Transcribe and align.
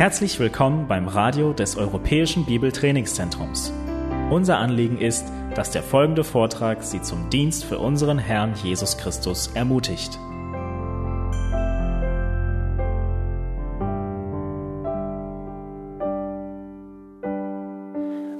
Herzlich 0.00 0.40
willkommen 0.40 0.88
beim 0.88 1.08
Radio 1.08 1.52
des 1.52 1.76
Europäischen 1.76 2.46
Bibeltrainingszentrums. 2.46 3.70
Unser 4.30 4.56
Anliegen 4.56 4.96
ist, 4.96 5.26
dass 5.54 5.72
der 5.72 5.82
folgende 5.82 6.24
Vortrag 6.24 6.82
Sie 6.82 7.02
zum 7.02 7.28
Dienst 7.28 7.66
für 7.66 7.78
unseren 7.78 8.18
Herrn 8.18 8.54
Jesus 8.54 8.96
Christus 8.96 9.48
ermutigt. 9.48 10.18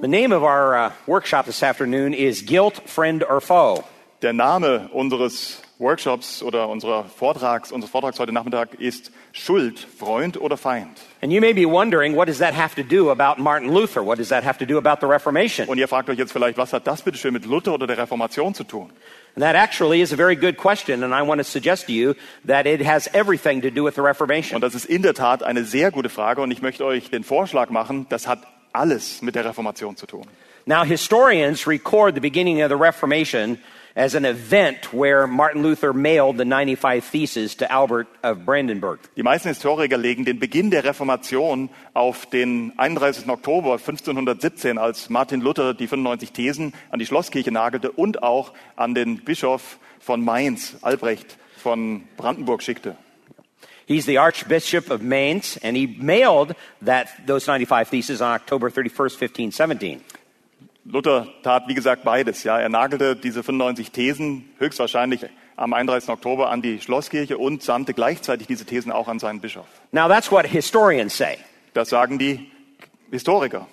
The 0.00 0.08
name 0.08 0.34
of 0.34 0.42
our 0.42 0.74
uh, 0.74 0.90
workshop 1.06 1.44
this 1.44 1.62
afternoon 1.62 2.14
is 2.14 2.42
Guilt, 2.42 2.80
Friend 2.86 3.22
or 3.28 3.42
Foe. 3.42 3.84
Der 4.22 4.32
Name 4.32 4.88
unseres 4.94 5.60
Workshops 5.80 6.42
oder 6.42 6.68
unserer 6.68 7.04
Vortrags, 7.04 7.72
unseres 7.72 7.90
Vortrags 7.90 8.20
heute 8.20 8.32
Nachmittag 8.32 8.74
ist 8.74 9.10
Schuld, 9.32 9.78
Freund 9.80 10.38
oder 10.40 10.56
Feind. 10.56 11.00
And 11.22 11.32
you 11.32 11.40
may 11.40 11.52
be 11.52 11.64
wondering, 11.64 12.14
what 12.14 12.28
does 12.28 12.38
that 12.38 12.54
have 12.54 12.74
to 12.76 12.82
do 12.82 13.10
about 13.10 13.42
Martin 13.42 13.72
Luther? 13.72 14.04
What 14.04 14.18
does 14.18 14.28
that 14.28 14.44
have 14.44 14.58
to 14.58 14.66
do 14.66 14.76
about 14.76 15.00
the 15.00 15.06
Reformation? 15.06 15.66
Und 15.68 15.78
ihr 15.78 15.88
fragt 15.88 16.10
euch 16.10 16.18
jetzt 16.18 16.32
vielleicht, 16.32 16.58
was 16.58 16.72
hat 16.72 16.86
das 16.86 17.02
bitte 17.02 17.16
schön 17.16 17.32
mit 17.32 17.46
Luther 17.46 17.72
oder 17.72 17.86
der 17.86 17.98
Reformation 17.98 18.54
zu 18.54 18.64
tun? 18.64 18.90
And 19.34 19.44
that 19.44 19.54
actually 19.54 20.02
is 20.02 20.12
a 20.12 20.16
very 20.16 20.36
good 20.36 20.56
question, 20.56 21.02
and 21.02 21.14
I 21.14 21.26
want 21.26 21.38
to 21.40 21.44
suggest 21.44 21.86
to 21.86 21.92
you 21.92 22.14
that 22.46 22.66
it 22.66 22.84
has 22.84 23.08
everything 23.14 23.62
to 23.62 23.70
do 23.70 23.84
with 23.84 23.94
the 23.94 24.02
Reformation. 24.02 24.56
Und 24.56 24.62
das 24.62 24.74
ist 24.74 24.84
in 24.84 25.02
der 25.02 25.14
Tat 25.14 25.42
eine 25.42 25.64
sehr 25.64 25.90
gute 25.90 26.10
Frage 26.10 26.42
und 26.42 26.50
ich 26.50 26.62
möchte 26.62 26.84
euch 26.84 27.10
den 27.10 27.24
Vorschlag 27.24 27.70
machen, 27.70 28.06
das 28.10 28.26
hat 28.26 28.40
alles 28.72 29.22
mit 29.22 29.34
der 29.34 29.44
Reformation 29.44 29.96
zu 29.96 30.06
tun. 30.06 30.26
Now, 30.66 30.84
historians 30.84 31.66
record 31.66 32.14
the 32.14 32.20
beginning 32.20 32.62
of 32.62 32.68
the 32.68 32.76
Reformation 32.76 33.58
as 33.94 34.14
an 34.14 34.24
event 34.24 34.92
where 34.92 35.26
Martin 35.26 35.62
Luther 35.62 35.92
mailed 35.92 36.38
the 36.38 36.44
95 36.44 37.04
Theses 37.04 37.56
to 37.56 37.70
Albert 37.70 38.08
of 38.22 38.44
Brandenburg. 38.44 39.00
Die 39.16 39.22
meisten 39.22 39.48
Historiker 39.48 39.96
legen 39.96 40.24
den 40.24 40.38
Beginn 40.38 40.70
der 40.70 40.84
Reformation 40.84 41.70
auf 41.94 42.26
den 42.26 42.72
31. 42.76 43.28
Oktober 43.28 43.72
1517, 43.72 44.78
als 44.78 45.10
Martin 45.10 45.40
Luther 45.40 45.74
die 45.74 45.86
95 45.86 46.32
Thesen 46.32 46.72
an 46.90 46.98
die 46.98 47.06
Schlosskirche 47.06 47.50
nagelte 47.50 47.90
und 47.90 48.22
auch 48.22 48.52
an 48.76 48.94
den 48.94 49.24
Bischof 49.24 49.78
von 49.98 50.24
Mainz, 50.24 50.76
Albrecht 50.82 51.36
von 51.56 52.04
Brandenburg, 52.16 52.62
schickte. 52.62 52.96
He's 53.86 54.06
the 54.06 54.18
Archbishop 54.18 54.88
of 54.88 55.02
Mainz, 55.02 55.58
and 55.64 55.76
he 55.76 55.88
mailed 55.88 56.54
that, 56.80 57.08
those 57.26 57.44
95 57.44 57.90
Theses 57.90 58.22
on 58.22 58.28
October 58.28 58.70
31st, 58.70 59.18
1517. 59.18 60.00
Luther 60.92 61.28
tat, 61.42 61.68
wie 61.68 61.74
gesagt, 61.74 62.02
beides. 62.04 62.42
Ja, 62.42 62.58
er 62.58 62.68
nagelte 62.68 63.14
diese 63.14 63.42
95 63.42 63.92
Thesen 63.92 64.48
höchstwahrscheinlich 64.58 65.26
am 65.56 65.72
31. 65.72 66.08
Oktober 66.08 66.50
an 66.50 66.62
die 66.62 66.80
Schlosskirche 66.80 67.38
und 67.38 67.62
sandte 67.62 67.94
gleichzeitig 67.94 68.46
diese 68.46 68.64
Thesen 68.64 68.90
auch 68.90 69.06
an 69.06 69.18
seinen 69.18 69.40
Bischof. 69.40 69.66
Now, 69.92 70.08
that's 70.08 70.32
what 70.32 70.46
historians 70.46 71.16
say. 71.16 71.38
Das 71.74 71.90
sagen 71.90 72.18
die 72.18 72.50
Historiker. 73.10 73.66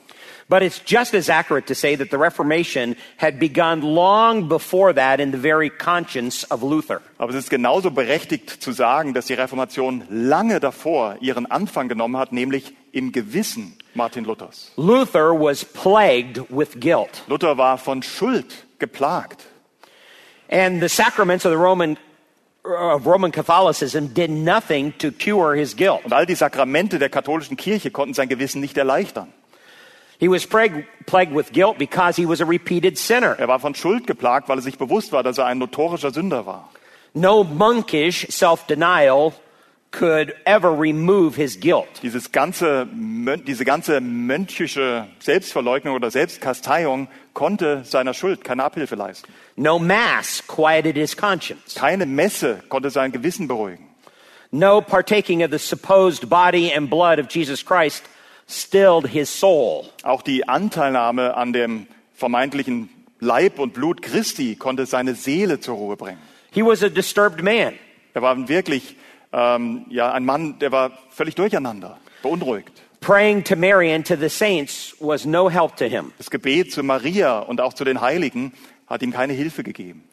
But 0.50 0.62
it's 0.62 0.82
just 0.86 1.14
as 1.14 1.30
accurate 1.30 1.68
to 1.68 1.76
say 1.76 1.98
that 1.98 2.10
the 2.10 2.18
Reformation 2.18 2.96
had 3.18 3.38
begun 3.38 3.82
long 3.82 4.48
before 4.48 4.94
that 4.94 5.20
in 5.20 5.32
the 5.32 5.38
very 5.38 5.70
conscience 5.70 6.50
of 6.50 6.62
Luther. 6.62 7.02
Aber 7.18 7.32
es 7.32 7.38
ist 7.38 7.50
genauso 7.50 7.92
berechtigt 7.92 8.50
zu 8.50 8.72
sagen, 8.72 9.14
dass 9.14 9.26
die 9.26 9.34
Reformation 9.34 10.04
lange 10.10 10.60
davor 10.60 11.18
ihren 11.20 11.48
Anfang 11.48 11.90
genommen 11.90 12.16
hat, 12.16 12.32
nämlich 12.32 12.74
im 12.94 13.12
Gewissen 13.12 13.78
Martin 13.98 14.26
Luthers. 14.26 14.72
Luther 14.78 15.34
was 15.34 15.66
plagued 15.66 16.50
with 16.50 16.80
guilt. 16.80 17.24
Luther 17.28 17.58
war 17.58 17.78
von 17.78 18.02
Schuld 18.02 18.46
geplagt. 18.80 19.46
And 20.50 20.82
the 20.82 20.88
sacraments 20.88 21.44
of 21.44 21.52
the 21.52 21.58
Roman 21.58 21.98
of 22.64 23.06
Roman 23.06 23.32
Catholicism 23.32 24.14
did 24.14 24.30
nothing 24.30 24.94
to 25.00 25.12
cure 25.12 25.56
his 25.56 25.76
guilt. 25.76 26.06
Und 26.06 26.14
all 26.14 26.26
die 26.26 26.36
Sakramente 26.36 27.00
der 27.00 27.10
katholischen 27.10 27.58
Kirche 27.58 27.92
konnten 27.92 28.14
sein 28.14 28.30
Gewissen 28.30 28.62
nicht 28.62 28.78
erleichtern. 28.78 29.34
He 30.20 30.28
was 30.28 30.48
plagued, 30.48 30.86
with 31.32 31.52
guilt 31.52 31.78
because 31.78 32.16
he 32.16 32.26
was 32.26 32.42
a 32.42 32.46
repeated 32.46 32.98
sinner. 32.98 33.36
Er 33.38 33.48
war 33.48 33.60
von 33.60 33.76
Schuld 33.76 34.08
geplagt, 34.08 34.50
weil 34.50 34.58
er 34.58 34.64
sich 34.64 34.78
bewusst 34.78 35.12
war, 35.12 35.22
dass 35.22 35.38
er 35.38 35.46
ein 35.46 35.60
notorischer 35.60 36.12
Sünder 36.12 36.46
war. 36.46 36.70
No 37.14 37.44
monkish 37.44 38.28
self-denial 38.30 39.34
could 39.98 40.36
ever 40.46 40.72
remove 40.72 41.36
his 41.36 41.60
guilt. 41.60 41.88
Dieses 42.04 42.32
ganze, 42.32 42.88
diese 43.48 43.66
ganze 43.66 44.00
mönchische 44.00 45.08
Selbstverleugnung 45.20 45.96
oder 45.96 46.12
Selbstkasteiung 46.12 47.08
konnte 47.34 47.84
seiner 47.84 48.14
Schuld 48.14 48.44
keine 48.44 48.64
Abhilfe 48.64 48.96
leisten. 48.96 49.28
No 49.56 49.80
mass 49.80 50.44
quieted 50.48 50.96
his 50.96 51.18
conscience. 51.18 51.74
Keine 51.74 52.06
Messe 52.06 52.62
konnte 52.70 52.92
sein 52.92 53.12
Gewissen 53.12 53.48
beruhigen. 53.48 53.88
No 54.52 54.82
partaking 54.82 55.44
of 55.44 55.50
the 55.52 55.58
supposed 55.58 56.30
body 56.30 56.72
and 56.72 56.90
blood 56.90 57.20
of 57.20 57.28
Jesus 57.30 57.66
Christ 57.66 58.04
stilled 58.48 59.08
his 59.08 59.30
soul. 59.30 59.86
Auch 60.04 60.22
die 60.22 60.48
Anteilnahme 60.48 61.36
an 61.36 61.54
dem 61.54 61.88
vermeintlichen 62.14 62.90
Leib 63.20 63.58
und 63.58 63.74
Blut 63.74 64.04
Christi 64.04 64.56
konnte 64.56 64.86
seine 64.86 65.16
Seele 65.16 65.60
zur 65.60 65.76
Ruhe 65.76 65.98
bringen. 65.98 66.20
He 66.52 66.64
was 66.64 66.84
a 66.84 66.90
disturbed 66.90 67.42
man. 67.42 67.74
Er 68.14 68.22
war 68.22 68.48
wirklich 68.48 68.96
ähm, 69.34 69.86
ja, 69.90 70.12
ein 70.12 70.26
Mann, 70.26 70.60
der 70.60 70.72
war 70.72 70.92
völlig 71.10 71.36
durcheinander, 71.36 71.98
beunruhigt. 72.22 72.82
Praying 73.02 73.44
to 73.44 73.56
Mary 73.56 73.94
and 73.94 74.06
to 74.08 74.16
the 74.16 74.30
saints 74.30 74.96
was 75.00 75.26
no 75.26 75.50
help 75.50 75.76
to 75.78 75.86
him. 75.86 76.12
Das 76.18 76.30
Gebet 76.30 76.72
zu 76.72 76.84
Maria 76.84 77.40
und 77.40 77.62
auch 77.62 77.74
zu 77.74 77.84
den 77.84 78.02
Heiligen 78.02 78.54
hat 78.88 79.02
ihm 79.04 79.12
keine 79.12 79.34
Hilfe 79.34 79.64
gegeben. 79.64 80.04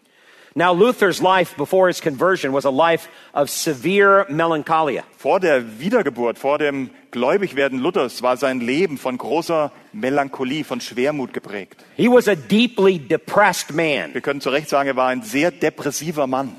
Now, 0.57 0.73
Luther's 0.73 1.21
life 1.21 1.57
before 1.57 1.89
his 1.89 2.01
conversion 2.01 2.53
was 2.53 2.65
a 2.65 2.71
life 2.71 3.09
of 3.35 3.51
severe 3.51 4.25
melancholia. 4.29 5.03
Vor 5.19 5.41
der 5.41 5.81
Wiedergeburt, 5.81 6.39
vor 6.39 6.59
dem 6.59 6.91
Gläubigwerden 7.11 7.81
Luthers 7.81 8.23
war 8.23 8.37
sein 8.37 8.61
Leben 8.61 8.97
von 8.97 9.19
großer 9.19 9.73
Melancholie, 9.93 10.63
von 10.63 10.81
Schwermut 10.81 11.33
geprägt. 11.33 11.85
He 11.97 12.09
was 12.09 12.29
a 12.29 12.37
deeply 12.37 13.01
depressed 13.01 13.75
man. 13.75 14.15
Wir 14.15 14.21
können 14.21 14.41
zu 14.41 14.51
Recht 14.51 14.69
sagen, 14.69 14.89
er 14.89 14.95
war 14.95 15.09
ein 15.09 15.23
sehr 15.23 15.51
depressiver 15.51 16.29
Mann. 16.29 16.55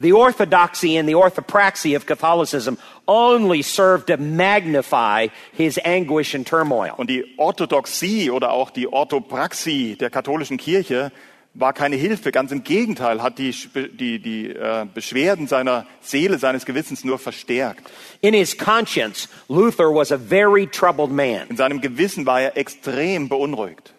The 0.00 0.12
orthodoxy 0.12 0.96
and 0.96 1.06
the 1.06 1.14
orthopraxy 1.14 1.94
of 1.94 2.06
Catholicism 2.06 2.78
only 3.06 3.60
served 3.60 4.06
to 4.06 4.16
magnify 4.16 5.28
his 5.52 5.78
anguish 5.84 6.34
and 6.34 6.46
turmoil. 6.46 6.94
Und 6.96 7.10
die 7.10 7.24
Orthodoxie 7.36 8.30
oder 8.30 8.52
auch 8.52 8.70
die 8.70 8.88
Orthopraxie 8.88 9.96
der 9.96 10.08
katholischen 10.08 10.56
Kirche 10.56 11.12
war 11.52 11.74
keine 11.74 11.96
Hilfe. 11.96 12.32
Ganz 12.32 12.50
im 12.50 12.64
Gegenteil, 12.64 13.22
hat 13.22 13.38
die, 13.38 13.54
die, 13.74 14.20
die 14.20 14.48
äh, 14.48 14.86
Beschwerden 14.92 15.48
seiner 15.48 15.86
Seele, 16.00 16.38
seines 16.38 16.64
Gewissens 16.64 17.04
nur 17.04 17.18
verstärkt. 17.18 17.90
In 18.22 18.32
his 18.32 18.56
conscience, 18.56 19.28
Luther 19.48 19.94
was 19.94 20.12
a 20.12 20.18
very 20.18 20.66
troubled 20.66 21.10
man. 21.10 21.48
In 21.48 21.56
seinem 21.56 21.80
Gewissen 21.82 22.24
war 22.24 22.40
er 22.40 22.56
extrem 22.56 23.28
beunruhigt. 23.28 23.92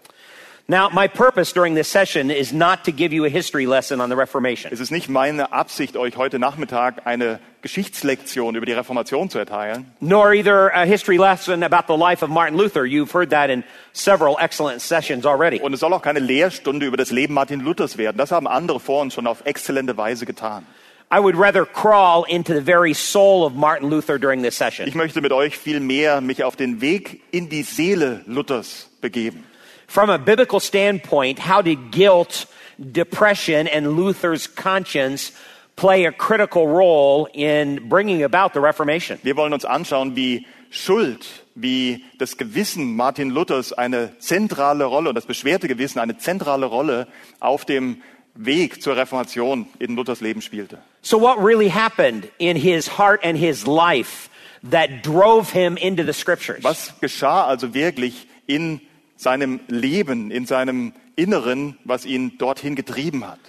Now, 0.71 0.89
my 0.89 1.09
purpose 1.09 1.51
during 1.51 1.75
this 1.75 1.89
session 1.89 2.31
is 2.31 2.53
not 2.53 2.85
to 2.85 2.93
give 2.93 3.11
you 3.11 3.25
a 3.25 3.29
history 3.29 3.65
lesson 3.65 3.99
on 3.99 4.07
the 4.07 4.15
Reformation. 4.15 4.71
Es 4.71 4.79
ist 4.79 4.89
nicht 4.89 5.09
meine 5.09 5.51
Absicht, 5.51 5.97
euch 5.97 6.15
heute 6.15 6.39
Nachmittag 6.39 7.05
eine 7.05 7.41
Geschichtslektion 7.61 8.55
über 8.55 8.65
die 8.65 8.71
Reformation 8.71 9.29
zu 9.29 9.37
erteilen, 9.37 9.91
nor 9.99 10.33
either 10.33 10.73
a 10.73 10.85
history 10.85 11.17
lesson 11.17 11.61
about 11.63 11.93
the 11.93 11.99
life 11.99 12.23
of 12.23 12.29
Martin 12.29 12.57
Luther. 12.57 12.85
You've 12.85 13.11
heard 13.11 13.31
that 13.31 13.49
in 13.49 13.65
several 13.91 14.37
excellent 14.39 14.79
sessions 14.79 15.25
already. 15.25 15.59
Und 15.59 15.73
es 15.73 15.81
soll 15.81 15.91
auch 15.91 16.01
keine 16.01 16.19
Lehrstunde 16.19 16.85
über 16.85 16.95
das 16.95 17.11
Leben 17.11 17.33
Martin 17.33 17.59
Luthers 17.59 17.97
werden. 17.97 18.15
Das 18.15 18.31
haben 18.31 18.47
andere 18.47 18.79
vor 18.79 19.01
uns 19.01 19.13
schon 19.13 19.27
auf 19.27 19.45
exzellente 19.45 19.97
Weise 19.97 20.25
getan. 20.25 20.65
I 21.13 21.19
would 21.19 21.35
rather 21.37 21.65
crawl 21.65 22.23
into 22.29 22.53
the 22.53 22.61
very 22.61 22.93
soul 22.93 23.43
of 23.45 23.55
Martin 23.55 23.89
Luther 23.89 24.17
during 24.17 24.41
this 24.41 24.57
session. 24.57 24.87
Ich 24.87 24.95
möchte 24.95 25.19
mit 25.19 25.33
euch 25.33 25.57
viel 25.57 25.81
mehr 25.81 26.21
mich 26.21 26.45
auf 26.45 26.55
den 26.55 26.79
Weg 26.79 27.23
in 27.31 27.49
die 27.49 27.63
Seele 27.63 28.21
Luthers 28.25 28.89
begeben. 29.01 29.43
From 29.91 30.09
a 30.09 30.17
biblical 30.17 30.61
standpoint, 30.61 31.37
how 31.37 31.61
did 31.61 31.91
guilt, 31.91 32.45
depression, 32.79 33.67
and 33.67 33.97
Luther's 33.97 34.47
conscience 34.47 35.33
play 35.75 36.05
a 36.05 36.13
critical 36.13 36.65
role 36.65 37.27
in 37.33 37.89
bringing 37.89 38.23
about 38.23 38.53
the 38.53 38.61
Reformation? 38.61 39.19
Wir 39.21 39.35
wollen 39.35 39.51
uns 39.51 39.65
anschauen, 39.65 40.15
wie 40.15 40.47
Schuld, 40.69 41.27
wie 41.55 42.05
das 42.19 42.37
Gewissen 42.37 42.95
Martin 42.95 43.31
Luthers 43.31 43.73
eine 43.73 44.17
zentrale 44.19 44.85
Rolle 44.85 45.09
und 45.09 45.15
das 45.15 45.25
beschwerte 45.25 45.67
Gewissen 45.67 45.99
eine 45.99 46.17
zentrale 46.17 46.67
Rolle 46.67 47.09
auf 47.41 47.65
dem 47.65 48.01
Weg 48.33 48.81
zur 48.81 48.95
Reformation 48.95 49.67
in 49.79 49.97
Luthers 49.97 50.21
Leben 50.21 50.41
spielte. 50.41 50.77
So, 51.01 51.19
what 51.19 51.37
really 51.37 51.69
happened 51.69 52.31
in 52.37 52.55
his 52.55 52.97
heart 52.97 53.19
and 53.25 53.37
his 53.37 53.67
life 53.67 54.29
that 54.63 55.03
drove 55.03 55.51
him 55.51 55.75
into 55.75 56.05
the 56.05 56.13
scriptures? 56.13 56.63
Was 56.63 56.93
geschah 57.01 57.49
also 57.49 57.73
wirklich 57.73 58.25
in 58.47 58.79
seinem 59.21 59.59
Leben, 59.67 60.31
in 60.31 60.45
seinem 60.45 60.93
Inneren, 61.15 61.77
was 61.85 62.05
ihn 62.05 62.37
dorthin 62.37 62.75
getrieben 62.75 63.25
hat? 63.25 63.39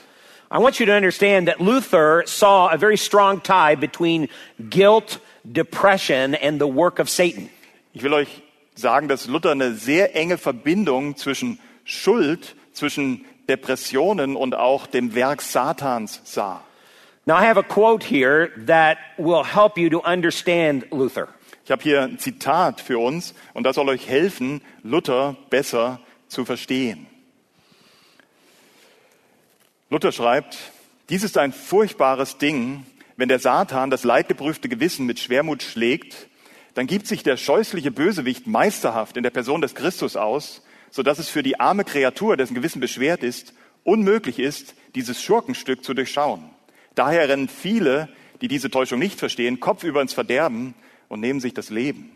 I 0.50 0.58
want 0.58 0.78
you 0.78 0.84
to 0.84 0.92
understand 0.92 1.48
that 1.48 1.60
Luther 1.60 2.24
saw 2.26 2.68
a 2.68 2.76
very 2.76 2.98
strong 2.98 3.40
tie 3.42 3.74
between 3.74 4.28
guilt, 4.68 5.18
depression, 5.50 6.34
and 6.34 6.60
the 6.60 6.66
work 6.66 6.98
of 6.98 7.08
Satan. 7.08 7.48
Ich 7.94 8.02
will 8.02 8.12
euch 8.12 8.42
sagen, 8.74 9.08
dass 9.08 9.26
Luther 9.26 9.52
eine 9.52 9.72
sehr 9.72 10.14
enge 10.14 10.36
Verbindung 10.36 11.16
zwischen 11.16 11.58
Schuld, 11.84 12.54
zwischen 12.74 13.24
Depressionen 13.48 14.36
und 14.36 14.54
auch 14.54 14.86
dem 14.86 15.14
Werk 15.14 15.40
Satans 15.40 16.20
sah. 16.24 16.62
Now, 17.24 17.36
I 17.36 17.46
have 17.46 17.56
a 17.56 17.62
quote 17.62 18.04
here 18.04 18.50
that 18.66 18.98
will 19.16 19.44
help 19.44 19.78
you 19.78 19.88
to 19.88 20.02
understand 20.02 20.84
Luther. 20.90 21.28
Ich 21.64 21.70
habe 21.70 21.82
hier 21.82 22.02
ein 22.02 22.18
Zitat 22.18 22.80
für 22.80 22.98
uns 22.98 23.34
und 23.54 23.64
das 23.64 23.76
soll 23.76 23.88
euch 23.88 24.08
helfen, 24.08 24.62
Luther 24.82 25.36
besser 25.48 26.00
zu 26.26 26.44
verstehen. 26.44 27.06
Luther 29.88 30.10
schreibt, 30.10 30.58
dies 31.08 31.22
ist 31.22 31.38
ein 31.38 31.52
furchtbares 31.52 32.38
Ding, 32.38 32.84
wenn 33.16 33.28
der 33.28 33.38
Satan 33.38 33.90
das 33.90 34.04
leidgeprüfte 34.04 34.68
Gewissen 34.68 35.06
mit 35.06 35.20
Schwermut 35.20 35.62
schlägt, 35.62 36.28
dann 36.74 36.86
gibt 36.86 37.06
sich 37.06 37.22
der 37.22 37.36
scheußliche 37.36 37.90
Bösewicht 37.90 38.46
meisterhaft 38.46 39.16
in 39.16 39.22
der 39.22 39.30
Person 39.30 39.60
des 39.60 39.74
Christus 39.74 40.16
aus, 40.16 40.62
so 40.90 41.02
dass 41.02 41.18
es 41.18 41.28
für 41.28 41.42
die 41.42 41.60
arme 41.60 41.84
Kreatur, 41.84 42.36
dessen 42.36 42.54
Gewissen 42.54 42.80
beschwert 42.80 43.22
ist, 43.22 43.54
unmöglich 43.84 44.38
ist, 44.38 44.74
dieses 44.94 45.22
Schurkenstück 45.22 45.84
zu 45.84 45.94
durchschauen. 45.94 46.50
Daher 46.94 47.28
rennen 47.28 47.48
viele, 47.48 48.08
die 48.40 48.48
diese 48.48 48.70
Täuschung 48.70 48.98
nicht 48.98 49.18
verstehen, 49.18 49.60
kopfüber 49.60 50.02
ins 50.02 50.14
Verderben 50.14 50.74
und 51.12 51.20
nehmen 51.20 51.40
sich 51.40 51.52
das 51.52 51.68
Leben. 51.68 52.10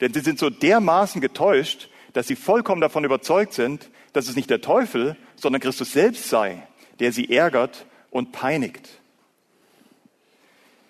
Denn 0.00 0.14
sie 0.14 0.20
sind 0.20 0.38
so 0.38 0.48
dermaßen 0.48 1.20
getäuscht, 1.20 1.90
dass 2.14 2.26
sie 2.28 2.34
vollkommen 2.34 2.80
davon 2.80 3.04
überzeugt 3.04 3.52
sind, 3.52 3.90
dass 4.14 4.26
es 4.26 4.36
nicht 4.36 4.48
der 4.48 4.62
Teufel, 4.62 5.18
sondern 5.36 5.60
Christus 5.60 5.92
selbst 5.92 6.30
sei, 6.30 6.66
der 6.98 7.12
sie 7.12 7.30
ärgert 7.30 7.84
und 8.10 8.32
peinigt. 8.32 8.88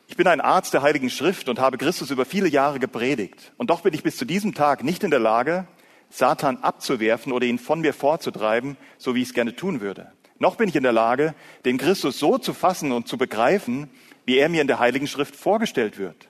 Ich 0.07 0.17
bin 0.17 0.29
ein 0.29 0.41
Arzt 0.41 0.73
der 0.73 0.83
Heiligen 0.83 1.11
Schrift 1.11 1.49
und 1.49 1.59
habe 1.59 1.79
Christus 1.79 2.13
über 2.13 2.25
viele 2.25 2.47
Jahre 2.49 2.79
gepredigt. 2.79 3.53
Und 3.57 3.71
doch 3.71 3.81
bin 3.81 3.93
ich 3.93 4.05
bis 4.05 4.17
zu 4.17 4.25
diesem 4.25 4.55
Tag 4.55 4.85
nicht 4.85 5.03
in 5.03 5.11
der 5.11 5.19
Lage, 5.19 5.67
Satan 6.11 6.59
abzuwerfen 6.59 7.33
oder 7.33 7.47
ihn 7.47 7.59
von 7.59 7.81
mir 7.81 7.93
vorzutreiben, 7.93 8.77
so 8.99 9.17
wie 9.17 9.23
ich 9.23 9.29
es 9.31 9.35
gerne 9.35 9.57
tun 9.57 9.81
würde. 9.81 10.13
Noch 10.39 10.55
bin 10.55 10.69
ich 10.69 10.77
in 10.77 10.85
der 10.85 10.93
Lage, 10.93 11.35
den 11.65 11.77
Christus 11.77 12.21
so 12.21 12.39
zu 12.39 12.55
fassen 12.55 12.93
und 12.93 13.09
zu 13.09 13.19
begreifen, 13.19 13.91
wie 14.27 14.39
er 14.39 14.49
mir 14.49 14.61
in 14.61 14.69
der 14.69 14.79
Heiligen 14.79 15.09
Schrift 15.09 15.35
vorgestellt 15.35 15.99
wird. 15.99 16.29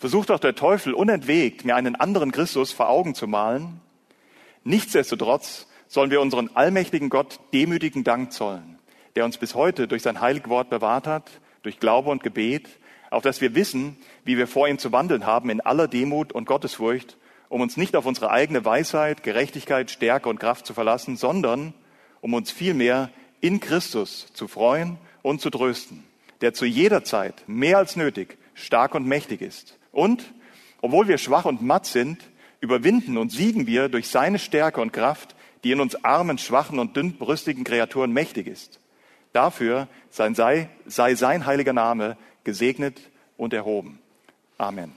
Versucht 0.00 0.30
auch 0.30 0.40
der 0.40 0.54
Teufel 0.54 0.94
unentwegt, 0.94 1.66
mir 1.66 1.76
einen 1.76 1.94
anderen 1.94 2.32
Christus 2.32 2.72
vor 2.72 2.88
Augen 2.88 3.14
zu 3.14 3.26
malen. 3.26 3.82
Nichtsdestotrotz 4.64 5.66
sollen 5.88 6.10
wir 6.10 6.22
unseren 6.22 6.48
allmächtigen 6.54 7.10
Gott 7.10 7.38
demütigen 7.52 8.02
Dank 8.02 8.32
zollen, 8.32 8.78
der 9.14 9.26
uns 9.26 9.36
bis 9.36 9.54
heute 9.54 9.86
durch 9.88 10.00
sein 10.00 10.22
heiliges 10.22 10.48
Wort 10.48 10.70
bewahrt 10.70 11.06
hat, 11.06 11.30
durch 11.62 11.78
Glaube 11.78 12.08
und 12.08 12.22
Gebet 12.22 12.66
auf 13.10 13.22
dass 13.22 13.40
wir 13.40 13.54
wissen, 13.54 13.98
wie 14.24 14.38
wir 14.38 14.46
vor 14.46 14.68
ihm 14.68 14.78
zu 14.78 14.90
wandeln 14.90 15.26
haben 15.26 15.50
in 15.50 15.60
aller 15.60 15.86
Demut 15.86 16.32
und 16.32 16.46
Gottesfurcht, 16.46 17.18
um 17.50 17.60
uns 17.60 17.76
nicht 17.76 17.96
auf 17.96 18.06
unsere 18.06 18.30
eigene 18.30 18.64
Weisheit, 18.64 19.22
Gerechtigkeit, 19.22 19.90
Stärke 19.90 20.28
und 20.28 20.38
Kraft 20.38 20.64
zu 20.64 20.72
verlassen, 20.72 21.16
sondern 21.16 21.74
um 22.20 22.32
uns 22.32 22.50
vielmehr 22.50 23.10
in 23.40 23.60
Christus 23.60 24.32
zu 24.32 24.48
freuen 24.48 24.96
und 25.22 25.40
zu 25.40 25.50
trösten, 25.50 26.04
der 26.40 26.54
zu 26.54 26.64
jeder 26.64 27.04
Zeit 27.04 27.42
mehr 27.48 27.78
als 27.78 27.96
nötig 27.96 28.38
stark 28.54 28.94
und 28.94 29.06
mächtig 29.06 29.42
ist. 29.42 29.79
Und, 29.92 30.32
obwohl 30.80 31.08
wir 31.08 31.18
schwach 31.18 31.44
und 31.44 31.62
matt 31.62 31.86
sind, 31.86 32.22
überwinden 32.60 33.16
und 33.16 33.32
siegen 33.32 33.66
wir 33.66 33.88
durch 33.88 34.08
seine 34.08 34.38
Stärke 34.38 34.80
und 34.80 34.92
Kraft, 34.92 35.34
die 35.64 35.72
in 35.72 35.80
uns 35.80 36.04
armen, 36.04 36.38
schwachen 36.38 36.78
und 36.78 36.96
dünnbrüstigen 36.96 37.64
Kreaturen 37.64 38.12
mächtig 38.12 38.46
ist. 38.46 38.80
Dafür 39.32 39.88
sei, 40.10 40.68
sei 40.86 41.14
sein 41.14 41.46
heiliger 41.46 41.72
Name 41.72 42.16
gesegnet 42.44 43.00
und 43.36 43.52
erhoben. 43.52 43.98
Amen. 44.58 44.92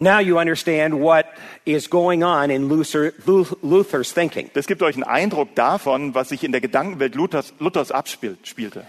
Now 0.00 0.18
you 0.18 0.38
understand 0.38 0.94
what 0.94 1.26
is 1.64 1.88
going 1.88 2.24
on 2.24 2.50
in 2.50 2.68
Luther, 2.68 3.12
Luther's 3.62 4.12
thinking. 4.12 4.50
Das 4.52 4.66
gibt 4.66 4.82
euch 4.82 4.96
einen 4.96 5.04
Eindruck 5.04 5.54
davon, 5.54 6.14
was 6.14 6.28
sich 6.28 6.42
in 6.44 6.52
der 6.52 6.60
Gedankenwelt 6.60 7.14
Luthers, 7.14 7.54
Luthers 7.58 7.90
abspielte. 7.90 8.84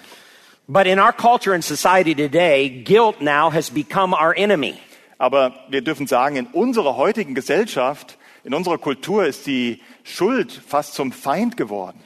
But 0.67 0.87
in 0.87 0.99
our 0.99 1.13
culture 1.13 1.53
and 1.53 1.63
society 1.63 2.15
today, 2.15 2.69
guilt 2.69 3.21
now 3.21 3.51
has 3.51 3.69
become 3.69 4.15
our 4.15 4.33
enemy. 4.35 4.79
Aber 5.17 5.53
wir 5.69 5.81
dürfen 5.81 6.07
sagen, 6.07 6.35
in 6.35 6.47
unserer 6.47 6.97
heutigen 6.97 7.35
Gesellschaft, 7.35 8.17
in 8.43 8.53
unserer 8.53 8.77
Kultur 8.77 9.25
ist 9.25 9.47
die 9.47 9.81
Schuld 10.03 10.51
fast 10.51 10.93
zum 10.93 11.11
Feind 11.11 11.57
geworden. 11.57 11.99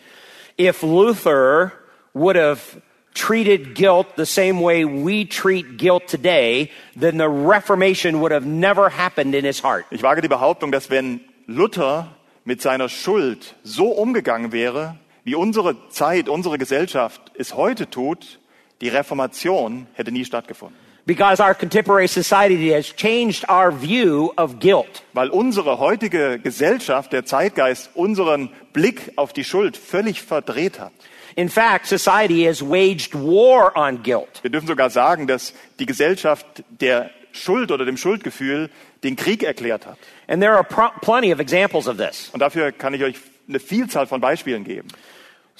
If 0.59 0.83
Luther 0.83 1.71
would 2.13 2.35
have 2.35 2.81
treated 3.13 3.75
guilt 3.75 4.07
the 4.15 4.25
same 4.25 4.61
way 4.61 4.85
we 4.85 5.27
treat 5.27 5.77
guilt 5.77 6.07
today, 6.07 6.69
then 6.99 7.17
the 7.17 7.27
Reformation 7.27 8.21
would 8.21 8.31
have 8.31 8.45
never 8.45 8.89
happened 8.89 9.35
in 9.35 9.43
his 9.43 9.63
heart. 9.63 9.85
Ich 9.91 10.03
wage 10.03 10.21
die 10.21 10.27
Behauptung, 10.27 10.71
dass 10.71 10.89
wenn 10.89 11.21
Luther 11.47 12.15
mit 12.45 12.61
seiner 12.61 12.89
Schuld 12.89 13.55
so 13.63 13.87
umgegangen 13.87 14.51
wäre, 14.51 14.95
wie 15.23 15.35
unsere 15.35 15.89
Zeit, 15.89 16.29
unsere 16.29 16.57
Gesellschaft 16.57 17.21
es 17.35 17.55
heute 17.55 17.89
tut, 17.89 18.39
die 18.81 18.89
Reformation 18.89 19.87
hätte 19.93 20.11
nie 20.11 20.25
stattgefunden. 20.25 20.88
Because 21.09 21.39
our 21.39 21.55
contemporary 21.55 22.07
society 22.07 22.71
has 22.73 22.93
changed 22.95 23.43
our 23.49 23.71
view 23.71 24.31
of 24.37 24.59
guilt. 24.59 25.01
Weil 25.13 25.31
unsere 25.31 25.79
heutige 25.79 26.37
Gesellschaft, 26.37 27.11
der 27.13 27.25
Zeitgeist, 27.25 27.89
unseren 27.95 28.51
Blick 28.73 29.13
auf 29.15 29.33
die 29.33 29.43
Schuld 29.43 29.75
völlig 29.75 30.21
verdreht 30.21 30.79
hat. 30.79 30.91
In 31.35 31.49
fact, 31.49 31.87
society 31.87 32.43
has 32.43 32.61
waged 32.61 33.15
war 33.15 33.75
on 33.75 34.03
guilt. 34.03 34.43
Wir 34.43 34.51
dürfen 34.51 34.67
sogar 34.67 34.91
sagen, 34.91 35.25
dass 35.25 35.55
die 35.79 35.87
Gesellschaft 35.87 36.45
der 36.69 37.09
Schuld 37.31 37.71
oder 37.71 37.85
dem 37.85 37.97
Schuldgefühl 37.97 38.69
den 39.03 39.15
Krieg 39.15 39.41
erklärt 39.41 39.87
hat. 39.87 39.97
And 40.27 40.43
there 40.43 40.53
are 40.53 40.91
plenty 41.01 41.33
of 41.33 41.39
examples 41.39 41.87
of 41.87 41.97
this. 41.97 42.29
Und 42.33 42.39
dafür 42.41 42.71
kann 42.71 42.93
ich 42.93 43.01
euch 43.01 43.15
eine 43.47 43.59
Vielzahl 43.59 44.05
von 44.05 44.21
Beispielen 44.21 44.63
geben. 44.63 44.89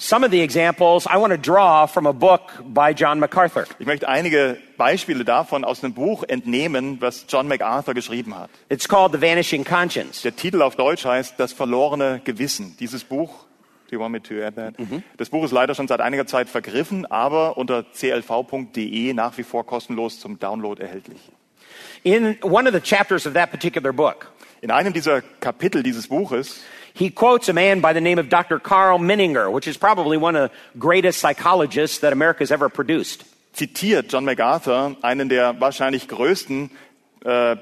Some 0.02 0.24
of 0.24 0.30
the 0.30 0.40
examples 0.40 1.06
I 1.06 1.18
want 1.18 1.30
to 1.32 1.36
draw 1.36 1.84
from 1.84 2.06
a 2.06 2.12
book 2.14 2.52
by 2.64 2.94
John 2.94 3.20
MacArthur. 3.20 3.66
Ich 3.78 3.84
möchte 3.84 4.08
einige 4.08 4.56
Beispiele 4.78 5.26
davon 5.26 5.62
aus 5.62 5.84
einem 5.84 5.92
Buch 5.92 6.24
entnehmen, 6.26 7.02
was 7.02 7.26
John 7.28 7.46
MacArthur 7.46 7.92
geschrieben 7.92 8.34
hat. 8.34 8.48
It's 8.70 8.88
called 8.88 9.12
The 9.12 9.20
Vanishing 9.20 9.62
Conscience. 9.62 10.22
Der 10.22 10.34
Titel 10.34 10.62
auf 10.62 10.74
Deutsch 10.74 11.04
heißt 11.04 11.34
Das 11.38 11.52
verlorene 11.52 12.22
Gewissen. 12.24 12.78
Dieses 12.80 13.04
Buch 13.04 13.44
Do 13.90 13.96
you 13.96 14.00
want 14.00 14.12
me 14.12 14.22
to 14.22 14.42
add 14.42 14.56
that? 14.56 14.78
Mhm. 14.78 15.02
Das 15.18 15.28
Buch 15.28 15.44
ist 15.44 15.52
leider 15.52 15.74
schon 15.74 15.86
seit 15.86 16.00
einiger 16.00 16.26
Zeit 16.26 16.48
vergriffen, 16.48 17.04
aber 17.04 17.58
unter 17.58 17.82
clv.de 17.82 19.12
nach 19.12 19.36
wie 19.36 19.42
vor 19.42 19.66
kostenlos 19.66 20.18
zum 20.18 20.38
Download 20.38 20.82
erhältlich. 20.82 21.20
In 22.04 22.38
one 22.40 22.66
of 22.66 22.74
the 22.74 22.80
chapters 22.80 23.26
of 23.26 23.34
that 23.34 23.50
particular 23.50 23.92
book, 23.92 24.32
in 24.62 24.70
einem 24.70 24.94
dieser 24.94 25.20
Kapitel 25.20 25.82
dieses 25.82 26.08
Buches, 26.08 26.62
he 27.00 27.08
quotes 27.08 27.48
a 27.48 27.54
man 27.54 27.80
by 27.80 27.94
the 27.94 28.00
name 28.00 28.18
of 28.18 28.28
Dr. 28.28 28.58
Carl 28.58 28.98
Menninger, 28.98 29.50
which 29.50 29.66
is 29.66 29.78
probably 29.78 30.18
one 30.18 30.36
of 30.36 30.50
the 30.50 30.78
greatest 30.78 31.18
psychologists 31.18 32.00
that 32.00 32.12
America 32.12 32.40
has 32.40 32.52
ever 32.52 32.68
produced. 32.68 33.24
Zitiert 33.54 34.08
John 34.08 34.26
MacArthur 34.26 34.96
einen 35.02 35.28
der 35.30 35.58
wahrscheinlich 35.58 36.08
größten 36.08 36.70
äh, 37.24 37.56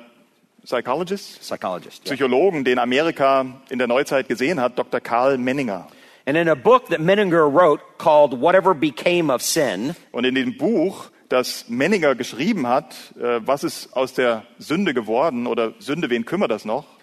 Psychologists? 0.65 1.39
Psychologist, 1.39 2.05
Psychologen, 2.05 2.65
den 2.65 2.79
Amerika 2.79 3.47
in 3.71 3.79
der 3.79 3.87
Neuzeit 3.87 4.29
gesehen 4.29 4.61
hat, 4.61 4.77
Dr. 4.77 5.01
Karl 5.01 5.39
Menninger. 5.39 5.87
And 6.27 6.37
in 6.37 6.49
a 6.49 6.57
book 6.57 6.89
that 6.89 7.01
Menninger 7.01 7.49
wrote 7.49 7.81
called 7.97 8.39
Whatever 8.39 8.75
Became 8.75 9.33
of 9.33 9.41
Sin, 9.41 9.95
und 10.11 10.25
in 10.27 10.35
dem 10.35 10.59
Buch, 10.59 11.11
das 11.29 11.67
Menninger 11.69 12.17
geschrieben 12.17 12.67
hat, 12.67 12.97
äh, 13.19 13.41
was 13.47 13.63
ist 13.63 13.97
aus 13.97 14.15
der 14.15 14.43
Sünde 14.59 14.95
geworden 14.95 15.47
oder 15.47 15.75
Sünde, 15.79 16.11
wen 16.11 16.25
kümmert 16.25 16.51
das 16.51 16.65
noch? 16.65 16.98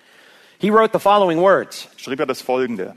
He 0.58 0.70
wrote 0.70 0.92
the 0.92 1.00
following 1.00 1.42
words. 1.42 1.88
Schrieb 1.98 2.20
er 2.20 2.26
das 2.26 2.42
folgende. 2.42 2.96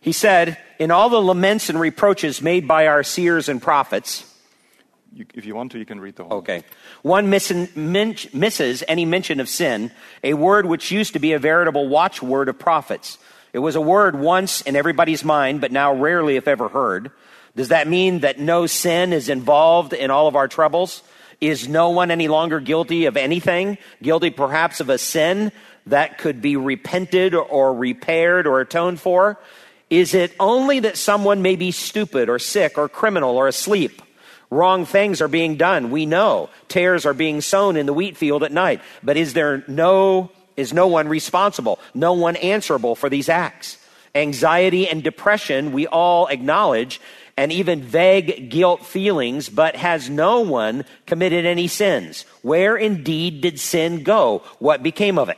He 0.00 0.12
said, 0.12 0.58
in 0.78 0.90
all 0.90 1.08
the 1.08 1.20
laments 1.20 1.68
and 1.68 1.80
reproaches 1.80 2.40
made 2.40 2.68
by 2.68 2.86
our 2.86 3.02
seers 3.02 3.48
and 3.48 3.60
prophets, 3.60 4.24
you, 5.12 5.24
if 5.34 5.46
you 5.46 5.54
want 5.54 5.72
to, 5.72 5.78
you 5.78 5.86
can 5.86 5.98
read 5.98 6.16
the 6.16 6.24
whole. 6.24 6.38
Okay. 6.38 6.62
One 7.02 7.30
misses 7.30 8.84
any 8.86 9.04
mention 9.06 9.40
of 9.40 9.48
sin, 9.48 9.90
a 10.22 10.34
word 10.34 10.66
which 10.66 10.92
used 10.92 11.14
to 11.14 11.18
be 11.18 11.32
a 11.32 11.38
veritable 11.38 11.88
watchword 11.88 12.48
of 12.50 12.58
prophets. 12.58 13.18
It 13.54 13.60
was 13.60 13.76
a 13.76 13.80
word 13.80 14.14
once 14.14 14.60
in 14.60 14.76
everybody's 14.76 15.24
mind, 15.24 15.62
but 15.62 15.72
now 15.72 15.94
rarely, 15.94 16.36
if 16.36 16.46
ever, 16.46 16.68
heard. 16.68 17.10
Does 17.56 17.68
that 17.68 17.88
mean 17.88 18.20
that 18.20 18.38
no 18.38 18.66
sin 18.66 19.14
is 19.14 19.30
involved 19.30 19.94
in 19.94 20.10
all 20.10 20.28
of 20.28 20.36
our 20.36 20.48
troubles? 20.48 21.02
Is 21.40 21.66
no 21.66 21.88
one 21.88 22.10
any 22.10 22.28
longer 22.28 22.60
guilty 22.60 23.06
of 23.06 23.16
anything? 23.16 23.78
Guilty 24.02 24.28
perhaps 24.28 24.80
of 24.80 24.90
a 24.90 24.98
sin 24.98 25.50
that 25.86 26.18
could 26.18 26.42
be 26.42 26.56
repented 26.56 27.34
or 27.34 27.74
repaired 27.74 28.46
or 28.46 28.60
atoned 28.60 29.00
for? 29.00 29.38
Is 29.88 30.14
it 30.14 30.34
only 30.40 30.80
that 30.80 30.96
someone 30.96 31.42
may 31.42 31.56
be 31.56 31.70
stupid 31.70 32.28
or 32.28 32.38
sick 32.38 32.76
or 32.76 32.88
criminal 32.88 33.36
or 33.36 33.46
asleep? 33.46 34.02
Wrong 34.50 34.84
things 34.84 35.20
are 35.20 35.28
being 35.28 35.56
done. 35.56 35.90
We 35.90 36.06
know. 36.06 36.50
Tares 36.68 37.06
are 37.06 37.14
being 37.14 37.40
sown 37.40 37.76
in 37.76 37.86
the 37.86 37.92
wheat 37.92 38.16
field 38.16 38.42
at 38.42 38.52
night. 38.52 38.80
But 39.02 39.16
is 39.16 39.32
there 39.32 39.64
no 39.68 40.30
is 40.56 40.72
no 40.72 40.86
one 40.86 41.08
responsible, 41.08 41.78
no 41.94 42.14
one 42.14 42.36
answerable 42.36 42.94
for 42.94 43.10
these 43.10 43.28
acts. 43.28 43.78
Anxiety 44.14 44.88
and 44.88 45.02
depression, 45.02 45.72
we 45.72 45.86
all 45.86 46.26
acknowledge, 46.28 47.00
and 47.36 47.52
even 47.52 47.82
vague 47.82 48.48
guilt 48.48 48.86
feelings, 48.86 49.50
but 49.50 49.76
has 49.76 50.08
no 50.08 50.40
one 50.40 50.86
committed 51.04 51.44
any 51.44 51.68
sins? 51.68 52.24
Where 52.40 52.76
indeed 52.76 53.42
did 53.42 53.60
sin 53.60 54.02
go? 54.02 54.42
What 54.58 54.82
became 54.82 55.18
of 55.18 55.28
it? 55.28 55.36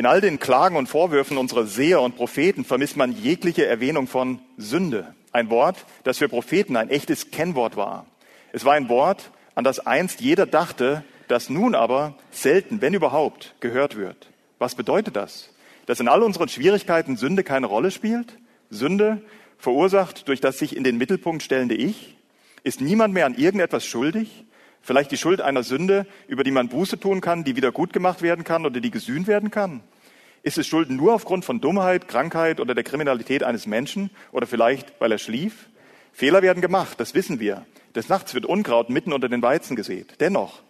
In 0.00 0.06
all 0.06 0.22
den 0.22 0.38
Klagen 0.38 0.76
und 0.76 0.88
Vorwürfen 0.88 1.36
unserer 1.36 1.66
Seher 1.66 2.00
und 2.00 2.16
Propheten 2.16 2.64
vermisst 2.64 2.96
man 2.96 3.12
jegliche 3.12 3.66
Erwähnung 3.66 4.06
von 4.06 4.38
Sünde. 4.56 5.14
Ein 5.30 5.50
Wort, 5.50 5.84
das 6.04 6.16
für 6.16 6.28
Propheten 6.30 6.76
ein 6.76 6.88
echtes 6.88 7.30
Kennwort 7.30 7.76
war. 7.76 8.06
Es 8.50 8.64
war 8.64 8.72
ein 8.72 8.88
Wort, 8.88 9.30
an 9.54 9.62
das 9.62 9.78
einst 9.78 10.22
jeder 10.22 10.46
dachte, 10.46 11.04
das 11.28 11.50
nun 11.50 11.74
aber 11.74 12.14
selten, 12.30 12.80
wenn 12.80 12.94
überhaupt, 12.94 13.54
gehört 13.60 13.98
wird. 13.98 14.30
Was 14.58 14.74
bedeutet 14.74 15.16
das? 15.16 15.50
Dass 15.84 16.00
in 16.00 16.08
all 16.08 16.22
unseren 16.22 16.48
Schwierigkeiten 16.48 17.18
Sünde 17.18 17.44
keine 17.44 17.66
Rolle 17.66 17.90
spielt? 17.90 18.38
Sünde, 18.70 19.20
verursacht 19.58 20.28
durch 20.28 20.40
das 20.40 20.58
sich 20.58 20.74
in 20.74 20.82
den 20.82 20.96
Mittelpunkt 20.96 21.42
stellende 21.42 21.74
Ich? 21.74 22.16
Ist 22.62 22.80
niemand 22.80 23.12
mehr 23.12 23.26
an 23.26 23.34
irgendetwas 23.34 23.84
schuldig? 23.84 24.46
Vielleicht 24.82 25.10
die 25.10 25.16
Schuld 25.16 25.40
einer 25.40 25.62
Sünde, 25.62 26.06
über 26.26 26.44
die 26.44 26.50
man 26.50 26.68
Buße 26.68 26.98
tun 26.98 27.20
kann, 27.20 27.44
die 27.44 27.56
wieder 27.56 27.72
gut 27.72 27.92
gemacht 27.92 28.22
werden 28.22 28.44
kann 28.44 28.64
oder 28.64 28.80
die 28.80 28.90
gesühnt 28.90 29.26
werden 29.26 29.50
kann? 29.50 29.82
Ist 30.42 30.56
es 30.56 30.66
Schuld 30.66 30.88
nur 30.88 31.14
aufgrund 31.14 31.44
von 31.44 31.60
Dummheit, 31.60 32.08
Krankheit 32.08 32.60
oder 32.60 32.74
der 32.74 32.84
Kriminalität 32.84 33.42
eines 33.42 33.66
Menschen 33.66 34.10
oder 34.32 34.46
vielleicht, 34.46 34.98
weil 34.98 35.12
er 35.12 35.18
schlief? 35.18 35.68
Fehler 36.12 36.40
werden 36.40 36.62
gemacht, 36.62 36.98
das 36.98 37.14
wissen 37.14 37.40
wir. 37.40 37.66
Des 37.94 38.08
Nachts 38.08 38.34
wird 38.34 38.46
Unkraut 38.46 38.88
mitten 38.88 39.12
unter 39.12 39.28
den 39.28 39.42
Weizen 39.42 39.76
gesät. 39.76 40.14
Dennoch 40.20 40.62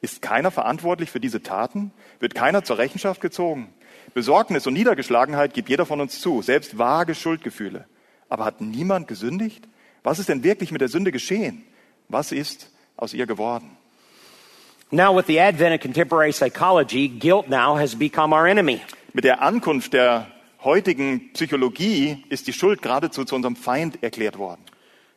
ist 0.00 0.22
keiner 0.22 0.50
verantwortlich 0.50 1.10
für 1.10 1.20
diese 1.20 1.42
Taten, 1.42 1.92
wird 2.18 2.34
keiner 2.34 2.64
zur 2.64 2.78
Rechenschaft 2.78 3.20
gezogen. 3.20 3.72
Besorgnis 4.14 4.66
und 4.66 4.74
Niedergeschlagenheit 4.74 5.54
gibt 5.54 5.68
jeder 5.68 5.86
von 5.86 6.00
uns 6.00 6.20
zu, 6.20 6.42
selbst 6.42 6.76
vage 6.76 7.14
Schuldgefühle. 7.14 7.86
Aber 8.28 8.44
hat 8.44 8.60
niemand 8.60 9.06
gesündigt? 9.06 9.68
Was 10.02 10.18
ist 10.18 10.28
denn 10.28 10.42
wirklich 10.42 10.72
mit 10.72 10.80
der 10.80 10.88
Sünde 10.88 11.12
geschehen? 11.12 11.64
Was 12.08 12.32
ist 12.32 12.71
aus 13.02 13.12
ihr 13.12 13.26
geworden? 13.26 13.76
Now, 14.90 15.16
with 15.16 15.26
the 15.26 15.40
advent 15.40 15.74
of 15.74 15.80
contemporary 15.80 16.32
psychology, 16.32 17.08
guilt 17.08 17.48
now 17.48 17.76
has 17.76 17.94
become 17.94 18.34
our 18.34 18.46
enemy. 18.46 18.82
Mit 19.14 19.24
der 19.24 19.42
Ankunft 19.42 19.94
der 19.94 20.26
heutigen 20.62 21.32
Psychologie 21.32 22.24
ist 22.28 22.46
die 22.46 22.52
Schuld 22.52 22.82
geradezu 22.82 23.24
zu 23.24 23.34
unserem 23.34 23.56
Feind 23.56 24.02
erklärt 24.02 24.38
worden. 24.38 24.62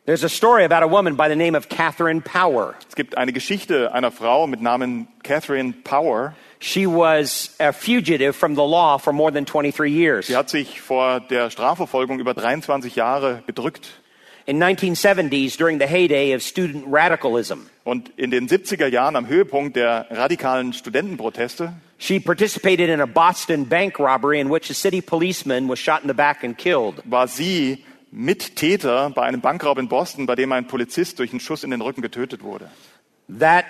There's 0.06 0.24
a 0.24 0.28
story 0.28 0.64
about 0.64 0.84
a 0.84 0.90
woman 0.90 1.16
by 1.16 1.28
the 1.28 1.34
name 1.34 1.56
of 1.56 1.68
Catherine 1.68 2.20
Power. 2.20 2.74
Es 2.88 2.94
gibt 2.94 3.18
eine 3.18 3.32
Geschichte 3.32 3.92
einer 3.92 4.12
Frau 4.12 4.46
mit 4.46 4.62
Namen 4.62 5.08
Catherine 5.22 5.74
Power. 5.82 6.34
She 6.60 6.86
was 6.86 7.54
a 7.58 7.72
fugitive 7.72 8.32
from 8.32 8.54
the 8.54 8.62
law 8.62 8.98
for 8.98 9.12
more 9.12 9.32
than 9.32 9.44
23 9.44 9.92
years. 9.92 10.28
Sie 10.28 10.36
hat 10.36 10.48
sich 10.48 10.80
vor 10.80 11.20
der 11.20 11.50
Strafverfolgung 11.50 12.18
über 12.20 12.34
23 12.34 12.94
Jahre 12.94 13.42
gedrückt. 13.46 14.00
In 14.46 14.60
1970s, 14.60 15.56
during 15.56 15.80
the 15.80 15.88
heyday 15.88 16.32
of 16.32 16.40
student 16.40 16.84
radicalism, 16.86 17.66
Und 17.82 18.10
in 18.16 18.30
den 18.30 18.48
70er 18.48 18.86
Jahren 18.86 19.16
am 19.16 19.26
Höhepunkt 19.26 19.76
der 19.76 20.06
radikalen 20.10 20.72
Studentenproteste 20.72 21.72
she 21.98 22.20
participated 22.20 22.88
in 22.88 23.00
a 23.00 23.06
Boston 23.06 23.64
bank 23.64 23.98
robbery 23.98 24.38
in 24.38 24.48
which 24.48 24.70
a 24.70 24.74
city 24.74 25.00
policeman 25.00 25.68
was 25.68 25.78
shot 25.78 26.02
in 26.02 26.08
the 26.08 26.14
back 26.14 26.44
and 26.44 26.56
killed. 26.56 27.02
war 27.04 27.26
sie 27.28 27.84
Mittäter 28.12 29.10
bei 29.10 29.22
einem 29.22 29.40
Bankraub 29.40 29.78
in 29.78 29.88
Boston, 29.88 30.26
bei 30.26 30.34
dem 30.34 30.52
ein 30.52 30.66
Polizist 30.66 31.18
durch 31.18 31.30
einen 31.30 31.40
Schuss 31.40 31.64
in 31.64 31.70
den 31.70 31.80
Rücken 31.80 32.02
getötet 32.02 32.42
wurde. 32.42 32.70
That 33.28 33.66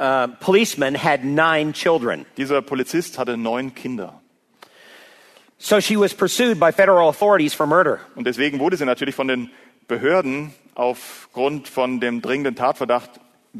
uh, 0.00 0.28
policeman 0.40 0.94
had 0.94 1.22
nine 1.22 1.72
children. 1.72 2.24
Dieser 2.36 2.62
Polizist 2.62 3.18
hatte 3.18 3.36
neun 3.36 3.74
Kinder. 3.74 4.20
So 5.58 5.80
she 5.80 5.96
was 5.96 6.12
pursued 6.12 6.58
by 6.58 6.72
federal 6.72 7.08
authorities 7.08 7.54
for 7.54 7.66
murder. 7.66 8.00
Und 8.14 8.26
deswegen 8.26 8.58
wurde 8.58 8.76
sie 8.76 8.84
natürlich 8.84 9.14
von 9.14 9.28
den 9.28 9.50
Behörden 9.88 10.52
aufgrund 10.74 11.68
von 11.68 12.00
dem 12.00 12.22
dringenden 12.22 12.56
Tatverdacht, 12.56 13.10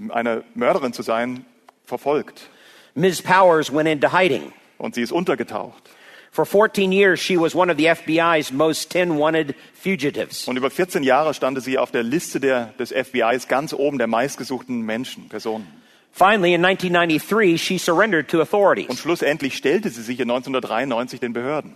eine 0.08 0.44
Mörderin 0.54 0.92
zu 0.92 1.02
sein, 1.02 1.44
verfolgt. 1.84 2.48
Ms. 2.94 3.22
Powers 3.22 3.72
went 3.72 3.88
into 3.88 4.16
hiding. 4.16 4.52
Und 4.78 4.94
sie 4.94 5.02
ist 5.02 5.12
untergetaucht. 5.12 5.82
For 6.30 6.44
14 6.44 6.90
years, 6.90 7.20
she 7.20 7.36
was 7.36 7.54
one 7.54 7.70
of 7.70 7.78
the 7.78 7.86
FBI's 7.86 8.50
most 8.50 8.90
10 8.90 9.18
wanted 9.18 9.54
fugitives. 9.72 10.48
Und 10.48 10.56
über 10.56 10.68
14 10.68 11.04
Jahre 11.04 11.32
stand 11.32 11.62
sie 11.62 11.78
auf 11.78 11.92
der 11.92 12.02
Liste 12.02 12.40
der, 12.40 12.74
des 12.78 12.90
FBIs 12.90 13.46
ganz 13.46 13.72
oben 13.72 13.98
der 13.98 14.08
meistgesuchten 14.08 14.82
Menschen, 14.82 15.28
Personen. 15.28 15.66
Finally, 16.10 16.54
in 16.54 16.64
1993, 16.64 17.60
she 17.60 17.78
surrendered 17.78 18.28
to 18.28 18.38
Und 18.38 18.42
authorities. 18.42 18.98
schlussendlich 19.00 19.56
stellte 19.56 19.90
sie 19.90 20.02
sich 20.02 20.18
in 20.18 20.28
1993 20.28 21.20
den 21.20 21.32
Behörden. 21.32 21.74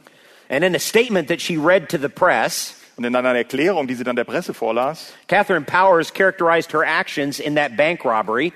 And 0.49 0.65
in 0.65 0.75
a 0.75 0.81
statement 0.81 1.29
that 1.29 1.41
she 1.41 1.57
read 1.57 1.89
to 1.91 1.99
the 1.99 2.09
press, 2.09 2.75
Und 2.99 3.05
in 3.05 3.15
einer 3.15 3.33
Erklärung, 3.33 3.87
die 3.87 3.95
sie 3.95 4.03
dann 4.03 4.17
der 4.17 4.25
Presse 4.25 4.53
vorlas, 4.53 5.15
Catherine 5.29 5.65
Powers 5.65 6.13
characterized 6.13 6.73
her 6.73 6.83
actions 6.83 7.39
in 7.39 7.55
that 7.55 7.77
bank 7.77 8.05
robbery. 8.05 8.53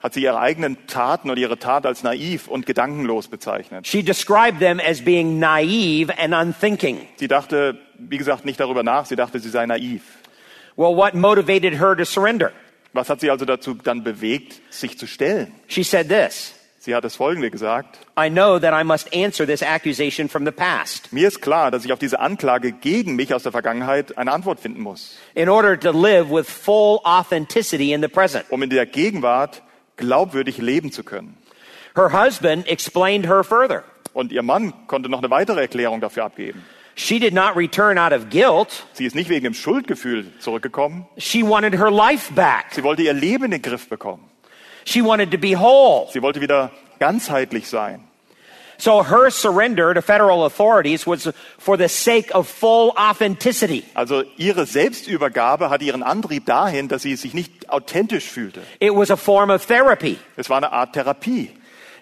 hat 0.00 0.14
sie 0.14 0.22
ihre 0.22 0.40
eigenen 0.40 0.86
Taten 0.88 1.30
oder 1.30 1.40
ihre 1.40 1.58
Tat 1.58 1.86
als 1.86 2.02
naiv 2.02 2.48
und 2.48 2.66
gedankenlos 2.66 3.28
bezeichnet. 3.28 3.86
She 3.86 4.02
described 4.02 4.58
them 4.58 4.80
as 4.80 5.00
being 5.00 5.38
naive 5.38 6.12
and 6.18 6.34
unthinking. 6.34 7.06
Sie 7.16 7.28
dachte, 7.28 7.78
wie 7.96 8.18
gesagt, 8.18 8.44
nicht 8.44 8.58
darüber 8.58 8.82
nach, 8.82 9.06
sie 9.06 9.14
dachte, 9.14 9.38
sie 9.38 9.48
sei 9.48 9.64
naiv. 9.64 10.02
Well, 10.76 10.96
what 10.96 11.14
motivated 11.14 11.78
her 11.78 11.96
to 11.96 12.04
surrender? 12.04 12.50
Was 12.92 13.08
hat 13.08 13.20
sie 13.20 13.30
also 13.30 13.44
dazu 13.44 13.74
dann 13.74 14.02
bewegt, 14.02 14.60
sich 14.70 14.98
zu 14.98 15.06
stellen? 15.06 15.54
She 15.68 15.84
said 15.84 16.08
this 16.08 16.53
Sie 16.84 16.94
hat 16.94 17.02
das 17.02 17.16
Folgende 17.16 17.50
gesagt. 17.50 17.98
I 18.20 18.28
know 18.28 18.58
that 18.58 18.78
I 18.78 18.84
must 18.84 19.08
answer 19.16 19.46
this 19.46 19.62
accusation 19.62 20.28
from 20.28 20.44
the 20.44 20.50
past 20.50 21.10
Mir 21.14 21.26
ist 21.28 21.40
klar, 21.40 21.70
dass 21.70 21.86
ich 21.86 21.94
auf 21.94 21.98
diese 21.98 22.20
Anklage 22.20 22.72
gegen 22.72 23.16
mich 23.16 23.32
aus 23.32 23.42
der 23.42 23.52
Vergangenheit 23.52 24.18
eine 24.18 24.30
Antwort 24.30 24.60
finden 24.60 24.82
muss, 24.82 25.16
in 25.34 25.48
order 25.48 25.80
to 25.80 25.92
live 25.92 26.28
with 26.30 26.46
full 26.46 27.00
authenticity 27.04 27.94
in 27.94 28.02
the 28.02 28.08
present. 28.08 28.44
um 28.50 28.62
in 28.62 28.68
der 28.68 28.84
Gegenwart 28.84 29.62
glaubwürdig 29.96 30.58
leben 30.58 30.92
zu 30.92 31.04
können. 31.04 31.38
Her 31.96 32.12
husband 32.12 32.68
explained 32.68 33.26
her 33.26 33.42
further. 33.42 33.82
Und 34.12 34.30
ihr 34.30 34.42
Mann 34.42 34.74
konnte 34.86 35.08
noch 35.08 35.20
eine 35.20 35.30
weitere 35.30 35.62
Erklärung 35.62 36.02
dafür 36.02 36.24
abgeben. 36.24 36.62
She 36.96 37.18
did 37.18 37.32
not 37.32 37.56
return 37.56 37.96
out 37.96 38.12
of 38.12 38.28
guilt. 38.28 38.84
Sie 38.92 39.06
ist 39.06 39.16
nicht 39.16 39.30
wegen 39.30 39.44
dem 39.44 39.54
Schuldgefühl 39.54 40.26
zurückgekommen. 40.38 41.06
She 41.16 41.42
wanted 41.42 41.72
her 41.78 41.90
life 41.90 42.30
back. 42.34 42.66
Sie 42.72 42.82
wollte 42.82 43.00
ihr 43.00 43.14
Leben 43.14 43.44
in 43.46 43.52
den 43.52 43.62
Griff 43.62 43.88
bekommen. 43.88 44.28
She 44.84 45.02
wanted 45.02 45.30
to 45.30 45.38
be 45.38 45.58
whole. 45.58 46.08
Sie 46.12 46.22
wollte 46.22 46.40
wieder 46.40 46.70
ganzheitlich 46.98 47.68
sein. 47.68 48.04
So 48.76 49.04
her 49.04 49.30
surrender 49.30 49.94
to 49.94 50.02
federal 50.02 50.44
authorities 50.44 51.06
was 51.06 51.28
for 51.58 51.76
the 51.76 51.88
sake 51.88 52.34
of 52.34 52.48
full 52.48 52.92
authenticity. 52.96 53.84
Also 53.94 54.24
ihre 54.36 54.66
Selbstübergabe 54.66 55.70
hatte 55.70 55.84
ihren 55.84 56.02
Antrieb 56.02 56.46
dahin, 56.46 56.88
dass 56.88 57.02
sie 57.02 57.16
sich 57.16 57.34
nicht 57.34 57.70
authentisch 57.70 58.24
fühlte. 58.24 58.62
It 58.80 58.92
was 58.94 59.10
a 59.10 59.16
form 59.16 59.50
of 59.50 59.64
therapy. 59.66 60.18
Es 60.36 60.50
war 60.50 60.56
eine 60.56 60.72
Art 60.72 60.92
Therapie. 60.92 61.50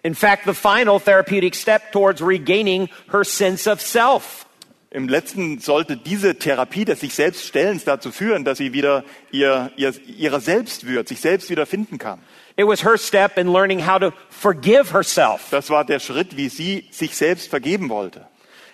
In 0.03 0.15
fact, 0.15 0.45
the 0.47 0.55
final 0.55 0.99
therapeutic 0.99 1.55
step 1.55 1.93
towards 1.93 2.21
regaining 2.21 2.89
her 3.13 3.23
sense 3.23 3.71
of 3.71 3.81
self. 3.81 4.47
Im 4.91 5.09
letzten 5.09 5.59
sollte 5.59 5.97
diese 5.97 6.39
Therapie 6.39 6.85
des 6.85 7.01
sich 7.01 7.15
selbst 7.15 7.47
Stellens 7.47 7.85
dazu 7.85 8.11
führen, 8.11 8.45
dass 8.45 8.59
sie 8.59 8.73
wieder 8.73 9.05
ihr, 9.31 9.71
ihr, 9.77 9.95
ihrer 10.07 10.41
selbst 10.41 10.87
wird, 10.87 11.09
sich 11.09 11.21
selbst 11.21 11.49
wieder 11.49 11.65
finden 11.65 11.99
kann. 11.99 12.19
It 12.57 12.65
was 12.67 12.85
her 12.85 12.99
step 12.99 13.39
in 13.39 13.53
learning 13.53 13.81
how 13.87 13.99
to 13.99 14.13
forgive 14.29 14.93
herself. 14.93 15.49
Das 15.51 15.71
war 15.71 15.85
der 15.85 16.01
Schritt, 16.01 16.37
wie 16.37 16.49
sie 16.49 16.87
sich 16.91 17.17
selbst 17.17 17.49
vergeben 17.49 17.89
wollte. 17.89 18.27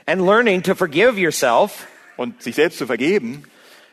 And 0.06 0.24
learning 0.24 0.62
to 0.62 0.74
forgive 0.74 1.18
yourself 1.18 1.86
Und 2.16 2.42
sich 2.42 2.56
selbst 2.56 2.78
zu 2.78 2.86
vergeben, 2.86 3.44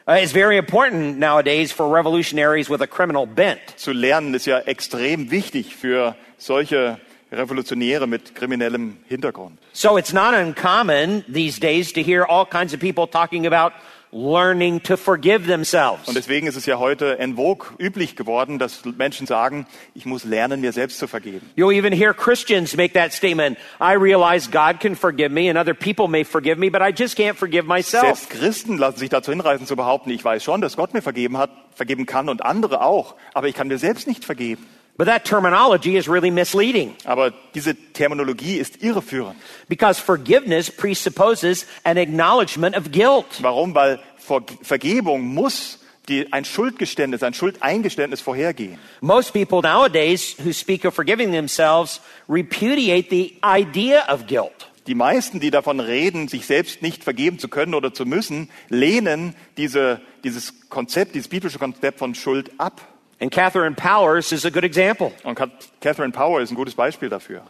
uh, 0.08 0.14
is 0.14 0.32
very 0.32 0.58
important 0.58 1.20
nowadays 1.20 1.72
for 1.72 1.88
revolutionaries 1.88 2.70
with 2.70 2.82
a 2.82 2.88
criminal 2.88 3.28
bent. 3.28 3.60
zu 3.76 3.92
lernen, 3.92 4.34
ist 4.34 4.48
ja 4.48 4.60
extrem 4.60 5.30
wichtig 5.30 5.76
für 5.76 6.16
solche 6.38 7.00
Revolutionäre 7.32 8.08
mit 8.08 8.34
kriminellem 8.34 8.98
Hintergrund. 9.08 9.60
So 9.74 9.98
it's 9.98 10.14
not 10.14 10.34
uncommon 10.34 11.24
these 11.28 11.60
days 11.60 11.92
to 11.94 12.02
hear 12.02 12.24
all 12.24 12.46
kinds 12.46 12.74
of 12.74 12.80
people 12.80 13.08
talking 13.08 13.46
about 13.46 13.74
learning 14.16 14.82
to 14.82 14.96
forgive 14.96 15.46
themselves. 15.46 16.08
Und 16.08 16.16
deswegen 16.16 16.48
ist 16.48 16.56
es 16.56 16.66
ja 16.66 16.80
heute 16.80 17.20
en 17.20 17.36
vogue 17.36 17.68
üblich 17.78 18.16
geworden, 18.16 18.60
dass 18.60 18.86
Menschen 18.86 19.28
sagen, 19.28 19.68
ich 19.94 20.06
muss 20.06 20.24
lernen, 20.24 20.62
mir 20.62 20.72
selbst 20.72 21.00
zu 21.00 21.08
vergeben. 21.08 21.42
You'll 21.58 21.74
even 21.74 21.92
hear 21.92 22.14
Christians 22.14 22.78
make 22.78 22.94
that 22.94 23.12
statement. 23.12 23.58
I 23.82 23.94
realize 23.94 24.50
God 24.50 24.80
can 24.80 24.96
forgive 24.96 25.32
me 25.32 25.50
and 25.50 25.60
other 25.60 25.74
people 25.74 26.08
may 26.08 26.24
forgive 26.24 26.58
me, 26.58 26.70
but 26.70 26.82
I 26.82 26.94
just 26.98 27.18
can't 27.18 27.36
forgive 27.36 27.68
myself. 27.68 28.06
Selbst 28.06 28.30
Christen 28.30 28.78
lassen 28.78 29.00
sich 29.00 29.10
dazu 29.10 29.32
hinreißen 29.32 29.68
zu 29.68 29.76
behaupten, 29.76 30.10
ich 30.12 30.24
weiß 30.24 30.42
schon, 30.44 30.62
dass 30.62 30.78
Gott 30.78 30.94
mir 30.94 31.02
vergeben 31.02 31.38
hat, 31.38 31.50
vergeben 31.74 32.06
kann 32.06 32.30
und 32.30 32.42
andere 32.42 32.82
auch, 32.82 33.16
aber 33.34 33.50
ich 33.50 33.56
kann 33.56 33.68
mir 33.68 33.78
selbst 33.78 34.08
nicht 34.08 34.24
vergeben. 34.24 34.66
But 34.98 35.08
that 35.08 35.26
terminology 35.26 35.98
is 35.98 36.08
really 36.08 36.32
misleading 36.32 36.96
Aber 37.04 37.32
diese 37.54 37.76
Terminologie 37.76 38.58
ist 38.58 38.82
irreführend. 38.82 39.36
because 39.68 40.00
forgiveness 40.00 40.72
presupposes 40.72 41.66
an 41.84 41.98
acknowledgement 41.98 42.78
of 42.78 42.92
guilt. 42.92 43.26
Warum? 43.42 43.76
Weil 43.76 44.00
Ver 44.18 44.42
Vergebung 44.62 45.22
muss 45.22 45.80
die, 46.08 46.32
ein 46.32 46.46
Schuldgeständnis, 46.46 47.24
ein 47.24 47.34
Schuldeingeständnis 47.34 48.22
vorhergehen. 48.22 48.78
Most 49.02 49.34
people 49.34 49.62
nowadays 49.62 50.36
who 50.44 50.54
speak 50.54 50.86
of 50.86 50.94
forgiving 50.96 51.32
themselves 51.32 52.00
repudiate 52.30 53.10
the 53.10 53.36
idea 53.44 54.04
of 54.08 54.28
guilt. 54.28 54.70
Die 54.88 54.96
meisten, 54.96 55.40
die 55.40 55.50
davon 55.52 55.80
reden, 55.80 56.28
sich 56.28 56.46
selbst 56.46 56.82
nicht 56.84 57.04
vergeben 57.04 57.40
zu 57.40 57.48
können 57.50 57.74
oder 57.74 57.92
zu 57.94 58.06
müssen, 58.06 58.50
lehnen 58.70 59.36
diese, 59.58 60.00
dieses 60.24 60.70
Konzept, 60.70 61.16
dieses 61.16 61.28
biblische 61.28 61.58
Konzept 61.60 61.98
von 62.00 62.14
Schuld 62.16 62.52
ab. 62.60 62.82
And 63.26 63.32
Catherine 63.32 63.74
Powers 63.74 64.32
is 64.32 64.46
a 64.46 64.52
good 64.52 64.64
example. 64.64 65.12
Und 65.24 65.36
Catherine 65.82 66.12
Power 66.12 66.42
ist 66.42 66.52
ein 66.52 66.56
gutes 66.56 66.76
Beispiel 66.76 67.10
dafür. 67.10 67.42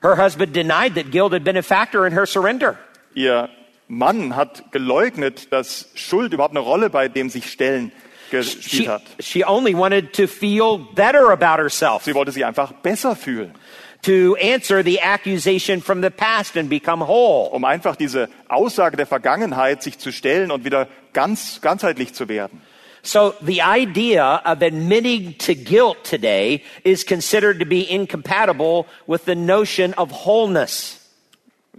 Her 0.00 0.16
husband 0.16 0.54
denied 0.54 0.94
that 0.94 1.10
guilt 1.10 1.32
had 1.32 1.42
been 1.42 1.56
a 1.56 1.62
factor 1.62 2.06
in 2.06 2.12
her 2.12 2.24
surrender. 2.24 2.78
Ihr 3.14 3.48
Mann 3.88 4.36
hat 4.36 4.70
geleugnet, 4.70 5.52
dass 5.52 5.88
Schuld 5.96 6.32
überhaupt 6.32 6.52
eine 6.52 6.60
Rolle 6.60 6.88
bei 6.88 7.08
dem 7.08 7.30
sich 7.30 7.50
Stellen 7.50 7.90
gespielt 8.30 8.84
She, 8.84 8.88
hat. 8.88 9.02
she 9.18 9.44
only 9.44 9.74
wanted 9.76 10.12
to 10.12 10.28
feel 10.28 10.78
better 10.94 11.30
about 11.32 11.60
herself, 11.60 12.04
Sie 12.04 12.14
wollte 12.14 12.30
sich 12.30 12.44
einfach 12.44 12.70
besser 12.70 13.16
fühlen, 13.16 13.54
to 14.02 14.36
answer 14.40 14.84
the 14.84 15.00
accusation 15.00 15.82
from 15.82 16.00
the 16.00 16.10
past 16.10 16.56
and 16.56 16.68
become 16.70 17.04
whole. 17.08 17.50
um 17.50 17.64
einfach 17.64 17.96
diese 17.96 18.28
Aussage 18.48 18.96
der 18.96 19.06
Vergangenheit 19.06 19.82
sich 19.82 19.98
zu 19.98 20.12
stellen 20.12 20.52
und 20.52 20.64
wieder 20.64 20.86
ganz 21.12 21.60
ganzheitlich 21.60 22.14
zu 22.14 22.28
werden. 22.28 22.62
So 23.04 23.34
the 23.42 23.60
idea 23.60 24.24
of 24.24 24.62
admitting 24.62 25.34
to 25.34 25.54
guilt 25.54 26.04
today 26.04 26.64
is 26.84 27.04
considered 27.04 27.60
to 27.60 27.66
be 27.66 27.88
incompatible 27.88 28.86
with 29.06 29.26
the 29.26 29.34
notion 29.34 29.92
of 29.94 30.10
wholeness. 30.10 30.98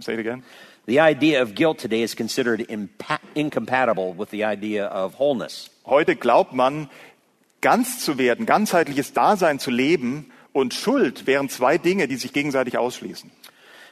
Say 0.00 0.14
it 0.14 0.20
again. 0.20 0.44
The 0.86 1.00
idea 1.00 1.42
of 1.42 1.56
guilt 1.56 1.78
today 1.78 2.02
is 2.02 2.14
considered 2.14 2.60
impa- 2.68 3.18
incompatible 3.34 4.14
with 4.14 4.30
the 4.30 4.44
idea 4.44 4.86
of 4.86 5.14
wholeness. 5.14 5.68
Heute 5.84 6.14
glaubt 6.14 6.52
man, 6.52 6.88
ganz 7.60 8.04
zu 8.04 8.18
werden, 8.18 8.46
ganzheitliches 8.46 9.12
Dasein 9.12 9.58
zu 9.58 9.72
leben 9.72 10.30
und 10.52 10.74
Schuld 10.74 11.26
wären 11.26 11.48
zwei 11.48 11.76
Dinge, 11.76 12.06
die 12.06 12.16
sich 12.16 12.32
gegenseitig 12.32 12.78
ausschließen. 12.78 13.32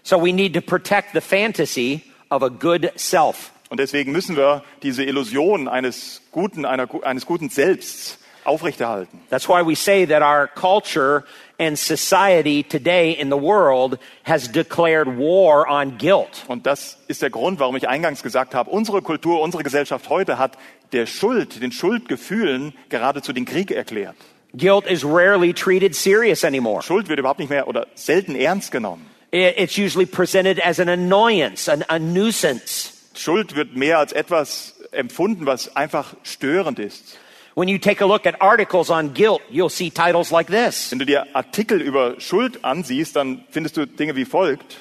So 0.05 0.19
we 0.19 0.33
need 0.33 0.55
to 0.55 0.61
protect 0.61 1.15
the 1.15 1.21
fantasy 1.21 2.05
of 2.31 2.45
a 2.45 2.49
good 2.49 2.93
self. 2.97 3.54
Und 3.75 3.79
deswegen 3.81 4.13
müssen 4.13 4.37
wir 4.37 4.63
diese 4.85 5.03
Illusion 5.03 5.67
eines 5.67 6.23
guten, 6.31 6.65
einer, 6.65 6.87
eines 7.05 7.27
guten 7.27 7.49
Selbsts 7.49 8.21
aufrechterhalten. 8.45 9.19
That's 9.31 9.49
why 9.49 9.67
we 9.67 9.75
say 9.75 10.07
that 10.07 10.23
our 10.23 10.47
culture 10.47 11.25
and 11.59 11.77
society 11.77 12.63
today 12.63 13.11
in 13.11 13.31
the 13.31 13.37
world 13.37 13.99
has 14.25 14.47
declared 14.53 15.09
war 15.19 15.67
on 15.69 15.99
guilt. 15.99 16.45
Und 16.47 16.67
das 16.67 16.99
ist 17.09 17.21
der 17.23 17.31
Grund, 17.31 17.59
warum 17.59 17.75
ich 17.75 17.89
eingangs 17.89 18.23
gesagt 18.23 18.55
habe, 18.55 18.71
unsere 18.71 19.03
Kultur, 19.03 19.41
unsere 19.41 19.65
Gesellschaft 19.65 20.09
heute 20.09 20.39
hat 20.39 20.57
der 20.93 21.07
Schuld, 21.07 21.61
den 21.61 21.73
Schuldgefühlen 21.73 22.75
geradezu 22.91 23.33
den 23.33 23.45
Krieg 23.45 23.73
erklärt. 23.73 24.15
Guilt 24.57 24.87
is 24.87 25.05
rarely 25.05 25.53
treated 25.53 25.97
serious 25.97 26.45
anymore. 26.45 26.81
Schuld 26.81 27.09
wird 27.09 27.19
überhaupt 27.19 27.41
nicht 27.41 27.51
mehr 27.51 27.67
oder 27.67 27.89
selten 27.97 28.37
ernst 28.37 28.71
genommen. 28.71 29.05
It- 29.33 29.59
It's 29.59 29.77
usually 29.77 30.07
presented 30.07 30.65
as 30.65 30.79
an 30.79 30.89
annoyance, 30.89 31.69
an, 31.69 31.83
a 31.89 31.99
nuisance. 31.99 32.93
Schuld 33.15 33.55
wird 33.57 33.77
mehr 33.77 33.99
als 33.99 34.13
etwas 34.13 34.75
empfunden, 34.93 35.47
was 35.47 35.75
einfach 35.77 36.15
störend 36.23 36.79
ist. 36.79 37.19
When 37.57 37.69
you 37.69 37.79
take 37.79 38.03
a 38.03 38.07
look 38.07 38.27
at 38.27 38.41
articles 38.43 38.91
on 38.91 39.15
guilt, 39.15 39.41
you'll 39.49 39.71
see 39.71 39.89
titles 39.91 40.31
like 40.33 40.49
this 40.49 40.91
Wenn 40.91 40.99
du 40.99 41.07
dir 41.07 41.25
Artikel 41.35 41.81
über 41.81 42.21
Schuld 42.21 42.65
ansiehst, 42.65 43.15
dann 43.15 43.45
findest 43.51 43.77
du 43.77 43.87
Dinge 43.87 44.17
wie 44.17 44.25
folgt. 44.25 44.77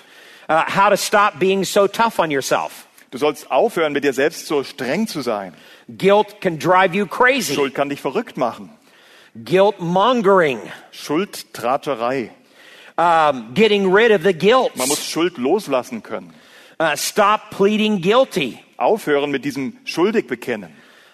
uh, 0.49 0.63
How 0.75 0.89
to 0.89 0.97
stop 0.97 1.37
being 1.39 1.63
so 1.63 1.87
tough 1.87 2.17
on 2.17 2.31
yourself. 2.31 2.87
Du 3.11 3.19
sollst 3.19 3.51
aufhören, 3.51 3.93
mit 3.93 4.03
dir 4.03 4.13
selbst 4.13 4.47
so 4.47 4.63
streng 4.63 5.05
zu 5.07 5.21
sein. 5.21 5.53
Guilt 5.87 6.41
can 6.41 6.57
drive 6.57 6.95
you 6.95 7.05
crazy. 7.05 7.53
Schuld 7.53 7.75
kann 7.75 7.89
dich 7.89 8.01
verrückt 8.01 8.37
machen. 8.37 8.71
Guilt 9.35 9.79
mongering, 9.79 10.59
Schuldtratscherei. 10.91 12.31
um, 12.97 13.53
getting 13.53 13.91
rid 13.91 14.11
of 14.11 14.23
the 14.23 14.33
guilt. 14.33 14.75
Man 14.75 14.87
muss 14.87 15.03
Schuld 15.07 15.37
loslassen 15.37 16.01
können. 16.03 16.33
Uh, 16.83 16.97
stop 16.97 17.49
pleading 17.51 18.01
guilty 18.01 18.59
Aufhören 18.75 19.31
mit 19.31 19.45
diesem 19.45 19.77
schuldig 19.85 20.27
bekennen. 20.27 20.69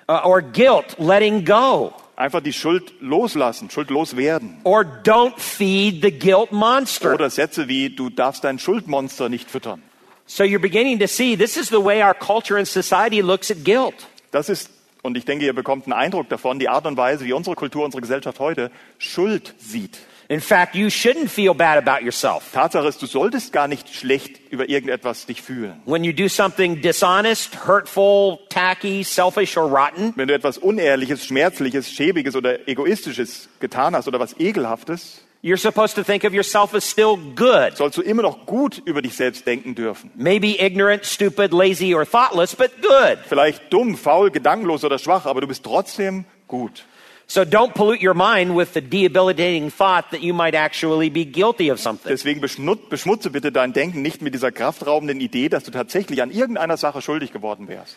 uh, 0.07 0.21
or 0.23 0.41
guilt, 0.41 0.97
letting 0.97 1.45
go. 1.45 1.93
Einfach 2.15 2.41
die 2.41 2.53
Schuld 2.53 2.91
loslassen, 3.01 3.69
schuldlos 3.69 4.17
werden. 4.17 4.57
Or 4.63 4.83
don't 4.83 5.37
feed 5.37 6.01
the 6.01 6.11
guilt 6.11 6.51
monster. 6.51 7.13
Oder 7.13 7.29
Sätze 7.29 7.67
wie, 7.67 7.91
du 7.91 8.09
darfst 8.09 8.43
dein 8.43 8.57
Schuldmonster 8.57 9.29
nicht 9.29 9.51
füttern. 9.51 9.83
So 10.25 10.43
you're 10.43 10.59
beginning 10.59 10.97
to 10.99 11.07
see 11.07 11.37
this 11.37 11.55
is 11.55 11.69
the 11.69 11.83
way 11.83 12.01
our 12.01 12.15
culture 12.15 12.57
and 12.57 12.67
society 12.67 13.21
looks 13.21 13.51
at 13.51 13.63
guilt. 13.63 14.07
Das 14.31 14.49
ist, 14.49 14.71
und 15.03 15.17
ich 15.17 15.25
denke, 15.25 15.45
ihr 15.45 15.53
bekommt 15.53 15.85
einen 15.85 15.93
Eindruck 15.93 16.29
davon, 16.29 16.57
die 16.57 16.67
Art 16.67 16.87
und 16.87 16.97
Weise, 16.97 17.25
wie 17.25 17.33
unsere 17.33 17.55
Kultur, 17.55 17.85
unsere 17.85 18.01
Gesellschaft 18.01 18.39
heute 18.39 18.71
Schuld 18.97 19.53
sieht. 19.59 19.99
In 20.31 20.41
fact, 20.41 20.75
you 20.75 20.91
shouldn't 20.91 21.27
feel 21.31 21.55
bad 21.55 21.79
about 21.79 22.05
yourself. 22.05 22.51
Tatsache 22.53 22.87
ist, 22.87 23.01
du 23.01 23.07
solltest 23.07 23.51
gar 23.51 23.67
nicht 23.67 23.89
schlecht 23.89 24.39
über 24.51 24.69
irgendetwas 24.69 25.25
dich 25.25 25.41
fühlen. 25.41 25.81
When 25.85 26.03
you 26.03 26.13
do 26.13 26.27
something 26.27 26.81
dishonest, 26.83 27.65
hurtful, 27.67 28.37
tacky, 28.49 29.03
selfish, 29.03 29.57
or 29.57 29.63
rotten, 29.67 30.13
Wenn 30.15 30.27
du 30.27 30.35
etwas 30.35 30.59
Unehrliches, 30.59 31.25
Schmerzliches, 31.25 31.89
Schäbiges 31.91 32.35
oder 32.35 32.67
Egoistisches 32.67 33.49
getan 33.59 33.95
hast 33.95 34.07
oder 34.07 34.19
was 34.19 34.39
Ekelhaftes, 34.39 35.23
you're 35.41 35.57
supposed 35.57 35.95
to 35.95 36.03
think 36.03 36.23
of 36.23 36.31
yourself 36.31 36.75
as 36.75 36.87
still 36.87 37.17
good. 37.35 37.75
sollst 37.75 37.97
du 37.97 38.03
immer 38.03 38.21
noch 38.21 38.45
gut 38.45 38.83
über 38.85 39.01
dich 39.01 39.15
selbst 39.15 39.47
denken 39.47 39.73
dürfen. 39.73 40.11
Maybe 40.13 40.59
ignorant, 40.59 41.05
stupid, 41.07 41.51
lazy, 41.53 41.95
or 41.95 42.05
thoughtless, 42.05 42.55
but 42.55 42.69
good. 42.83 43.17
Vielleicht 43.27 43.73
dumm, 43.73 43.97
faul, 43.97 44.29
gedankenlos 44.29 44.83
oder 44.83 44.99
schwach, 44.99 45.25
aber 45.25 45.41
du 45.41 45.47
bist 45.47 45.63
trotzdem 45.63 46.25
gut. 46.47 46.85
So 47.29 47.45
don't 47.45 47.75
pollute 47.75 48.01
your 48.01 48.15
mind 48.15 48.55
with 48.55 48.73
the 48.73 48.81
debilitating 48.81 49.69
thought 49.69 50.09
that 50.11 50.23
you 50.23 50.33
might 50.33 50.55
actually 50.55 51.11
be 51.11 51.25
guilty 51.25 51.69
of 51.69 51.79
something. 51.79 52.09
Deswegen 52.09 52.41
beschmutze 52.41 53.29
bitte 53.29 53.51
dein 53.51 53.71
Denken 53.71 54.01
nicht 54.01 54.23
mit 54.23 54.33
dieser 54.33 54.51
kraftraubenden 54.51 55.21
Idee, 55.21 55.47
dass 55.47 55.63
du 55.63 55.69
tatsächlich 55.69 56.23
an 56.23 56.31
irgendeiner 56.31 56.75
Sache 56.75 57.03
schuldig 57.03 57.31
geworden 57.31 57.67
wärst. 57.67 57.95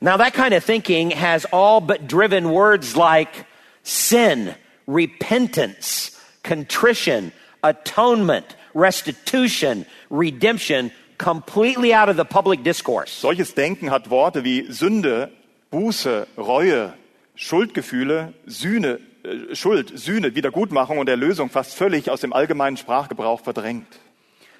Now, 0.00 0.16
that 0.16 0.32
kind 0.32 0.54
of 0.54 0.64
thinking 0.64 1.10
has 1.10 1.44
all 1.52 1.80
but 1.80 2.06
driven 2.06 2.50
words 2.50 2.94
like 2.94 3.46
sin, 3.82 4.54
repentance, 4.86 6.12
contrition, 6.44 7.32
atonement, 7.64 8.56
restitution, 8.74 9.86
redemption 10.08 10.92
completely 11.18 11.92
out 11.92 12.08
of 12.08 12.16
the 12.16 12.24
public 12.24 12.62
discourse. 12.62 13.10
Solches 13.10 13.54
Denken 13.54 13.90
hat 13.90 14.08
Worte 14.08 14.44
wie 14.44 14.70
Sünde, 14.70 15.30
Buße, 15.72 16.28
Reue, 16.36 16.94
Schuldgefühle, 17.34 18.34
Sühne, 18.46 18.98
äh, 19.24 19.54
Schuld, 19.54 19.92
Sühne, 19.94 20.34
Wiedergutmachung 20.34 20.98
und 20.98 21.08
Erlösung 21.08 21.50
fast 21.50 21.74
völlig 21.74 22.10
aus 22.10 22.20
dem 22.20 22.32
allgemeinen 22.32 22.76
Sprachgebrauch 22.76 23.40
verdrängt. 23.40 23.86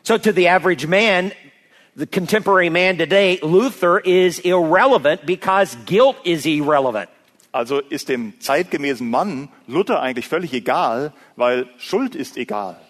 So, 0.02 0.18
to 0.18 0.32
the 0.32 0.48
average 0.48 0.86
man, 0.86 1.32
the 1.94 2.06
contemporary 2.06 2.70
man 2.70 2.98
today, 2.98 3.38
Luther 3.42 4.04
is 4.04 4.40
irrelevant 4.40 5.24
because 5.26 5.76
guilt 5.86 6.16
is 6.24 6.44
irrelevant. 6.44 7.08
Also 7.52 7.80
ist 7.80 8.08
dem 8.08 8.32
zeitgemäßen 8.40 9.08
Mann 9.08 9.48
Luther 9.66 10.00
eigentlich 10.00 10.26
völlig 10.26 10.54
egal, 10.54 11.12
weil 11.36 11.66
Schuld 11.76 12.14
ist 12.14 12.38
egal. 12.38 12.80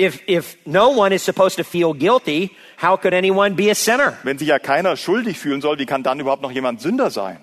If, 0.00 0.20
if 0.28 0.56
no 0.64 0.90
one 0.90 1.12
is 1.12 1.24
supposed 1.24 1.56
to 1.56 1.64
feel 1.64 1.92
guilty, 1.92 2.52
how 2.80 2.96
could 2.96 3.12
anyone 3.12 3.56
be 3.56 3.68
a 3.68 3.74
sinner? 3.74 4.16
Wenn 4.22 4.38
sich 4.38 4.46
ja 4.46 4.60
keiner 4.60 4.96
schuldig 4.96 5.36
fühlen 5.36 5.60
soll, 5.60 5.80
wie 5.80 5.86
kann 5.86 6.04
dann 6.04 6.20
überhaupt 6.20 6.42
noch 6.42 6.52
jemand 6.52 6.80
Sünder 6.80 7.10
sein? 7.10 7.38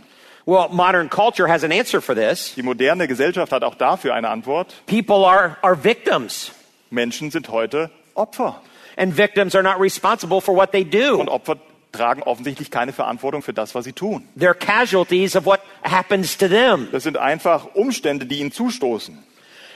Well, 0.45 0.69
modern 0.69 1.09
culture 1.09 1.47
has 1.47 1.63
an 1.63 1.71
answer 1.71 2.01
for 2.01 2.13
this. 2.13 2.53
Die 2.55 2.61
moderne 2.61 3.07
Gesellschaft 3.07 3.51
hat 3.51 3.63
auch 3.63 3.75
dafür 3.75 4.13
eine 4.13 4.29
Antwort. 4.29 4.73
People 4.85 5.25
are, 5.25 5.57
are 5.63 5.75
victims, 5.75 6.51
Menschen 6.91 7.31
sind 7.31 7.49
heute 7.49 7.89
Opfer. 8.13 8.61
and 8.95 9.11
victims 9.11 9.55
are 9.55 9.63
not 9.63 9.79
responsible 9.79 10.41
for 10.41 10.55
what 10.55 10.71
they 10.71 10.83
do. 10.83 11.17
Und 11.19 11.29
Opfer 11.29 11.57
tragen 11.91 12.21
offensichtlich 12.23 12.69
keine 12.69 12.93
Verantwortung 12.93 13.41
für 13.41 13.53
das, 13.53 13.73
was 13.73 13.85
sie 13.85 13.93
tun. 13.93 14.27
They're 14.37 14.53
casualties 14.53 15.35
of 15.35 15.45
what 15.45 15.61
happens 15.81 16.37
to 16.37 16.47
them. 16.47 16.89
Das 16.91 17.03
sind 17.03 17.17
einfach 17.17 17.73
Umstände, 17.73 18.25
die 18.25 18.39
ihnen 18.39 18.51
zustoßen. 18.51 19.17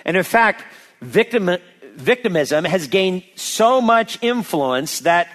And 0.05 0.15
in 0.15 0.23
fact, 0.23 0.63
victim, 1.01 1.57
victimism 1.95 2.65
has 2.65 2.89
gained 2.89 3.23
so 3.35 3.81
much 3.81 4.19
influence 4.21 5.01
that, 5.03 5.27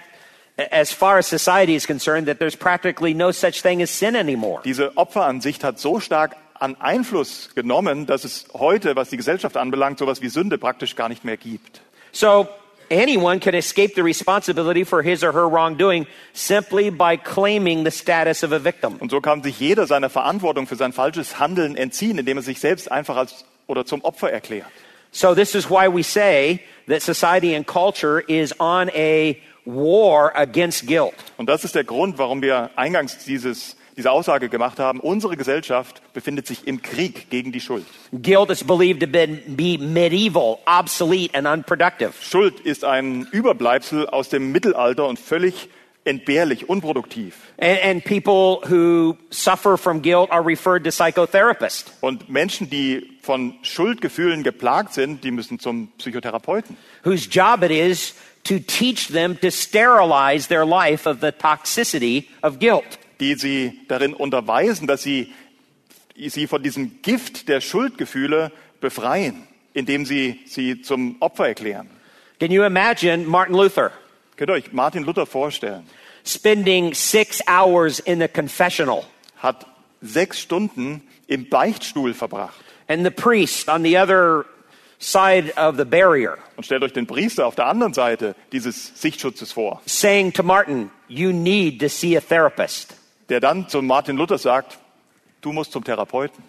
as 0.57 0.91
far 0.91 1.17
as 1.17 1.27
society 1.27 1.75
is 1.75 1.85
concerned, 1.85 2.27
that 2.27 2.39
there's 2.39 2.55
practically 2.55 3.13
no 3.13 3.31
such 3.31 3.61
thing 3.61 3.81
as 3.81 3.89
sin 3.89 4.15
anymore. 4.15 4.61
Diese 4.63 4.95
Opferansicht 4.95 5.63
hat 5.63 5.79
so 5.79 5.99
stark 5.99 6.35
an 6.59 6.75
Einfluss 6.79 7.49
genommen, 7.55 8.05
dass 8.05 8.23
es 8.23 8.45
heute, 8.53 8.95
was 8.95 9.09
die 9.09 9.17
Gesellschaft 9.17 9.57
anbelangt, 9.57 9.99
sowas 9.99 10.21
wie 10.21 10.29
Sünde 10.29 10.57
praktisch 10.57 10.95
gar 10.95 11.09
nicht 11.09 11.25
mehr 11.25 11.37
gibt. 11.37 11.81
So 12.13 12.47
anyone 12.89 13.39
can 13.39 13.53
escape 13.53 13.95
the 13.95 14.01
responsibility 14.01 14.85
for 14.85 15.01
his 15.01 15.23
or 15.23 15.33
her 15.33 15.49
wrongdoing 15.49 16.07
simply 16.33 16.89
by 16.89 17.17
claiming 17.17 17.83
the 17.83 17.91
status 17.91 18.43
of 18.43 18.53
a 18.53 18.59
victim. 18.63 18.95
Und 18.99 19.11
so 19.11 19.19
kann 19.19 19.43
sich 19.43 19.59
jeder 19.59 19.87
seiner 19.87 20.09
Verantwortung 20.09 20.67
für 20.67 20.77
sein 20.77 20.93
falsches 20.93 21.39
Handeln 21.39 21.75
entziehen, 21.75 22.17
indem 22.17 22.37
er 22.37 22.43
sich 22.43 22.59
selbst 22.59 22.89
einfach 22.91 23.17
als 23.17 23.43
oder 23.67 23.85
zum 23.85 24.03
Opfer 24.03 24.31
erklärt. 24.31 24.67
So 25.11 25.33
this 25.33 25.55
is 25.55 25.69
why 25.69 25.87
we 25.87 26.03
say 26.03 26.61
that 26.87 27.01
society 27.01 27.55
and 27.55 27.65
culture 27.65 28.21
is 28.27 28.57
on 28.59 28.89
a 28.89 29.37
war 29.65 30.35
against 30.35 30.87
guilt. 30.87 31.13
Und 31.37 31.49
das 31.49 31.63
ist 31.63 31.75
der 31.75 31.83
Grund, 31.83 32.17
warum 32.17 32.41
wir 32.41 32.69
eingangs 32.75 33.17
dieses, 33.25 33.75
diese 33.97 34.11
Aussage 34.11 34.49
gemacht 34.49 34.79
haben. 34.79 34.99
Unsere 34.99 35.37
Gesellschaft 35.37 36.01
befindet 36.13 36.47
sich 36.47 36.67
im 36.67 36.81
Krieg 36.81 37.29
gegen 37.29 37.51
die 37.51 37.59
Schuld. 37.59 37.85
Guilt 38.11 38.49
is 38.49 38.63
believed 38.63 39.01
to 39.01 39.07
be, 39.07 39.77
medieval, 39.79 40.59
obsolete, 40.65 41.35
and 41.35 41.47
unproductive. 41.47 42.13
Schuld 42.21 42.59
ist 42.59 42.83
ein 42.85 43.27
Überbleibsel 43.31 44.07
aus 44.07 44.29
dem 44.29 44.51
Mittelalter 44.51 45.07
und 45.07 45.19
völlig 45.19 45.69
entbehrlich, 46.05 46.69
unproduktiv. 46.69 47.35
And, 47.57 47.83
and 47.83 48.03
people 48.03 48.59
who 48.69 49.17
suffer 49.31 49.75
from 49.77 50.01
guilt 50.03 50.29
are 50.29 50.45
referred 50.45 50.83
to 50.83 50.91
psychotherapists. 50.91 51.91
Und 52.01 52.29
Menschen, 52.29 52.69
die 52.69 53.17
von 53.23 53.55
Schuldgefühlen 53.63 54.43
geplagt 54.43 54.93
sind, 54.93 55.23
die 55.23 55.31
müssen 55.31 55.57
zum 55.57 55.87
Psychotherapeuten. 55.97 56.77
whose 57.03 57.27
job 57.27 57.63
it 57.63 57.71
is 57.71 58.13
to 58.45 58.59
teach 58.59 59.09
them 59.09 59.37
to 59.41 59.51
sterilize 59.51 60.47
their 60.47 60.65
life 60.65 61.05
of 61.09 61.19
the 61.21 61.31
toxicity 61.31 62.25
of 62.41 62.59
guilt. 62.59 62.85
die 63.19 63.35
sie 63.35 63.79
darin 63.87 64.13
unterweisen, 64.13 64.87
dass 64.87 65.03
sie 65.03 65.33
sie 66.17 66.47
von 66.47 66.61
diesem 66.63 67.01
Gift 67.01 67.47
der 67.49 67.61
Schuldgefühle 67.61 68.51
befreien, 68.81 69.47
indem 69.73 70.05
sie 70.05 70.39
sie 70.45 70.81
zum 70.81 71.17
Opfer 71.21 71.47
erklären. 71.47 71.89
Can 72.39 72.51
you 72.51 72.63
imagine 72.63 73.25
Martin 73.27 73.55
Luther 73.55 73.91
Könnt 74.37 74.49
ihr 74.49 74.53
euch 74.53 74.73
Martin 74.73 75.03
Luther 75.03 75.25
vorstellen? 75.25 75.85
spending 76.25 76.93
six 76.93 77.41
hours 77.47 77.99
in 77.99 78.19
the 78.19 78.27
confessional 78.27 79.03
Hat 79.37 79.65
sechs 80.01 80.39
Stunden 80.41 81.01
im 81.27 81.49
Beichtstuhl 81.49 82.13
verbracht. 82.13 82.59
and 82.89 83.03
the 83.05 83.11
priest 83.11 83.67
on 83.69 83.83
the 83.83 83.97
other 83.97 84.45
side 84.99 85.53
of 85.57 85.77
the 85.77 85.83
barrier 85.85 86.37
Und 86.57 86.65
stellt 86.65 86.83
euch 86.83 86.93
den 86.93 87.05
Priester 87.07 87.45
auf 87.45 87.55
der 87.55 87.67
anderen 87.67 87.93
Seite 87.93 88.35
dieses 88.51 88.99
Sichtschutzes 89.01 89.51
vor, 89.51 89.81
saying 89.85 90.33
to 90.33 90.43
Martin, 90.43 90.89
You 91.07 91.31
need 91.31 91.79
to 91.81 91.87
see 91.89 92.17
a 92.17 92.21
therapist. 92.21 92.95
der 93.29 93.39
dann 93.39 93.67
zu 93.69 93.81
Martin 93.81 94.17
Luther 94.17 94.37
sagt, 94.37 94.77
du 95.41 95.51
musst 95.51 95.71
zum 95.71 95.83
Therapeuten. 95.83 96.43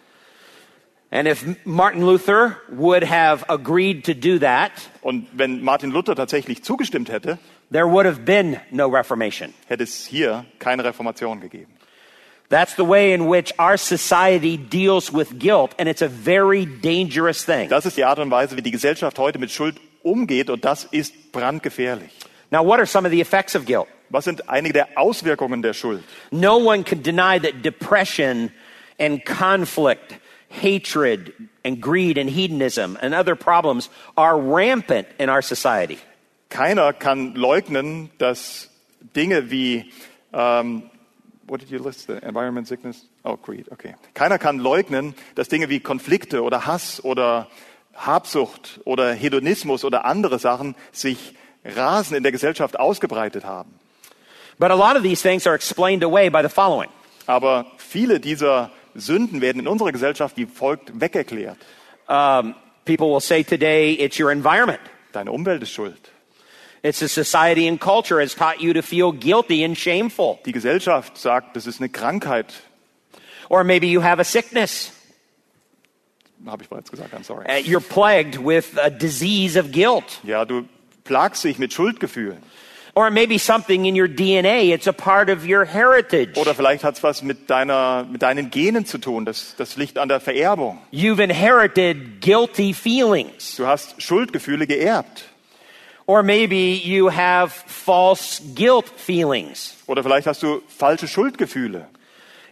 And 1.11 1.29
if 1.29 1.45
Martin 1.65 2.03
Luther 2.03 2.57
would 2.69 3.09
have 3.09 3.45
agreed 3.49 4.05
to 4.07 4.13
do 4.15 4.39
that, 4.41 4.73
Und 5.03 5.29
wenn 5.33 5.63
Martin 5.63 5.91
Luther 5.93 6.17
tatsächlich 6.17 6.65
zugestimmt 6.65 7.11
hätte, 7.11 7.39
there 7.71 7.87
would 7.89 8.07
have 8.07 8.21
been 8.23 8.57
no 8.71 8.89
Reformation. 8.89 9.55
hätte 9.69 9.85
es 9.85 10.05
hier 10.07 10.45
keine 10.59 10.83
Reformation 10.85 11.41
gegeben. 11.41 11.73
That's 12.49 12.77
the 12.77 12.85
way 12.85 13.13
in 13.13 13.27
which 13.27 13.53
our 13.59 13.77
society 13.77 14.57
deals 14.57 15.13
with 15.13 15.39
guilt, 15.39 15.75
and 15.79 15.89
it's 15.89 16.03
a 16.03 16.09
very 16.09 16.65
dangerous 16.65 17.45
thing. 17.45 17.69
Das 17.69 17.87
ist 17.87 17.97
die 17.97 18.05
Art 18.05 18.19
und 18.19 18.31
Weise, 18.31 18.57
wie 18.57 18.63
die 18.63 18.71
Gesellschaft 18.71 19.19
heute 19.19 19.39
mit 19.39 19.51
Schuld 19.51 19.81
umgeht 20.03 20.51
und 20.51 20.65
das 20.65 20.85
ist 20.85 21.33
brandgefährlich. 21.33 22.11
Now, 22.53 22.63
what 22.63 22.79
are 22.79 22.87
some 22.87 23.05
of 23.05 23.11
the 23.11 23.21
effects 23.21 23.57
of 23.57 23.67
guilt? 23.67 23.89
Was 24.11 24.25
sind 24.25 24.49
einige 24.49 24.73
der 24.73 24.89
Auswirkungen 24.97 25.63
der 25.63 25.75
Schuld? 25.75 26.05
No 26.31 26.59
one 26.59 26.85
can 26.85 27.03
deny 27.03 27.41
that 27.41 27.63
depression 27.63 28.53
and 29.01 29.25
conflict, 29.25 30.15
hatred 30.49 31.33
and 31.65 31.81
greed 31.81 32.17
and 32.17 32.31
hedonism 32.31 32.97
and 33.03 33.15
other 33.15 33.35
problems 33.35 33.91
are 34.17 34.39
rampant 34.39 35.09
in 35.19 35.29
our 35.29 35.43
society. 35.43 35.99
Keiner 36.49 36.93
kann 36.93 37.35
leugnen, 37.35 38.11
dass 38.19 38.71
Dinge 39.17 39.51
wie, 39.51 39.91
ähm, 40.33 40.91
what 41.49 41.61
did 41.61 41.71
you 41.71 41.79
list? 41.79 42.07
The 42.07 42.19
environment 42.23 42.67
sickness? 42.69 43.07
Oh, 43.25 43.37
greed, 43.37 43.71
okay. 43.73 43.95
Keiner 44.15 44.39
kann 44.39 44.59
leugnen, 44.59 45.15
dass 45.35 45.49
Dinge 45.49 45.69
wie 45.69 45.81
Konflikte 45.81 46.43
oder 46.43 46.67
Hass 46.67 47.03
oder 47.05 47.49
Habsucht 47.95 48.81
oder 48.85 49.13
Hedonismus 49.13 49.85
oder 49.85 50.05
andere 50.05 50.39
Sachen 50.39 50.75
sich 50.93 51.35
rasend 51.65 52.17
in 52.17 52.23
der 52.23 52.33
Gesellschaft 52.33 52.79
ausgebreitet 52.79 53.45
haben. 53.45 53.75
But 54.59 54.71
a 54.71 54.75
lot 54.75 54.97
of 54.97 55.03
these 55.03 55.23
things 55.23 55.47
are 55.47 55.55
explained 55.55 56.03
away 56.03 56.31
by 56.31 56.43
the 56.43 56.49
following. 56.49 56.89
Aber 57.27 57.67
viele 57.77 58.21
dieser 58.21 58.71
Sünden 58.95 59.41
werden 59.41 59.61
in 59.61 59.69
unserer 59.69 59.93
Gesellschaft 59.93 60.37
wie 60.37 60.47
folgt 60.47 61.01
wegerklärt. 61.01 61.59
Um, 62.09 62.55
people 62.85 63.09
will 63.09 63.21
say 63.21 63.43
today 63.43 63.95
it's 63.95 64.19
your 64.19 64.31
environment. 64.31 64.81
Deine 65.13 65.33
Umwelt 65.33 65.63
ist 65.63 65.73
schuld. 65.73 66.11
It's 66.87 67.01
the 67.01 67.09
society 67.09 67.67
and 67.67 67.81
culture 67.81 68.21
has 68.21 68.33
taught 68.33 68.61
you 68.61 68.73
to 68.75 68.81
feel 68.81 69.11
guilty 69.11 69.65
and 69.65 69.77
shameful. 69.77 70.39
Die 70.47 70.53
Gesellschaft 70.53 71.19
sagt, 71.19 71.57
das 71.57 71.67
ist 71.67 71.81
eine 71.81 71.89
Krankheit. 71.89 72.55
Or 73.49 73.65
maybe 73.65 73.89
you 73.89 74.03
have 74.03 74.21
a 74.21 74.25
sickness. 74.25 74.93
Habe 76.47 76.63
ich 76.63 76.69
bereits 76.69 76.89
gesagt, 76.89 77.13
I'm 77.13 77.25
sorry. 77.25 77.45
Uh, 77.49 77.59
you're 77.59 77.81
plagued 77.81 78.39
with 78.39 78.79
a 78.79 78.89
disease 78.89 79.59
of 79.59 79.73
guilt. 79.73 80.21
Ja, 80.23 80.45
du 80.45 80.63
plagst 81.03 81.43
dich 81.43 81.59
mit 81.59 81.73
Schuldgefühlen. 81.73 82.41
Or 82.95 83.11
maybe 83.11 83.37
something 83.39 83.85
in 83.85 84.01
your 84.01 84.07
DNA. 84.07 84.73
It's 84.73 84.87
a 84.87 84.93
part 84.93 85.29
of 85.29 85.45
your 85.45 85.65
heritage. 85.65 86.39
Oder 86.39 86.55
vielleicht 86.55 86.85
hat 86.85 86.95
es 86.95 87.03
was 87.03 87.21
mit, 87.21 87.51
deiner, 87.51 88.07
mit 88.09 88.23
deinen 88.23 88.49
Genen 88.51 88.87
zu 88.87 88.99
tun. 88.99 89.25
Das, 89.25 89.57
das 89.59 89.77
liegt 89.77 89.99
an 89.99 90.09
der 90.09 90.21
Vererbung. 90.21 90.79
You've 90.93 91.21
inherited 91.21 92.21
guilty 92.21 92.73
feelings. 92.73 93.57
Du 93.57 93.67
hast 93.67 94.01
Schuldgefühle 94.01 94.69
geerbt. 94.69 95.25
Or 96.07 96.23
maybe 96.23 96.81
you 96.85 97.11
have 97.11 97.53
false 97.53 98.41
guilt 98.55 98.89
feelings. 98.89 99.77
Oder 99.87 100.03
vielleicht 100.03 100.27
hast 100.27 100.43
du 100.43 100.63
falsche 100.69 101.09
Schuldgefühle. 101.09 101.89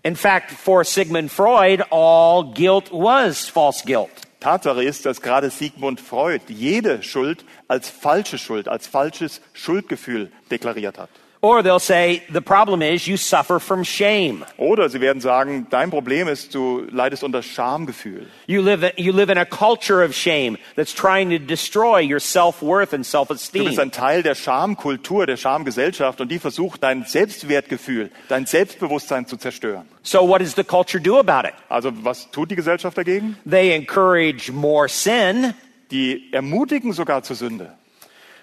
In 0.02 0.16
fact, 0.16 0.50
for 0.50 0.84
Sigmund 0.84 1.30
Freud, 1.30 1.82
all 1.90 2.52
guilt 2.52 2.90
was 2.92 3.48
false 3.48 3.84
guilt. 3.84 4.10
Tatsache 4.40 4.82
ist, 4.84 5.06
dass 5.06 5.22
gerade 5.22 5.48
Sigmund 5.48 6.00
Freud 6.00 6.42
jede 6.48 7.02
Schuld 7.02 7.44
als 7.68 7.88
falsche 7.88 8.36
Schuld, 8.36 8.68
als 8.68 8.86
falsches 8.86 9.40
Schuldgefühl 9.54 10.30
deklariert 10.50 10.98
hat. 10.98 11.08
Or 11.44 11.62
they'll 11.62 11.78
say, 11.78 12.22
the 12.32 12.40
problem 12.40 12.80
is 12.80 13.06
you 13.06 13.18
suffer 13.18 13.60
from 13.60 13.84
shame. 13.84 14.46
Oder 14.56 14.88
sie 14.88 15.02
werden 15.02 15.20
sagen, 15.20 15.66
dein 15.68 15.90
Problem 15.90 16.26
ist, 16.26 16.54
du 16.54 16.86
leidest 16.90 17.22
unter 17.22 17.42
Schamgefühl. 17.42 18.28
You 18.46 18.62
live, 18.62 18.94
you 18.96 19.12
live 19.12 19.28
in 19.28 19.36
a 19.36 19.44
culture 19.44 20.02
of 20.02 20.14
shame 20.14 20.56
that's 20.74 20.94
trying 20.94 21.28
to 21.28 21.38
destroy 21.38 22.00
your 22.00 22.18
self-worth 22.18 22.94
and 22.94 23.04
Du 23.04 23.08
bist 23.08 23.10
self-esteem. 23.10 23.78
ein 23.78 23.90
Teil 23.90 24.22
der 24.22 24.34
Schamkultur, 24.34 25.26
der 25.26 25.36
Schamgesellschaft 25.36 26.22
und 26.22 26.30
die 26.30 26.38
versucht, 26.38 26.82
dein 26.82 27.04
Selbstwertgefühl, 27.04 28.10
dein 28.30 28.46
Selbstbewusstsein 28.46 29.26
zu 29.26 29.36
zerstören. 29.36 29.86
So 30.02 30.26
what 30.26 30.40
does 30.40 30.54
the 30.54 30.64
culture 30.64 30.98
do 30.98 31.18
about 31.18 31.46
it? 31.46 31.52
Also 31.68 31.92
was 32.02 32.30
tut 32.30 32.52
die 32.52 32.56
Gesellschaft 32.56 32.96
dagegen? 32.96 33.36
They 33.44 33.74
encourage 33.74 34.50
more 34.50 34.88
sin. 34.88 35.52
Die 35.90 36.32
ermutigen 36.32 36.94
sogar 36.94 37.22
zur 37.22 37.36
Sünde. 37.36 37.74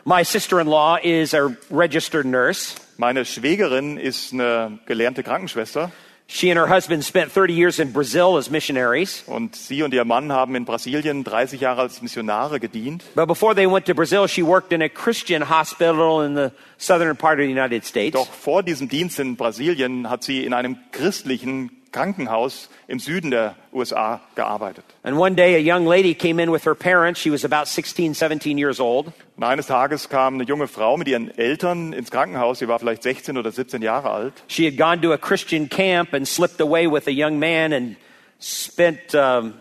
My 0.05 0.23
sister-in-law 0.23 0.97
is 1.03 1.33
a 1.33 1.55
registered 1.69 2.25
nurse. 2.25 2.75
Meine 3.01 3.25
Schwägerin 3.25 3.97
ist 3.97 4.31
eine 4.31 4.77
gelernte 4.85 5.23
Krankenschwester 5.23 5.91
She 6.27 6.51
and 6.51 6.59
her 6.59 6.69
husband 6.69 7.03
spent 7.03 7.31
30 7.33 7.51
years 7.51 7.79
in 7.79 7.91
Brazil 7.91 8.37
as 8.37 8.51
missionaries. 8.51 9.23
und 9.25 9.55
sie 9.55 9.81
und 9.81 9.91
ihr 9.91 10.05
Mann 10.05 10.31
haben 10.31 10.53
in 10.53 10.65
Brasilien 10.65 11.23
30 11.23 11.61
Jahre 11.61 11.81
als 11.81 12.03
Missionare 12.03 12.59
gedient. 12.59 13.03
But 13.15 13.27
before 13.27 13.55
they 13.55 13.65
went 13.65 13.87
to 13.87 13.95
Brazil, 13.95 14.27
she 14.27 14.43
worked 14.43 14.71
in 14.71 14.83
a 14.83 14.87
Christian 14.87 15.49
hospital 15.49 16.23
in 16.23 16.35
the 16.35 16.51
southern 16.77 17.17
part 17.17 17.39
of 17.39 17.45
the 17.45 17.51
United 17.51 17.83
States. 17.85 18.13
Doch 18.13 18.31
vor 18.31 18.61
diesem 18.61 18.87
Dienst 18.87 19.19
in 19.19 19.35
Brasilien 19.35 20.07
hat 20.07 20.23
sie 20.23 20.45
in 20.45 20.53
einem 20.53 20.77
christlichen 20.91 21.71
Krankenhaus 21.91 22.69
im 22.87 22.99
Süden 22.99 23.31
der 23.31 23.55
USA 23.73 24.21
gearbeitet. 24.35 24.85
And 25.03 25.17
one 25.17 25.35
day, 25.35 25.55
a 25.55 25.75
young 25.75 25.87
lady 25.87 26.13
came 26.13 26.39
in 26.41 26.51
with 26.51 26.65
her 26.65 26.75
parents. 26.75 27.19
She 27.19 27.31
was 27.31 27.43
about 27.43 27.67
16, 27.67 28.13
17 28.13 28.57
years 28.59 28.79
old. 28.79 29.11
Und 29.41 29.47
eines 29.47 29.65
Tages 29.65 30.07
kam 30.07 30.35
eine 30.35 30.43
junge 30.43 30.67
Frau 30.67 30.97
mit 30.97 31.07
ihren 31.07 31.35
Eltern 31.35 31.93
ins 31.93 32.11
Krankenhaus. 32.11 32.59
Sie 32.59 32.67
war 32.67 32.77
vielleicht 32.77 33.01
16 33.01 33.39
oder 33.39 33.51
17 33.51 33.81
Jahre 33.81 34.11
alt. 34.11 34.33
She 34.47 34.67
had 34.67 34.77
gone 34.77 35.01
to 35.01 35.13
a 35.13 35.17
Christian 35.17 35.67
camp 35.67 36.13
and 36.13 36.27
slipped 36.27 36.61
away 36.61 36.85
with 36.85 37.07
a 37.07 37.11
young 37.11 37.39
man 37.39 37.73
and 37.73 37.95
spent 38.37 39.15
um, 39.15 39.55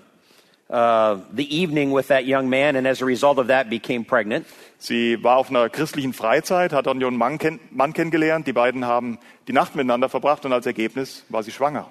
uh, 0.68 1.16
the 1.34 1.48
evening 1.48 1.94
with 1.94 2.08
that 2.08 2.26
young 2.26 2.50
man, 2.50 2.76
and 2.76 2.86
as 2.86 3.00
a 3.00 3.06
result 3.06 3.38
of 3.38 3.46
that, 3.46 3.70
became 3.70 4.04
pregnant. 4.04 4.46
Sie 4.78 5.16
war 5.24 5.38
auf 5.38 5.48
einer 5.48 5.70
christlichen 5.70 6.12
Freizeit, 6.12 6.74
hat 6.74 6.86
einen 6.86 7.00
jungen 7.00 7.16
Mann, 7.16 7.38
kenn 7.38 7.58
Mann 7.70 7.94
kennengelernt. 7.94 8.46
Die 8.46 8.52
beiden 8.52 8.84
haben 8.84 9.18
die 9.48 9.54
Nacht 9.54 9.76
miteinander 9.76 10.10
verbracht 10.10 10.44
und 10.44 10.52
als 10.52 10.66
Ergebnis 10.66 11.24
war 11.30 11.42
sie 11.42 11.52
schwanger. 11.52 11.90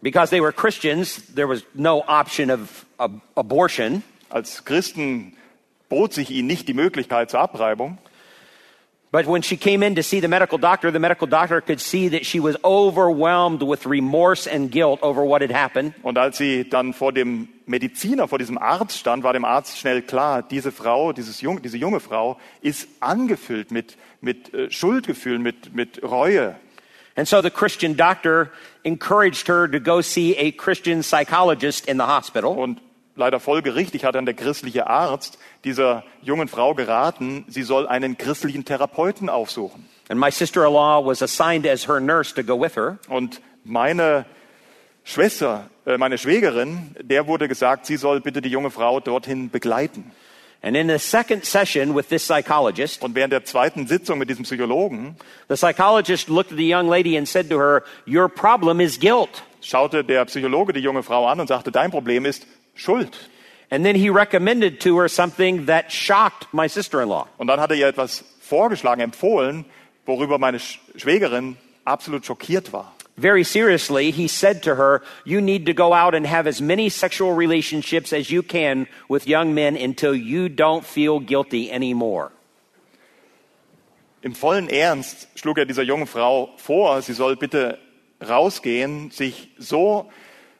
Because 0.00 0.30
they 0.30 0.40
were 0.40 0.52
Christians, 0.52 1.20
there 1.34 1.48
was 1.48 1.64
no 1.74 2.04
option 2.06 2.52
of 2.52 2.86
ab- 2.98 3.20
abortion. 3.34 4.04
Als 4.30 4.64
Christen 4.64 5.35
bot 5.88 6.12
sich 6.12 6.30
ihnen 6.30 6.46
nicht 6.46 6.68
die 6.68 6.74
Möglichkeit 6.74 7.30
zur 7.30 7.40
Abreibung. 7.40 7.98
But 9.12 9.26
when 9.26 9.42
she 9.42 9.56
came 9.56 9.82
in 9.82 9.94
to 9.94 10.02
see 10.02 10.20
the 10.20 10.28
medical 10.28 10.58
doctor, 10.58 10.90
the 10.90 10.98
medical 10.98 11.26
doctor 11.26 11.60
could 11.60 11.80
see 11.80 12.08
that 12.08 12.26
she 12.26 12.40
was 12.40 12.56
overwhelmed 12.64 13.62
with 13.62 13.86
remorse 13.86 14.46
and 14.46 14.70
guilt 14.70 14.98
over 15.00 15.24
what 15.24 15.42
had 15.42 15.52
happened. 15.52 15.94
Und 16.02 16.18
als 16.18 16.38
sie 16.38 16.68
dann 16.68 16.92
vor 16.92 17.12
dem 17.12 17.48
Mediziner, 17.66 18.28
vor 18.28 18.38
diesem 18.38 18.58
Arzt 18.58 18.98
stand, 18.98 19.22
war 19.22 19.32
dem 19.32 19.44
Arzt 19.44 19.78
schnell 19.78 20.02
klar, 20.02 20.42
diese 20.42 20.72
Frau, 20.72 21.12
dieses 21.12 21.40
jung, 21.40 21.62
diese 21.62 21.78
junge 21.78 22.00
Frau 22.00 22.38
ist 22.62 22.88
angefüllt 23.00 23.70
mit, 23.70 23.96
mit 24.20 24.52
äh, 24.52 24.70
Schuldgefühlen, 24.70 25.40
mit, 25.40 25.74
mit 25.74 26.02
Reue. 26.02 26.56
And 27.16 27.26
so 27.26 27.40
the 27.40 27.48
Christian 27.48 27.96
doctor 27.96 28.50
encouraged 28.82 29.48
her 29.48 29.66
to 29.66 29.80
go 29.80 30.02
see 30.02 30.36
a 30.36 30.50
Christian 30.50 31.02
psychologist 31.02 31.88
in 31.88 31.96
the 31.96 32.06
hospital. 32.06 32.58
Und 32.58 32.80
leider 33.16 33.40
folgerichtig 33.40 34.04
hat 34.04 34.14
dann 34.14 34.26
der 34.26 34.34
christliche 34.34 34.86
Arzt 34.86 35.38
dieser 35.64 36.04
jungen 36.22 36.48
Frau 36.48 36.74
geraten, 36.74 37.44
sie 37.48 37.62
soll 37.62 37.88
einen 37.88 38.16
christlichen 38.16 38.64
Therapeuten 38.64 39.28
aufsuchen. 39.28 39.88
And 40.08 40.20
my 40.20 40.30
sister 40.30 40.64
in 40.64 40.72
law 40.72 41.04
was 41.04 41.20
assigned 41.22 41.66
as 41.66 41.88
her 41.88 41.98
nurse 42.00 42.32
to 42.34 42.44
go 42.44 42.60
with 42.60 42.76
her. 42.76 42.98
Und 43.08 43.40
meine 43.64 44.24
Schwester, 45.02 45.68
äh, 45.84 45.98
meine 45.98 46.18
Schwägerin, 46.18 46.94
der 47.00 47.26
wurde 47.26 47.48
gesagt, 47.48 47.86
sie 47.86 47.96
soll 47.96 48.20
bitte 48.20 48.40
die 48.40 48.48
junge 48.48 48.70
Frau 48.70 49.00
dorthin 49.00 49.50
begleiten. 49.50 50.12
And 50.62 50.76
in 50.76 50.88
the 50.88 50.98
second 50.98 51.44
session 51.44 51.94
with 51.94 52.08
this 52.08 52.24
psychologist, 52.24 53.02
Und 53.02 53.14
während 53.14 53.32
der 53.32 53.44
zweiten 53.44 53.86
Sitzung 53.86 54.18
mit 54.18 54.30
diesem 54.30 54.44
Psychologen 54.44 55.16
the 55.48 55.54
psychologist 55.54 56.28
looked 56.28 56.50
at 56.50 56.58
the 56.58 56.68
young 56.72 56.88
lady 56.88 57.16
and 57.16 57.28
said 57.28 57.50
to 57.50 57.58
her, 57.58 57.82
Your 58.06 58.28
problem 58.28 58.80
is 58.80 58.98
guilt. 58.98 59.42
schaute 59.60 60.02
der 60.02 60.24
Psychologe 60.24 60.72
die 60.72 60.80
junge 60.80 61.02
Frau 61.02 61.26
an 61.26 61.40
und 61.40 61.48
sagte, 61.48 61.70
dein 61.72 61.90
Problem 61.90 62.24
ist 62.24 62.46
Schuld. 62.76 63.16
And 63.70 63.84
then 63.84 63.96
he 63.96 64.10
recommended 64.10 64.80
to 64.82 64.96
her 64.98 65.08
something 65.08 65.66
that 65.66 65.90
shocked 65.90 66.46
my 66.52 66.68
sister 66.68 67.02
in 67.02 67.08
law. 67.08 67.26
Und 67.38 67.48
dann 67.48 67.58
hat 67.58 67.70
er 67.70 67.76
ihr 67.76 67.88
etwas 67.88 68.22
vorgeschlagen, 68.40 69.00
empfohlen, 69.00 69.64
worüber 70.06 70.38
meine 70.38 70.58
Sch- 70.58 70.78
Schwägerin 70.96 71.56
absolut 71.84 72.24
schockiert 72.24 72.72
war. 72.72 72.92
Very 73.18 73.44
seriously, 73.44 74.10
he 74.12 74.28
said 74.28 74.62
to 74.62 74.76
her, 74.76 75.02
You 75.24 75.40
need 75.40 75.64
to 75.66 75.72
go 75.72 75.94
out 75.94 76.14
and 76.14 76.26
have 76.26 76.46
as 76.46 76.60
many 76.60 76.90
sexual 76.90 77.32
relationships 77.34 78.12
as 78.12 78.30
you 78.30 78.42
can 78.42 78.86
with 79.08 79.26
young 79.26 79.54
men 79.54 79.74
until 79.74 80.14
you 80.14 80.48
don't 80.50 80.84
feel 80.84 81.18
guilty 81.18 81.72
anymore. 81.72 82.30
Im 84.22 84.34
vollen 84.34 84.68
Ernst 84.68 85.28
schlug 85.34 85.58
er 85.58 85.64
dieser 85.64 85.82
jungen 85.82 86.06
Frau 86.06 86.50
vor, 86.58 87.00
sie 87.00 87.14
soll 87.14 87.36
bitte 87.36 87.78
rausgehen, 88.20 89.10
sich 89.10 89.48
so 89.58 90.10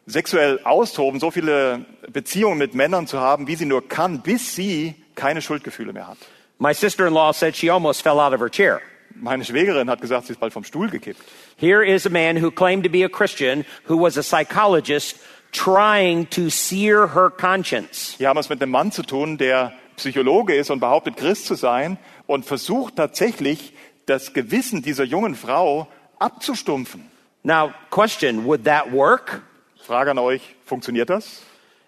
sexuell 0.07 0.61
austoben, 0.64 1.21
so 1.21 1.31
viele 1.31 1.85
Beziehungen 2.12 2.59
mit 2.59 2.75
Männern 2.75 3.07
zu 3.07 3.21
haben, 3.21 3.47
wie 3.47 3.57
sie 3.57 3.66
nur 3.66 3.88
kann, 3.88 4.23
bis 4.23 4.55
sie 4.55 4.95
keine 5.14 5.42
Schuldgefühle 5.42 5.92
mehr 5.92 6.09
hat. 6.09 6.19
My 6.59 6.73
sister 6.73 7.07
in 7.07 7.12
law 7.12 7.33
said 7.33 7.57
she 7.57 7.71
almost 7.71 8.03
fell 8.03 8.19
out 8.19 8.33
of 8.33 8.40
her 8.40 8.51
chair. 8.51 8.81
Meine 9.14 9.45
Schwägerin 9.45 9.90
hat 9.90 10.01
gesagt, 10.01 10.27
sie 10.27 10.33
ist 10.33 10.40
bald 10.40 10.53
vom 10.53 10.64
Stuhl 10.64 10.88
gekippt. 10.88 11.21
Here 11.57 11.85
is 11.85 12.07
a 12.07 12.11
man 12.11 12.42
who 12.42 12.51
claimed 12.51 12.85
to 12.85 12.90
be 12.90 13.05
a 13.05 13.09
Christian, 13.09 13.64
who 13.88 14.01
was 14.01 14.16
a 14.16 14.23
psychologist, 14.23 15.16
trying 15.53 16.29
to 16.31 16.51
sear 16.51 17.14
her 17.14 17.31
conscience. 17.31 18.14
Hier 18.19 18.29
haben 18.29 18.37
wir 18.37 18.40
es 18.40 18.49
mit 18.49 18.62
einem 18.62 18.73
Mann 18.73 18.92
zu 18.92 19.03
tun, 19.03 19.38
der 19.38 19.73
Psychologe 19.97 20.55
ist 20.55 20.71
und 20.71 20.81
behauptet, 20.81 21.16
Christ 21.16 21.47
zu 21.47 21.55
sein 21.55 21.99
und 22.27 22.45
versucht 22.45 22.97
tatsächlich, 22.97 23.73
das 24.07 24.33
Gewissen 24.33 24.83
dieser 24.83 25.05
jungen 25.05 25.35
Frau 25.35 25.88
abzustumpfen. 26.19 27.11
Now, 27.42 27.73
question 27.90 28.45
would 28.45 28.64
that 28.64 28.92
work? 28.92 29.42
Frage 29.87 30.11
an 30.11 30.18
euch, 30.18 30.42
funktioniert 30.64 31.09
das? 31.11 31.42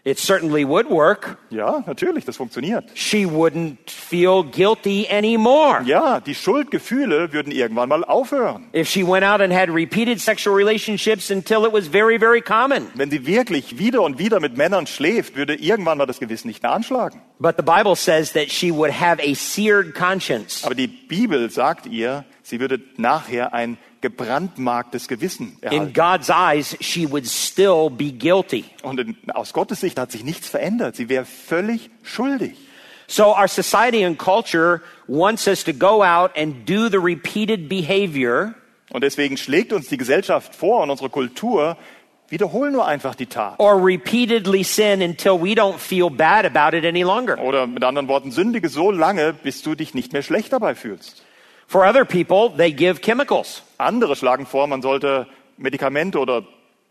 It 0.05 0.19
certainly 0.19 0.65
would 0.67 0.89
work. 0.89 1.37
Ja, 1.51 1.83
natürlich, 1.87 2.25
das 2.25 2.37
funktioniert. 2.37 2.85
She 2.95 3.27
wouldn't 3.27 3.91
feel 3.91 4.45
guilty 4.45 5.07
anymore. 5.11 5.83
Ja, 5.85 6.21
die 6.21 6.35
Schuldgefühle 6.35 7.33
würden 7.33 7.53
irgendwann 7.53 7.89
mal 7.89 8.05
aufhören. 8.05 8.69
If 8.73 8.89
she 8.89 9.07
went 9.07 9.25
out 9.25 9.41
and 9.41 9.53
had 9.53 9.69
repeated 9.69 10.21
sexual 10.21 10.55
relationships 10.57 11.31
until 11.31 11.67
it 11.67 11.73
was 11.73 11.89
very, 11.89 12.19
very 12.19 12.41
common. 12.41 12.87
Wenn 12.95 13.11
sie 13.11 13.27
wirklich 13.27 13.79
wieder 13.79 14.01
und 14.03 14.19
wieder 14.19 14.39
mit 14.41 14.57
Männern 14.57 14.87
schläft, 14.87 15.37
würde 15.37 15.57
irgendwann 15.57 15.99
mal 15.99 16.07
das 16.07 16.21
Gewissen 16.21 16.47
nicht 16.47 16.63
mehr 16.63 16.73
anschlagen. 16.73 17.21
But 17.41 17.57
the 17.57 17.65
Bible 17.65 17.97
says 17.97 18.33
that 18.33 18.51
she 18.51 18.73
would 18.73 18.93
have 18.93 19.21
a 19.21 19.35
seared 19.35 19.95
conscience. 19.95 20.65
Aber 20.65 20.77
die 20.77 20.87
Bibel 20.87 21.51
sagt 21.51 21.87
ihr, 21.87 22.25
sie 22.49 22.61
würde 22.61 22.81
nachher 22.97 23.53
ein 23.53 23.77
gebrandmarktes 24.01 25.09
Gewissen 25.09 25.59
In 25.61 25.71
erhalten. 25.71 25.93
God's 25.93 26.31
eyes, 26.31 26.77
she 26.81 27.11
would 27.11 27.27
still 27.27 27.91
be 27.91 28.13
guilty. 28.13 28.65
Und 28.83 29.01
in, 29.01 29.17
aus 29.35 29.53
Gottes 29.53 29.81
Sicht 29.81 29.99
hat 29.99 30.13
sich 30.13 30.25
nichts 30.25 30.49
verändert. 30.49 30.97
Sie 30.97 31.09
wäre 31.09 31.25
völlig 31.25 31.91
schuldig. 32.03 32.57
So 33.07 33.35
our 33.35 33.49
society 33.49 34.05
and 34.05 34.19
culture 34.19 34.83
wants 35.07 35.47
us 35.49 35.65
to 35.65 35.73
go 35.73 36.03
out 36.05 36.31
and 36.37 36.69
do 36.69 36.89
the 36.89 36.99
repeated 36.99 37.69
behavior 37.69 38.55
Und 38.91 39.03
deswegen 39.03 39.37
schlägt 39.37 39.73
uns 39.73 39.89
die 39.89 39.97
Gesellschaft 39.97 40.55
vor 40.55 40.83
und 40.83 40.91
unsere 40.91 41.09
Kultur, 41.11 41.77
wiederhol 42.29 42.71
nur 42.71 42.87
einfach 42.87 43.15
die 43.15 43.27
Tat. 43.27 43.59
or 43.59 43.83
repeatedly 43.83 44.63
sin 44.63 45.01
until 45.03 45.33
we 45.41 45.55
don't 45.55 45.79
feel 45.79 46.11
bad 46.11 46.45
about 46.45 46.77
it 46.77 46.85
any 46.85 47.03
longer. 47.03 47.39
Oder 47.43 47.67
mit 47.67 47.83
anderen 47.83 48.09
Worten, 48.09 48.31
sündige 48.31 48.69
so 48.69 48.91
lange, 48.91 49.33
bis 49.33 49.63
du 49.63 49.75
dich 49.75 49.95
nicht 49.95 50.13
mehr 50.13 50.23
schlecht 50.23 50.53
dabei 50.53 50.75
fühlst. 50.75 51.23
For 51.71 51.85
other 51.85 52.05
people, 52.07 52.49
they 52.57 52.73
give 52.73 53.01
chemicals. 53.03 53.63
Andere 53.77 54.17
schlagen 54.17 54.47
vor, 54.47 54.67
man 54.67 54.81
sollte 54.81 55.27
Medikamente 55.59 56.19
oder 56.19 56.43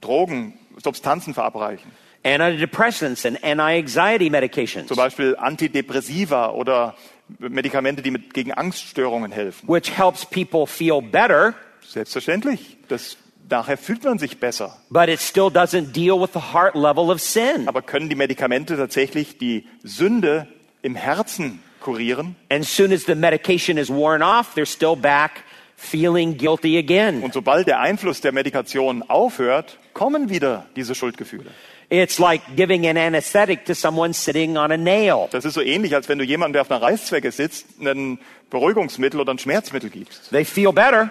Drogen, 0.02 0.54
Substanzen 0.84 1.34
verabreichen. 1.34 1.92
Antidepressants 2.24 3.26
and 3.26 3.44
anti-anxiety 3.44 4.30
medications, 4.30 4.88
Zum 4.88 4.98
Beispiel 4.98 5.36
Antidepressiva 5.38 6.52
oder 6.52 6.96
Medikamente, 7.40 8.02
die 8.04 8.12
mit, 8.12 8.34
gegen 8.34 8.54
Angststörungen 8.54 9.32
helfen. 9.32 9.68
which 9.68 9.98
helps 9.98 10.26
people 10.26 10.68
feel 10.68 11.02
better, 11.02 11.56
Selbstverständlich. 11.82 12.78
Das, 12.90 13.18
nachher 13.50 13.78
fühlt 13.78 14.04
man 14.04 14.20
sich 14.20 14.40
besser. 14.40 14.78
but 14.92 15.10
it 15.10 15.20
still 15.20 15.48
doesn't 15.48 15.94
deal 15.94 16.20
with 16.22 16.30
the 16.34 16.54
heart 16.54 16.76
level 16.76 17.10
of 17.10 17.20
sin. 17.20 17.68
Aber 17.68 17.82
können 17.82 18.10
die 18.10 18.16
Medikamente 18.16 18.78
tatsächlich 18.78 19.40
die 19.40 19.66
Sünde 19.84 20.48
im 20.84 20.96
Herzen 20.96 21.64
kurieren? 21.88 22.36
And 22.50 22.66
soon 22.66 22.92
as 22.92 23.06
the 23.06 23.16
medication 23.16 23.78
is 23.78 23.90
worn 23.90 24.22
off, 24.22 24.54
they're 24.56 24.66
still 24.66 24.96
back 24.96 25.44
feeling 25.78 26.38
guilty 26.38 26.78
again. 26.78 27.24
Und 27.24 27.34
sobald 27.34 27.68
der 27.68 27.80
Einfluss 27.80 28.20
der 28.22 28.32
Medikation 28.32 29.04
aufhört, 29.04 29.78
kommen 29.94 30.30
wieder 30.30 30.66
diese 30.76 30.96
Schuldgefühle. 30.96 31.52
It's 31.90 32.20
like 32.20 32.42
giving 32.58 32.86
an 32.86 32.98
anesthetic 32.98 33.64
to 33.66 33.74
someone 33.74 34.14
sitting 34.14 34.58
on 34.58 34.72
a 34.74 34.78
nail. 34.78 35.30
Das 35.32 35.46
ist 35.46 35.54
so 35.54 35.62
ähnlich, 35.62 35.96
als 35.96 36.10
wenn 36.10 36.18
du 36.18 36.26
jemandem, 36.26 36.54
der 36.54 36.62
auf 36.64 36.72
einer 36.72 36.82
Reißzwecke 36.82 37.32
sitzt, 37.32 37.80
ein 37.80 38.20
Beruhigungsmittel 38.50 39.22
oder 39.22 39.34
ein 39.34 39.40
Schmerzmittel 39.40 39.90
gibst. 39.90 40.30
They 40.32 40.44
feel 40.44 40.74
better 40.74 41.10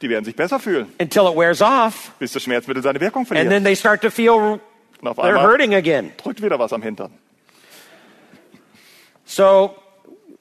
Die 0.00 0.08
werden 0.08 0.24
sich 0.24 0.34
besser 0.34 0.58
fühlen, 0.58 0.86
until 1.00 1.26
it 1.26 1.36
wears 1.36 1.60
off, 1.60 2.12
bis 2.18 2.32
das 2.32 2.42
Schmerzmittel 2.42 2.82
seine 2.82 3.00
Wirkung 3.00 3.20
and 3.20 3.28
verliert. 3.28 3.50
then 3.50 3.64
they 3.64 3.76
start 3.76 4.00
to 4.00 4.10
feel 4.10 4.58
they're 5.02 5.40
hurting 5.40 5.74
again. 5.74 6.12
drückt 6.16 6.42
wieder 6.42 6.58
was 6.58 6.72
am 6.72 6.82
Hintern. 6.82 7.12
So 9.26 9.74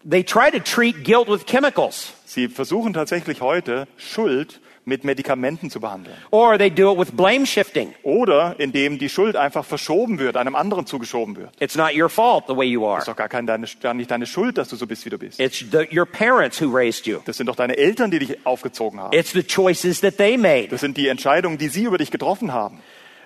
they 0.10 0.24
try 0.24 0.50
to 0.52 0.60
treat 0.60 1.04
guilt 1.04 1.28
with 1.28 1.46
chemicals, 1.46 2.14
Sie 2.26 2.48
versuchen 2.50 2.94
tatsächlich 2.94 3.42
heute, 3.42 3.88
Schuld 3.98 4.60
mit 4.86 5.06
Medikamenten 5.06 5.70
zu 5.70 5.80
behandeln. 5.80 6.18
or 6.32 6.58
they 6.58 6.70
do 6.70 6.92
it 6.92 6.98
with 7.00 7.12
blame 7.16 7.46
shifting. 7.46 7.94
Oder 8.04 8.56
indem 8.58 8.98
die 9.00 9.08
Schuld 9.08 9.38
einfach 9.38 9.64
verschoben 9.64 10.20
wird, 10.20 10.36
einem 10.36 10.56
anderen 10.56 10.86
zugeschoben 10.86 11.38
wird. 11.38 11.52
It's 11.62 11.76
not 11.78 11.96
your 11.96 12.10
fault 12.10 12.46
the 12.48 12.56
way 12.58 12.66
you 12.66 12.86
are. 12.86 12.96
Das 12.98 13.04
ist 13.04 13.08
doch 13.08 13.16
gar, 13.16 13.30
kein, 13.30 13.48
deine, 13.48 13.66
gar 13.82 13.94
nicht 13.94 14.12
deine 14.12 14.26
Schuld, 14.26 14.58
dass 14.58 14.68
du 14.68 14.76
so 14.76 14.86
bist, 14.86 15.06
wie 15.06 15.10
du 15.10 15.18
bist. 15.18 15.40
It's 15.40 15.60
the, 15.72 15.88
your 15.98 16.06
parents 16.06 16.60
who 16.62 16.70
raised 16.70 17.06
you. 17.08 17.20
Das 17.24 17.38
sind 17.38 17.48
doch 17.48 17.56
deine 17.56 17.78
Eltern, 17.78 18.12
die 18.12 18.20
dich 18.20 18.46
aufgezogen 18.46 19.00
haben. 19.00 19.18
It's 19.18 19.32
the 19.32 19.44
choices 19.44 20.02
that 20.02 20.18
they 20.18 20.38
made, 20.38 20.68
Das 20.70 20.82
sind 20.82 20.98
die 20.98 21.08
Entscheidungen, 21.08 21.58
die 21.58 21.70
sie 21.70 21.84
über 21.84 21.98
dich 21.98 22.12
getroffen 22.12 22.52
haben. 22.52 22.80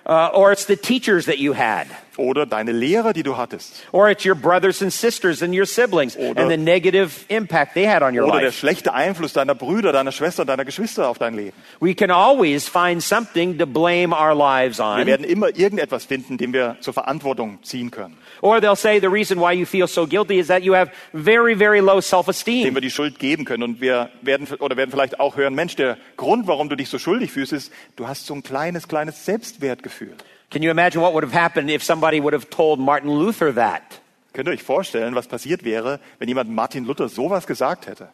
uh, 0.08 0.28
or 0.32 0.52
it's 0.52 0.64
the 0.66 0.76
teachers 0.76 1.26
that 1.26 1.38
you 1.38 1.54
had, 1.56 1.86
Oder 2.18 2.44
deine 2.44 2.72
Lehrer, 2.72 3.12
die 3.14 3.22
du 3.22 3.36
hattest. 3.36 3.82
or 3.92 4.10
it's 4.10 4.26
your 4.26 4.34
brothers 4.34 4.82
and 4.82 4.92
sisters 4.92 5.42
and 5.42 5.54
your 5.54 5.64
siblings 5.64 6.16
Oder- 6.16 6.42
and 6.42 6.50
the 6.50 6.56
negative 6.58 7.24
impact 7.28 7.72
they 7.74 7.86
had 7.88 8.02
on 8.02 8.14
your 8.18 8.26
Oder 8.26 8.40
der 8.40 8.48
life. 8.48 8.58
schlechte 8.58 8.92
Einfluss 8.92 9.32
deiner 9.32 9.54
Brüder, 9.54 9.92
deiner 9.92 10.12
Schwester, 10.12 10.44
deiner 10.44 10.64
Geschwister 10.64 11.08
auf 11.08 11.18
dein 11.18 11.34
Leben. 11.34 11.56
We 11.80 11.94
can 11.94 12.10
always 12.10 12.68
find 12.68 13.02
something 13.02 13.56
to 13.58 13.66
blame 13.66 14.14
our 14.14 14.34
lives 14.34 14.78
Wir 14.78 14.84
on. 14.84 15.06
werden 15.06 15.24
immer 15.24 15.56
irgendetwas 15.56 16.04
finden, 16.04 16.36
dem 16.38 16.52
wir 16.52 16.76
zur 16.80 16.92
Verantwortung 16.92 17.58
ziehen 17.62 17.90
können. 17.90 18.16
Or 18.40 18.58
they'll 18.58 18.76
say 18.76 19.00
the 19.00 19.06
reason 19.06 19.38
why 19.40 19.52
you 19.52 19.64
feel 19.64 19.86
so 19.86 20.06
guilty 20.06 20.38
is 20.38 20.48
that 20.48 20.62
you 20.62 20.74
have 20.74 20.90
very, 21.12 21.56
very 21.56 21.80
low 21.80 22.00
self 22.00 22.26
Dem 22.44 22.74
wir 22.74 22.80
die 22.80 22.90
Schuld 22.90 23.18
geben 23.18 23.44
können. 23.44 23.62
Und 23.62 23.80
wir 23.80 24.10
werden, 24.22 24.46
oder 24.58 24.76
werden 24.76 24.90
vielleicht 24.90 25.20
auch 25.20 25.36
hören, 25.36 25.54
Mensch, 25.54 25.76
der 25.76 25.96
Grund, 26.16 26.46
warum 26.46 26.68
du 26.68 26.76
dich 26.76 26.88
so 26.88 26.98
schuldig 26.98 27.30
fühlst, 27.30 27.52
ist, 27.52 27.72
du 27.96 28.06
hast 28.08 28.26
so 28.26 28.34
ein 28.34 28.42
kleines, 28.42 28.88
kleines 28.88 29.24
Selbstwertgefühl. 29.24 30.14
Can 30.50 30.62
you 30.62 30.70
imagine 30.70 31.02
what 31.02 31.12
would 31.12 31.24
have 31.24 31.32
happened 31.32 31.70
if 31.70 31.82
somebody 31.82 32.20
would 32.20 32.32
have 32.32 32.48
told 32.48 32.80
Martin 32.80 33.10
Luther 33.10 33.52
that? 33.52 34.00
Könnt 34.32 34.48
ihr 34.48 34.52
euch 34.52 34.62
vorstellen, 34.62 35.14
was 35.14 35.26
passiert 35.26 35.64
wäre, 35.64 36.00
wenn 36.18 36.28
jemand 36.28 36.48
Martin 36.50 36.84
Luther 36.84 37.08
sowas 37.08 37.46
gesagt 37.46 37.86
hätte? 37.86 38.08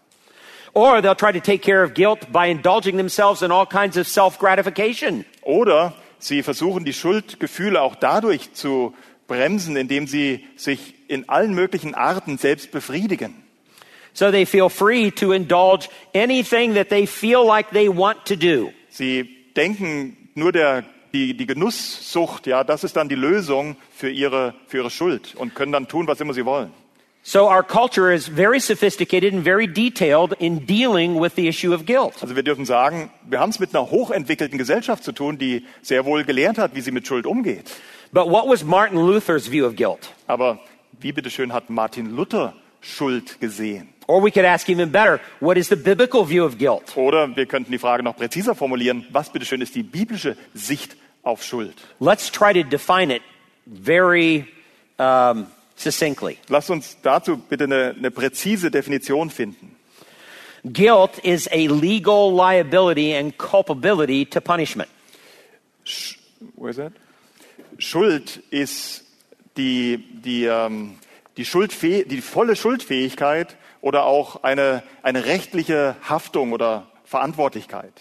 Or 0.73 1.01
they'll 1.01 1.15
try 1.15 1.31
to 1.31 1.41
take 1.41 1.63
care 1.63 1.85
of 1.85 1.95
guilt 1.95 2.33
by 2.33 2.47
indulging 2.47 2.97
themselves 2.97 3.43
in 3.43 3.53
all 3.53 3.67
kinds 3.67 3.97
of 3.97 4.09
self 4.09 4.39
gratification. 4.39 5.25
Oder 5.43 5.95
sie 6.19 6.43
versuchen, 6.43 6.85
die 6.85 6.93
Schuldgefühle 6.93 7.81
auch 7.81 7.95
dadurch 7.95 8.53
zu 8.55 8.95
bremsen, 9.29 9.77
indem 9.77 10.09
sie 10.09 10.45
sich 10.57 10.95
in 11.07 11.29
allen 11.29 11.55
möglichen 11.55 11.95
Arten 11.95 12.39
selbst 12.39 12.73
befriedigen. 12.73 13.45
So 14.13 14.31
they 14.33 14.45
feel 14.45 14.69
free 14.69 15.11
to 15.13 15.33
indulge 15.33 15.89
anything 16.15 16.75
that 16.75 16.89
they 16.89 17.07
feel 17.07 17.45
like 17.45 17.71
they 17.71 17.89
want 17.89 18.25
to 18.27 18.35
do. 18.35 18.73
Sie 18.89 19.29
denken, 19.57 20.31
nur 20.35 20.53
der, 20.53 20.85
die, 21.15 21.35
die 21.35 21.47
Genusssucht, 21.47 22.47
ja, 22.47 22.65
das 22.65 22.85
ist 22.85 22.97
dann 22.97 23.09
die 23.09 23.15
Lösung 23.15 23.77
für 23.97 24.11
ihre, 24.11 24.55
für 24.67 24.79
ihre 24.79 24.91
Schuld 24.91 25.35
und 25.37 25.55
können 25.55 25.73
dann 25.73 25.89
tun, 25.89 26.07
was 26.07 26.21
immer 26.21 26.35
sie 26.35 26.45
wollen. 26.45 26.71
So 27.27 27.49
our 27.49 27.63
culture 27.63 28.13
is 28.13 28.29
very 28.29 28.61
sophisticated 28.61 29.33
and 29.33 29.45
very 29.45 29.67
detailed 29.67 30.35
in 30.39 30.67
dealing 30.67 31.19
with 31.19 31.37
the 31.37 31.49
issue 31.49 31.73
of 31.73 31.87
guilt. 31.87 32.17
Also 32.21 32.37
wir 32.37 32.43
dürfen 32.43 32.67
sagen, 32.67 33.11
wir 33.27 33.41
haben 33.41 33.49
es 33.49 33.59
mit 33.59 33.75
einer 33.75 33.91
hochentwickelten 33.91 34.59
Gesellschaft 34.59 35.03
zu 35.03 35.13
tun, 35.13 35.39
die 35.39 35.65
sehr 35.81 36.05
wohl 36.05 36.25
gelernt 36.25 36.59
hat, 36.59 36.75
wie 36.75 36.83
sie 36.83 36.91
mit 36.91 37.07
Schuld 37.07 37.25
umgeht. 37.25 37.71
But 38.13 38.27
what 38.27 38.47
was 38.47 38.63
Martin 38.63 38.99
Luther's 38.99 39.51
view 39.51 39.65
of 39.67 39.75
guilt? 39.75 40.13
Aber 40.27 40.59
wie 41.01 41.13
bitteschön 41.13 41.55
hat 41.55 41.71
Martin 41.71 42.15
Luther 42.15 42.53
Schuld 42.83 43.41
gesehen? 43.41 43.89
Or 44.07 44.23
we 44.23 44.31
could 44.31 44.45
ask 44.45 44.69
even 44.69 44.93
better, 44.93 45.19
what 45.41 45.57
is 45.57 45.71
the 45.71 45.77
biblical 45.77 46.29
view 46.29 46.45
of 46.45 46.59
guilt? 46.59 46.95
Oder 46.95 47.35
wir 47.35 47.47
könnten 47.47 47.73
die 47.73 47.79
Frage 47.79 48.03
noch 48.03 48.17
präziser 48.17 48.55
formulieren, 48.55 49.07
was 49.11 49.33
bitteschön 49.33 49.63
ist 49.63 49.75
die 49.75 49.83
biblische 49.83 50.37
Sicht 50.53 50.95
auf 51.25 51.43
Schuld? 51.43 51.75
Let's 52.01 52.31
try 52.31 52.53
to 52.53 52.63
define 52.63 53.11
it 53.11 53.23
very 53.67 54.47
um, 54.99 55.47
succinctly. 55.77 56.39
Lasst 56.49 56.71
uns 56.71 56.97
dazu 57.03 57.37
bitte 57.37 57.65
eine, 57.65 57.95
eine 57.99 58.11
präzise 58.11 58.71
Definition 58.71 59.31
finden. 59.31 59.77
Guilt 60.65 61.19
is 61.23 61.47
a 61.53 61.69
legal 61.69 62.33
liability 62.33 63.15
and 63.15 63.37
culpability 63.37 64.25
to 64.25 64.41
punishment. 64.41 64.89
Where 66.57 66.71
is 66.71 66.77
that? 66.77 66.93
Schuld 67.79 68.43
ist 68.51 69.05
die, 69.57 69.99
die, 69.99 70.45
ähm, 70.47 70.99
die, 71.37 71.45
Schuldfäh 71.45 72.05
die 72.05 72.23
volle 72.23 72.57
Schuldfähigkeit 72.57 73.57
oder 73.81 74.05
auch 74.05 74.43
eine, 74.43 74.83
eine 75.03 75.27
rechtliche 75.27 75.97
Haftung 76.09 76.53
oder 76.53 76.87
Verantwortlichkeit. 77.05 77.93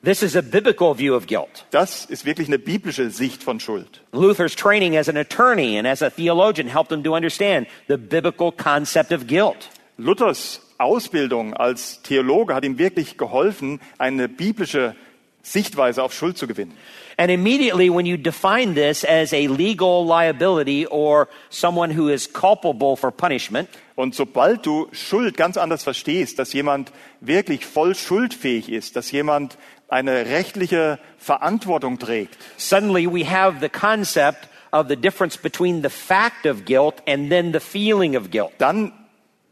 This 0.00 0.22
is 0.22 0.36
a 0.36 0.42
biblical 0.42 0.94
view 0.94 1.14
of 1.16 1.26
guilt. 1.26 1.64
Das 1.72 2.04
ist 2.04 2.24
wirklich 2.24 2.46
eine 2.46 2.58
biblische 2.60 3.10
Sicht 3.10 3.42
von 3.42 3.58
Schuld. 3.58 4.00
Luther's 4.12 4.54
training 4.54 4.96
as 4.96 5.08
an 5.08 5.16
attorney 5.16 5.76
and 5.76 5.88
as 5.88 6.02
a 6.02 6.10
theologian 6.10 6.68
helped 6.68 6.92
him 6.92 7.02
to 7.02 7.14
understand 7.16 7.66
the 7.88 7.96
biblical 7.96 8.52
concept 8.52 9.10
of 9.10 9.26
guilt. 9.26 9.68
Luthers 9.96 10.60
Ausbildung 10.78 11.52
als 11.54 12.00
Theologe 12.02 12.54
hat 12.54 12.64
ihm 12.64 12.78
wirklich 12.78 13.18
geholfen, 13.18 13.80
eine 13.98 14.28
biblische 14.28 14.94
Sichtweise 15.42 16.02
auf 16.04 16.12
Schuld 16.14 16.38
zu 16.38 16.46
gewinnen. 16.46 16.76
And 17.16 17.32
immediately, 17.32 17.90
when 17.90 18.06
you 18.06 18.16
define 18.16 18.74
this 18.74 19.04
as 19.04 19.32
a 19.32 19.48
legal 19.48 20.06
liability 20.06 20.86
or 20.86 21.26
someone 21.50 21.90
who 21.90 22.08
is 22.08 22.32
culpable 22.32 22.96
for 22.96 23.10
punishment, 23.10 23.68
Und 23.96 24.14
sobald 24.14 24.64
du 24.64 24.86
Schuld 24.92 25.36
ganz 25.36 25.56
anders 25.56 25.82
verstehst, 25.82 26.38
dass 26.38 26.52
jemand 26.52 26.92
wirklich 27.20 27.66
voll 27.66 27.96
schuldfähig 27.96 28.70
ist, 28.70 28.94
dass 28.94 29.10
jemand 29.10 29.58
eine 29.88 30.26
rechtliche 30.26 30.98
Verantwortung 31.18 31.98
trägt, 31.98 32.36
suddenly 32.56 33.06
we 33.06 33.28
have 33.28 33.58
the 33.60 33.68
concept 33.68 34.48
of 34.70 34.88
the 34.88 34.96
difference 34.96 35.36
between 35.36 35.82
the 35.82 35.88
fact 35.88 36.46
of 36.46 36.64
guilt 36.64 36.96
and 37.06 37.30
then 37.30 37.52
the 37.52 37.60
feeling 37.60 38.16
of 38.16 38.30
guilt. 38.30 38.52
dann 38.58 38.92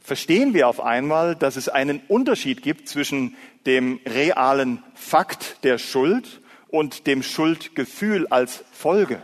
verstehen 0.01 0.55
wir 0.55 0.69
auf 0.69 0.81
einmal, 0.81 1.35
dass 1.35 1.57
es 1.57 1.69
einen 1.69 2.01
Unterschied 2.07 2.63
gibt 2.63 2.89
zwischen 2.89 3.37
dem 3.67 3.99
realen 4.07 4.83
Fakt 4.95 5.65
der 5.65 5.79
Schuld 5.79 6.41
und 6.69 7.07
dem 7.07 7.23
Schuldgefühl 7.23 8.29
als 8.29 8.65
Folge. 8.73 9.21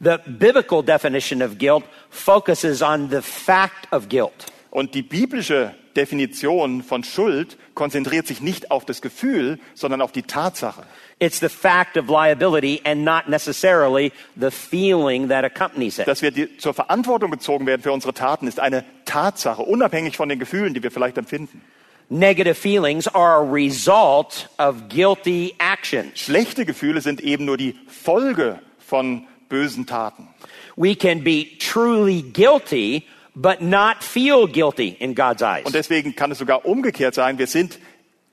The 0.00 0.16
biblical 0.26 0.82
definition 0.82 1.42
of 1.42 1.58
guilt 1.58 1.84
focuses 2.08 2.82
on 2.82 3.10
the 3.10 3.20
fact 3.20 3.92
of 3.92 4.08
guilt. 4.08 4.46
Und 4.70 4.94
die 4.94 5.02
biblische 5.02 5.74
Definition 5.96 6.82
von 6.82 7.04
Schuld 7.04 7.56
konzentriert 7.74 8.26
sich 8.26 8.40
nicht 8.40 8.70
auf 8.70 8.84
das 8.84 9.02
Gefühl, 9.02 9.58
sondern 9.74 10.02
auf 10.02 10.12
die 10.12 10.22
Tatsache. 10.22 10.84
It's 11.18 11.40
the 11.40 11.48
fact 11.48 11.96
of 11.96 12.08
liability 12.08 12.80
and 12.84 13.04
not 13.04 13.28
necessarily 13.28 14.12
the 14.36 14.50
feeling 14.50 15.28
that 15.28 15.44
accompanies 15.44 15.98
it. 15.98 16.06
Dass 16.06 16.22
wir 16.22 16.30
die, 16.30 16.56
zur 16.58 16.74
Verantwortung 16.74 17.30
gezogen 17.30 17.66
werden 17.66 17.82
für 17.82 17.92
unsere 17.92 18.14
Taten, 18.14 18.46
ist 18.46 18.60
eine 18.60 18.84
Tatsache, 19.04 19.62
unabhängig 19.62 20.16
von 20.16 20.28
den 20.28 20.38
Gefühlen, 20.38 20.74
die 20.74 20.82
wir 20.82 20.90
vielleicht 20.90 21.18
empfinden. 21.18 21.62
Negative 22.08 22.54
feelings 22.54 23.06
are 23.06 23.36
a 23.36 23.52
result 23.52 24.48
of 24.58 24.88
guilty 24.88 25.54
actions. 25.58 26.18
Schlechte 26.18 26.64
Gefühle 26.64 27.00
sind 27.00 27.20
eben 27.20 27.44
nur 27.44 27.56
die 27.56 27.76
Folge 27.86 28.58
von 28.78 29.26
bösen 29.48 29.86
Taten. 29.86 30.28
We 30.76 30.96
can 30.96 31.22
be 31.22 31.46
truly 31.58 32.22
guilty, 32.22 33.06
but 33.34 33.60
not 33.60 34.02
feel 34.02 34.46
guilty 34.46 34.96
in 34.98 35.14
God's 35.14 35.42
eyes. 35.42 35.64
Und 35.64 35.74
deswegen 35.74 36.14
kann 36.16 36.30
es 36.30 36.38
sogar 36.38 36.64
umgekehrt 36.64 37.14
sein, 37.14 37.38
wir 37.38 37.46
sind 37.46 37.78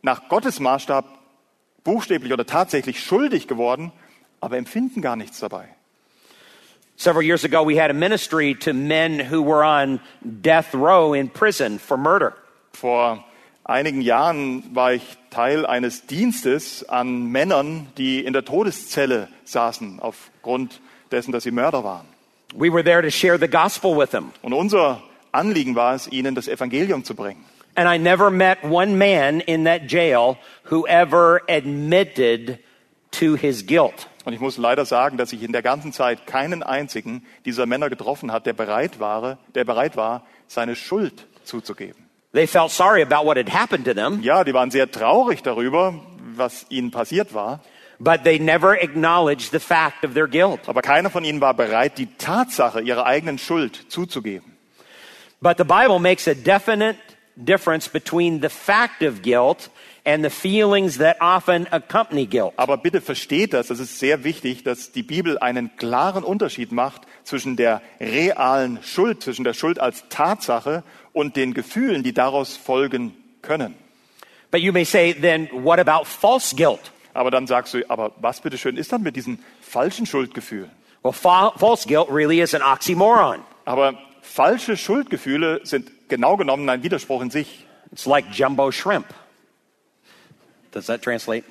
nach 0.02 0.30
Gottes 0.30 0.60
Maßstab 0.60 1.06
buchstäblich 1.84 2.34
oder 2.34 2.46
tatsächlich 2.46 3.04
schuldig 3.04 3.48
geworden, 3.48 3.92
aber 4.42 4.58
empfinden 4.58 5.02
gar 5.02 5.16
nichts 5.16 5.40
dabei. 5.40 5.70
Several 7.00 7.24
years 7.24 7.46
ago, 7.46 7.64
we 7.64 7.80
had 7.80 7.92
a 7.92 7.94
ministry 7.94 8.56
to 8.56 8.74
men 8.74 9.20
who 9.20 9.44
were 9.44 9.64
on 9.64 10.00
death 10.24 10.74
row 10.74 11.14
in 11.14 11.30
prison 11.30 11.78
for 11.78 11.96
murder. 11.96 12.34
Vor 12.74 13.24
einigen 13.64 14.02
Jahren 14.02 14.76
war 14.76 14.94
ich 14.94 15.04
Teil 15.30 15.66
eines 15.66 16.08
Dienstes 16.08 16.90
an 16.90 17.28
Männern, 17.32 17.88
die 17.98 18.26
in 18.26 18.34
der 18.34 18.46
Todeszelle 18.46 19.28
saßen, 19.44 20.00
aufgrund 20.00 20.82
dessen, 21.12 21.32
dass 21.32 21.44
sie 21.44 21.52
Mörder 21.52 21.84
waren. 21.84 22.08
We 22.56 22.72
were 22.72 22.84
there 22.84 23.02
to 23.02 23.12
share 23.12 23.38
the 23.38 23.48
gospel 23.48 23.98
with 23.98 24.12
them. 24.12 24.32
Und 24.42 24.54
unser 24.54 25.02
Anliegen 25.32 25.76
war 25.76 25.96
es, 25.96 26.08
ihnen 26.08 26.36
das 26.36 26.48
Evangelium 26.48 27.04
zu 27.04 27.16
bringen. 27.16 27.44
And 27.76 27.88
I 27.88 27.98
never 27.98 28.32
met 28.32 28.64
one 28.64 28.98
man 28.98 29.40
in 29.42 29.66
that 29.66 29.92
jail 29.92 30.38
who 30.72 30.88
ever 30.88 31.42
admitted 31.48 32.60
to 33.12 33.36
his 33.36 33.66
guilt. 33.66 34.08
Und 34.26 34.34
ich 34.34 34.40
muss 34.40 34.58
leider 34.58 34.86
sagen, 34.86 35.18
dass 35.18 35.32
ich 35.32 35.44
in 35.44 35.52
der 35.52 35.62
ganzen 35.62 35.94
Zeit 35.94 36.26
keinen 36.26 36.64
einzigen 36.64 37.24
dieser 37.46 37.66
Männer 37.66 37.90
getroffen 37.90 38.32
hat, 38.32 38.46
der 38.46 38.54
bereit 38.54 39.00
war, 39.00 39.38
der 39.56 39.64
bereit 39.64 39.96
war, 39.96 40.26
seine 40.48 40.76
Schuld 40.76 41.28
zuzugeben. 41.44 42.08
They 42.34 42.46
felt 42.46 42.72
sorry 42.72 43.02
about 43.02 43.26
what 43.26 43.38
had 43.38 43.54
happened 43.54 43.86
to 43.86 43.94
them, 43.94 44.22
Ja, 44.22 44.44
die 44.44 44.54
waren 44.54 44.70
sehr 44.70 44.92
traurig 44.92 45.44
darüber, 45.44 45.94
was 46.36 46.66
ihnen 46.70 46.92
passiert 46.92 47.34
war. 47.34 47.62
But 48.00 48.24
they 48.24 48.40
never 48.40 48.74
acknowledged 48.74 49.52
the 49.52 49.60
fact 49.60 50.04
of 50.04 50.14
their 50.14 50.28
guilt. 50.28 50.68
Aber 50.68 50.82
keiner 50.82 51.10
von 51.10 51.24
ihnen 51.24 51.42
war 51.42 51.54
bereit, 51.54 51.98
die 51.98 52.08
Tatsache 52.18 52.82
ihrer 52.82 53.06
eigenen 53.06 53.38
Schuld 53.38 53.86
zuzugeben. 53.90 54.58
But 55.42 55.58
the 55.58 55.64
Bible 55.64 56.00
makes 56.00 56.28
a 56.28 56.34
definite 56.34 56.98
difference 57.36 57.88
between 57.88 58.42
the 58.42 58.50
fact 58.50 59.04
of 59.04 59.22
guilt 59.22 59.70
and 60.04 60.24
the 60.24 60.30
feelings 60.30 60.98
that 60.98 61.18
often 61.20 61.68
accompany 61.72 62.26
guilt. 62.26 62.54
Aber 62.58 62.78
bitte 62.78 63.02
versteht 63.02 63.54
das, 63.54 63.68
das 63.68 63.80
ist 63.80 64.00
sehr 64.00 64.24
wichtig, 64.24 64.64
dass 64.64 64.92
die 64.92 65.04
Bibel 65.04 65.38
einen 65.38 65.76
klaren 65.76 66.24
Unterschied 66.24 66.72
macht 66.72 67.02
zwischen 67.24 67.58
der 67.58 67.82
realen 68.00 68.80
Schuld, 68.84 69.22
zwischen 69.22 69.44
der 69.44 69.54
Schuld 69.54 69.80
als 69.80 70.06
Tatsache 70.10 70.84
und 71.14 71.36
den 71.36 71.54
Gefühlen, 71.54 72.04
die 72.04 72.14
daraus 72.14 72.56
folgen 72.56 73.14
können. 73.42 73.76
But 74.50 74.62
you 74.62 74.72
may 74.72 74.86
say, 74.86 75.14
then 75.14 75.50
what 75.52 75.78
about 75.78 76.06
false 76.06 76.56
guilt? 76.56 76.92
Aber 77.18 77.32
dann 77.32 77.48
sagst 77.48 77.74
du, 77.74 77.82
aber 77.90 78.12
was 78.22 78.42
bitteschön 78.42 78.78
ist 78.78 78.92
dann 78.92 79.02
mit 79.02 79.16
diesen 79.16 79.44
falschen 79.60 80.06
Schuldgefühlen? 80.06 80.70
Well, 81.02 81.14
fa- 81.14 81.52
false 81.58 81.88
guilt 81.88 82.10
really 82.12 82.42
is 82.42 82.54
an 82.54 82.62
oxymoron. 82.62 83.40
Aber 83.66 83.96
falsche 84.22 84.78
Schuldgefühle 84.78 85.62
sind 85.64 85.90
genau 86.10 86.38
genommen 86.38 86.70
ein 86.70 86.84
Widerspruch 86.84 87.24
in 87.24 87.32
sich. 87.32 87.66
It's 87.92 88.06
like 88.06 88.28
jumbo 88.34 88.72
shrimp. 88.72 89.08
Does 90.72 90.86
that 90.86 91.02
translate? 91.02 91.44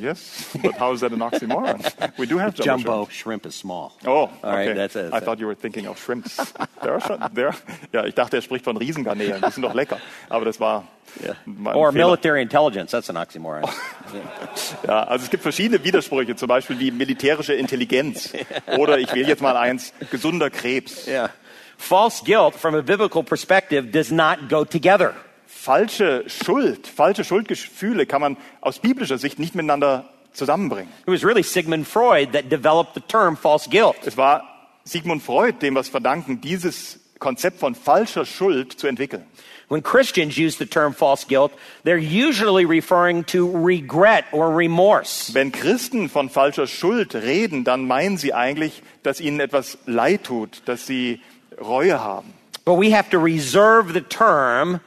Yes, 0.00 0.48
but 0.62 0.74
how 0.78 0.92
is 0.92 1.00
that 1.00 1.12
an 1.12 1.20
oxymoron? 1.20 1.80
We 2.18 2.26
do 2.26 2.38
have 2.38 2.54
jumbo, 2.54 2.64
Jumbo 2.64 3.04
shrimp. 3.04 3.10
shrimp 3.12 3.46
is 3.46 3.54
small. 3.54 3.92
Oh, 4.06 4.10
All 4.10 4.30
right, 4.42 4.68
okay. 4.68 4.74
that's 4.74 4.96
it. 4.96 5.12
I 5.12 5.20
thought 5.20 5.38
you 5.38 5.46
were 5.46 5.54
thinking 5.54 5.86
of 5.86 5.98
shrimps. 5.98 6.36
There 6.82 6.94
are 6.94 7.00
schon, 7.00 7.18
there. 7.34 7.54
Ja, 7.92 8.06
ich 8.06 8.14
dachte, 8.14 8.36
er 8.36 8.42
spricht 8.42 8.64
von 8.64 8.76
Riesengarnelen. 8.78 9.42
Die 9.42 9.50
sind 9.52 9.62
doch 9.62 9.74
lecker. 9.74 9.98
Aber 10.28 10.44
das 10.46 10.58
war 10.60 10.84
Yeah. 11.20 11.34
Or 11.74 11.90
Fehler. 11.90 12.06
military 12.06 12.40
intelligence. 12.40 12.92
That's 12.92 13.10
an 13.10 13.16
oxymoron. 13.16 13.64
Ja, 14.86 15.02
also 15.04 15.24
es 15.24 15.30
gibt 15.30 15.42
verschiedene 15.42 15.82
Widersprüche, 15.84 16.36
zum 16.36 16.48
Beispiel 16.48 16.78
wie 16.78 16.90
militärische 16.90 17.52
Intelligenz. 17.54 18.32
Oder 18.78 18.98
ich 18.98 19.12
wähle 19.14 19.28
jetzt 19.28 19.42
mal 19.42 19.56
eins, 19.56 19.92
gesunder 20.10 20.50
Krebs. 20.50 21.06
yeah. 21.06 21.30
False 21.76 22.22
guilt, 22.24 22.54
from 22.54 22.74
a 22.74 22.80
biblical 22.82 23.22
perspective, 23.24 23.90
does 23.90 24.10
not 24.10 24.48
go 24.48 24.64
together. 24.64 25.14
Falsche 25.60 26.24
Schuld, 26.26 26.86
falsche 26.86 27.22
Schuldgefühle 27.22 28.06
kann 28.06 28.22
man 28.22 28.38
aus 28.62 28.78
biblischer 28.78 29.18
Sicht 29.18 29.38
nicht 29.38 29.54
miteinander 29.54 30.08
zusammenbringen. 30.32 30.90
It 31.06 31.12
was 31.12 31.22
really 31.22 31.42
Sigmund 31.42 31.86
Freud 31.86 32.32
that 32.32 32.50
developed 32.50 32.94
the 32.94 33.02
term 33.02 33.36
false 33.36 33.68
guilt. 33.68 33.96
Es 34.06 34.16
war 34.16 34.42
Sigmund 34.84 35.22
Freud, 35.22 35.60
dem 35.60 35.74
wir 35.74 35.80
es 35.80 35.90
verdanken, 35.90 36.40
dieses 36.40 36.98
Konzept 37.18 37.60
von 37.60 37.74
falscher 37.74 38.24
Schuld 38.24 38.72
zu 38.72 38.86
entwickeln. 38.86 39.26
When 39.68 39.82
Christians 39.82 40.38
use 40.38 40.56
the 40.56 40.64
term 40.64 40.94
false 40.94 41.26
guilt, 41.26 41.52
they're 41.84 41.98
usually 41.98 42.64
referring 42.64 43.26
to 43.26 43.46
regret 43.62 44.24
or 44.32 44.56
remorse. 44.56 45.34
Wenn 45.34 45.52
Christen 45.52 46.08
von 46.08 46.30
falscher 46.30 46.68
Schuld 46.68 47.14
reden, 47.14 47.64
dann 47.64 47.86
meinen 47.86 48.16
sie 48.16 48.32
eigentlich, 48.32 48.82
dass 49.02 49.20
ihnen 49.20 49.40
etwas 49.40 49.76
leid 49.84 50.24
tut, 50.24 50.62
dass 50.64 50.86
sie 50.86 51.20
Reue 51.60 52.00
haben. 52.00 52.32
But 52.64 52.78
we 52.80 52.96
have 52.96 53.10
to 53.10 53.18
reserve 53.18 53.92
the 53.92 54.00
term 54.00 54.80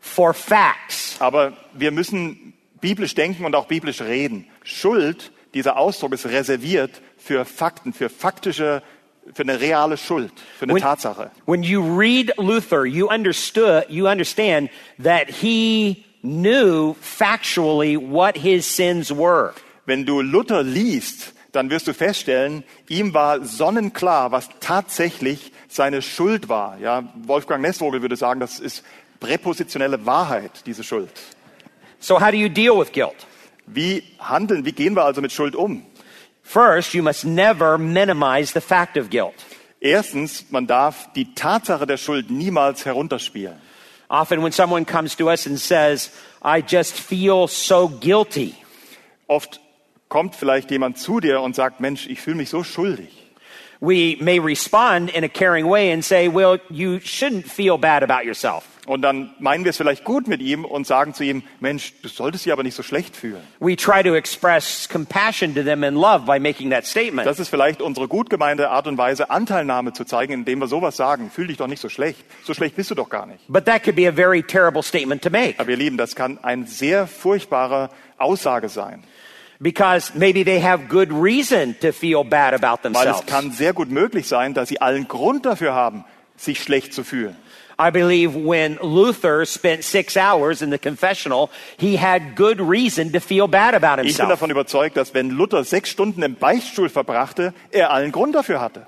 for 0.00 0.34
facts. 0.34 1.16
Aber 1.20 1.52
wir 1.74 1.90
müssen 1.90 2.54
biblisch 2.80 3.14
denken 3.14 3.44
und 3.44 3.54
auch 3.54 3.66
biblisch 3.66 4.00
reden. 4.00 4.46
Schuld, 4.64 5.32
dieser 5.54 5.76
Ausdruck 5.76 6.12
ist 6.12 6.26
reserviert 6.26 7.02
für 7.18 7.44
Fakten, 7.44 7.92
für 7.92 8.08
faktische, 8.08 8.82
für 9.34 9.42
eine 9.42 9.60
reale 9.60 9.96
Schuld, 9.96 10.32
für 10.58 10.64
eine 10.64 10.74
When- 10.74 10.82
Tatsache. 10.82 11.30
When 11.46 11.62
you 11.62 11.80
read 11.98 12.32
Luther, 12.38 12.84
you 12.86 13.08
understood, 13.08 13.84
you 13.88 14.08
understand 14.08 14.70
that 15.02 15.28
he 15.28 16.04
knew 16.22 16.94
factually 17.02 17.96
what 17.98 18.36
his 18.36 18.64
sins 18.66 19.10
were. 19.10 19.52
Wenn 19.86 20.06
du 20.06 20.20
Luther 20.22 20.62
liest, 20.62 21.34
dann 21.52 21.68
wirst 21.68 21.88
du 21.88 21.94
feststellen, 21.94 22.62
ihm 22.88 23.12
war 23.12 23.44
sonnenklar, 23.44 24.30
was 24.30 24.48
tatsächlich 24.60 25.52
seine 25.68 26.00
Schuld 26.00 26.48
war. 26.48 26.78
Ja, 26.78 27.12
Wolfgang 27.26 27.60
Nessvogel 27.62 28.02
würde 28.02 28.16
sagen, 28.16 28.38
das 28.38 28.60
ist 28.60 28.84
präpositionelle 29.20 30.04
Wahrheit, 30.06 30.66
diese 30.66 30.82
Schuld. 30.82 31.10
So 32.00 32.18
how 32.18 32.30
do 32.30 32.36
you 32.36 32.48
deal 32.48 32.78
with 32.78 32.92
guilt? 32.92 33.26
Wie 33.66 34.02
handeln, 34.18 34.64
wie 34.64 34.72
gehen 34.72 34.96
wir 34.96 35.04
also 35.04 35.20
mit 35.20 35.32
Schuld 35.32 35.54
um? 35.54 35.84
First, 36.42 36.94
you 36.94 37.02
must 37.02 37.24
never 37.24 37.78
minimize 37.78 38.52
the 38.52 38.60
fact 38.60 38.96
of 38.96 39.10
guilt. 39.10 39.34
Erstens, 39.80 40.46
man 40.50 40.66
darf 40.66 41.12
die 41.14 41.34
Tatsache 41.34 41.86
der 41.86 41.96
Schuld 41.96 42.30
niemals 42.30 42.84
herunterspielen. 42.84 43.60
Often 44.08 44.42
when 44.42 44.52
someone 44.52 44.84
comes 44.84 45.14
to 45.16 45.28
us 45.30 45.46
and 45.46 45.58
says, 45.58 46.10
I 46.42 46.62
just 46.66 46.94
feel 46.98 47.46
so 47.46 47.88
guilty, 47.88 48.56
Oft 49.28 49.60
kommt 50.08 50.34
vielleicht 50.34 50.72
jemand 50.72 50.98
zu 50.98 51.20
dir 51.20 51.40
und 51.40 51.54
sagt, 51.54 51.78
Mensch, 51.80 52.08
ich 52.08 52.20
fühle 52.20 52.36
mich 52.36 52.50
so 52.50 52.64
schuldig. 52.64 53.20
we 53.80 54.16
may 54.16 54.38
respond 54.38 55.10
in 55.10 55.24
a 55.24 55.28
caring 55.28 55.66
way 55.66 55.90
and 55.90 56.04
say, 56.04 56.28
well, 56.28 56.58
you 56.68 57.00
shouldn't 57.00 57.46
feel 57.46 57.78
bad 57.78 58.02
about 58.02 58.24
yourself. 58.26 58.69
Und 58.86 59.02
dann 59.02 59.30
meinen 59.38 59.64
wir 59.64 59.70
es 59.70 59.76
vielleicht 59.76 60.04
gut 60.04 60.26
mit 60.26 60.40
ihm 60.40 60.64
und 60.64 60.86
sagen 60.86 61.12
zu 61.12 61.22
ihm, 61.22 61.42
Mensch, 61.60 61.92
du 62.02 62.08
solltest 62.08 62.46
dich 62.46 62.52
aber 62.52 62.62
nicht 62.62 62.74
so 62.74 62.82
schlecht 62.82 63.14
fühlen. 63.14 63.42
We 63.60 63.76
try 63.76 64.02
to 64.02 64.14
express 64.14 64.88
compassion 64.88 65.54
to 65.54 65.62
them 65.62 65.84
and 65.84 65.96
love 65.96 66.20
by 66.24 66.40
making 66.40 66.70
that 66.70 66.86
statement. 66.86 67.26
Das 67.26 67.38
ist 67.38 67.48
vielleicht 67.50 67.82
unsere 67.82 68.08
gut 68.08 68.30
gemeinte 68.30 68.70
Art 68.70 68.86
und 68.86 68.96
Weise, 68.96 69.30
Anteilnahme 69.30 69.92
zu 69.92 70.04
zeigen, 70.04 70.32
indem 70.32 70.60
wir 70.60 70.66
sowas 70.66 70.96
sagen. 70.96 71.30
Fühl 71.30 71.48
dich 71.48 71.58
doch 71.58 71.66
nicht 71.66 71.80
so 71.82 71.88
schlecht. 71.90 72.24
So 72.44 72.54
schlecht 72.54 72.74
bist 72.74 72.90
du 72.90 72.94
doch 72.94 73.10
gar 73.10 73.26
nicht. 73.26 73.40
But 73.48 73.66
that 73.66 73.84
could 73.84 73.96
be 73.96 74.08
a 74.08 74.12
very 74.12 74.42
terrible 74.42 74.82
statement 74.82 75.22
to 75.22 75.30
make 75.30 75.56
Aber 75.58 75.70
ihr 75.70 75.76
Lieben, 75.76 75.98
das 75.98 76.16
kann 76.16 76.38
eine 76.42 76.66
sehr 76.66 77.06
furchtbare 77.06 77.90
Aussage 78.16 78.68
sein. 78.70 79.04
because 79.62 80.12
maybe 80.14 80.42
they 80.42 80.58
have 80.58 80.88
good 80.88 81.12
reason 81.12 81.74
to 81.80 81.92
feel 81.92 82.24
bad 82.24 82.54
about 82.54 82.82
Weil 82.82 82.92
themselves. 82.92 83.20
es 83.20 83.26
kann 83.26 83.50
sehr 83.52 83.74
gut 83.74 83.90
möglich 83.90 84.26
sein, 84.26 84.54
dass 84.54 84.70
sie 84.70 84.80
allen 84.80 85.06
Grund 85.06 85.44
dafür 85.44 85.74
haben, 85.74 86.04
sich 86.36 86.62
schlecht 86.62 86.94
zu 86.94 87.04
fühlen. 87.04 87.36
I 87.82 87.90
believe 87.90 88.34
when 88.36 88.78
Luther 88.82 89.46
spent 89.46 89.84
six 89.84 90.16
hours 90.16 90.60
in 90.60 90.70
the 90.70 90.78
confessional, 90.78 91.48
he 91.78 91.96
had 91.96 92.36
good 92.36 92.60
reason 92.60 93.10
to 93.12 93.20
feel 93.20 93.48
bad 93.48 93.74
about 93.74 94.00
Ich 94.00 94.02
bin 94.02 94.06
himself. 94.08 94.28
davon 94.28 94.50
überzeugt, 94.50 94.96
dass 94.98 95.14
wenn 95.14 95.30
Luther 95.30 95.64
sechs 95.64 95.88
Stunden 95.88 96.22
im 96.22 96.34
Beichtstuhl 96.34 96.90
verbrachte, 96.90 97.54
er 97.70 97.90
allen 97.90 98.12
Grund 98.12 98.34
dafür 98.34 98.60
hatte. 98.60 98.86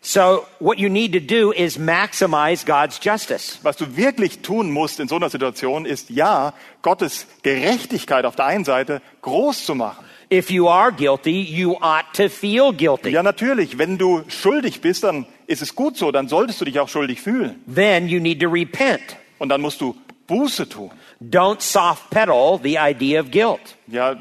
So 0.00 0.46
what 0.60 0.78
you 0.78 0.88
need 0.88 1.12
to 1.12 1.18
do 1.18 1.50
is 1.50 1.76
maximize 1.76 2.64
God's 2.64 3.00
justice. 3.02 3.58
Was 3.64 3.76
du 3.76 3.96
wirklich 3.96 4.42
tun 4.42 4.70
musst 4.70 5.00
in 5.00 5.08
so 5.08 5.16
einer 5.16 5.28
Situation 5.28 5.84
ist, 5.84 6.08
ja, 6.10 6.54
Gottes 6.82 7.26
Gerechtigkeit 7.42 8.24
auf 8.24 8.36
der 8.36 8.44
einen 8.46 8.64
Seite 8.64 9.02
groß 9.22 9.64
zu 9.66 9.74
machen. 9.74 10.04
If 10.32 10.50
you 10.50 10.68
are 10.68 10.92
guilty, 10.92 11.40
you 11.42 11.72
ought 11.80 12.04
to 12.14 12.28
feel 12.28 12.72
guilty. 12.72 13.10
Ja, 13.10 13.24
natürlich, 13.24 13.78
wenn 13.78 13.98
du 13.98 14.22
schuldig 14.28 14.80
bist, 14.82 15.02
dann 15.02 15.26
ist 15.48 15.62
es 15.62 15.74
gut 15.74 15.96
so, 15.96 16.12
dann 16.12 16.28
solltest 16.28 16.60
du 16.60 16.64
dich 16.66 16.78
auch 16.78 16.88
schuldig 16.88 17.20
fühlen. 17.20 17.64
Then 17.74 18.06
you 18.06 18.20
need 18.20 18.40
to 18.40 18.48
repent. 18.48 19.16
Und 19.38 19.48
dann 19.48 19.60
musst 19.60 19.80
du 19.80 19.96
Buße 20.26 20.68
tun. 20.68 20.90
Don't 21.20 21.62
soft 21.62 22.10
pedal 22.10 22.60
the 22.62 22.76
idea 22.78 23.20
of 23.20 23.30
guilt. 23.30 23.76
Ja, 23.86 24.16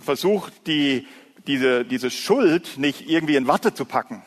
versuch 0.00 0.50
die, 0.66 1.06
diese, 1.46 1.84
diese 1.84 2.10
Schuld 2.10 2.78
nicht 2.78 3.08
irgendwie 3.08 3.36
in 3.36 3.46
Watte 3.46 3.72
zu 3.72 3.84
packen. 3.84 4.22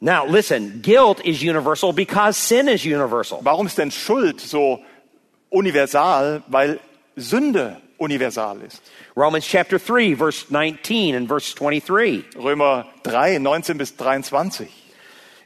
Now 0.00 0.24
listen, 0.24 0.82
guilt 0.82 1.20
is 1.20 1.42
universal 1.42 1.92
because 1.92 2.38
sin 2.38 2.68
is 2.68 2.84
universal. 2.84 3.40
Warum 3.42 3.66
ist 3.66 3.76
denn 3.76 3.90
Schuld 3.90 4.40
so 4.40 4.80
universal? 5.50 6.44
Weil 6.46 6.78
Sünde 7.16 7.80
universal 7.98 8.60
ist. 8.60 8.82
Romans 9.16 9.46
chapter 9.46 9.78
3 9.78 10.14
verse 10.16 10.46
19 10.48 11.16
and 11.16 11.28
verse 11.28 11.54
23. 11.56 12.36
Römer 12.36 12.86
3, 13.02 13.38
19 13.38 13.78
bis 13.78 13.96
23. 13.96 14.83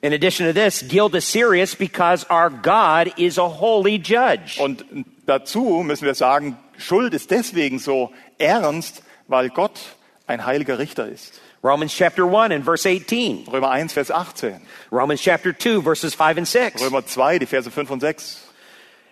In 0.01 0.13
addition 0.13 0.47
to 0.47 0.53
this, 0.53 0.83
guilt 0.87 1.15
is 1.15 1.25
serious 1.25 1.75
because 1.75 2.25
our 2.31 2.51
God 2.51 3.13
is 3.17 3.37
a 3.39 3.49
holy 3.49 3.99
judge. 3.99 4.61
Und 4.61 4.85
dazu 5.27 5.83
müssen 5.83 6.05
wir 6.07 6.15
sagen, 6.15 6.57
Schuld 6.77 7.15
ist 7.15 7.31
deswegen 7.31 7.79
so 7.81 8.13
ernst, 8.39 9.03
weil 9.27 9.49
Gott 9.51 9.81
ein 10.27 10.47
heiliger 10.47 10.79
Richter 10.79 11.09
ist. 11.09 11.41
Romans 11.65 11.93
chapter 11.93 12.25
1 12.25 12.53
and 12.53 12.65
verse 12.65 12.87
18. 12.87 13.49
Römer 13.53 13.71
1, 13.71 13.93
Vers 13.93 14.13
18. 14.13 14.61
Romans 14.93 15.21
chapter 15.21 15.53
2 15.53 15.83
verses 15.83 16.15
5 16.15 16.39
and 16.39 16.47
6. 16.47 16.81
Römer 16.83 17.05
2, 17.05 17.41
die 17.41 17.47
Verse 17.47 17.69
5 17.69 17.91
und 17.91 18.01
6. 18.01 18.45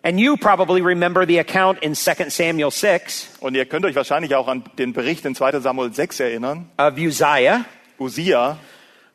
And 0.04 0.20
you 0.20 0.36
probably 0.36 0.80
remember 0.80 1.26
the 1.26 1.40
account 1.40 1.82
in 1.82 1.96
2 1.96 2.28
Samuel 2.30 2.70
6 2.70 3.38
Und 3.40 3.56
ihr 3.56 3.64
könnt 3.66 3.84
euch 3.84 3.96
wahrscheinlich 3.96 4.36
auch 4.36 4.46
an 4.46 4.62
den 4.78 4.92
Bericht 4.92 5.24
in 5.24 5.34
2 5.34 5.58
Samuel 5.58 5.92
6 5.92 6.20
erinnern. 6.20 6.70
of 6.78 6.96
Uzziah. 6.96 7.64
Usia, 7.98 8.58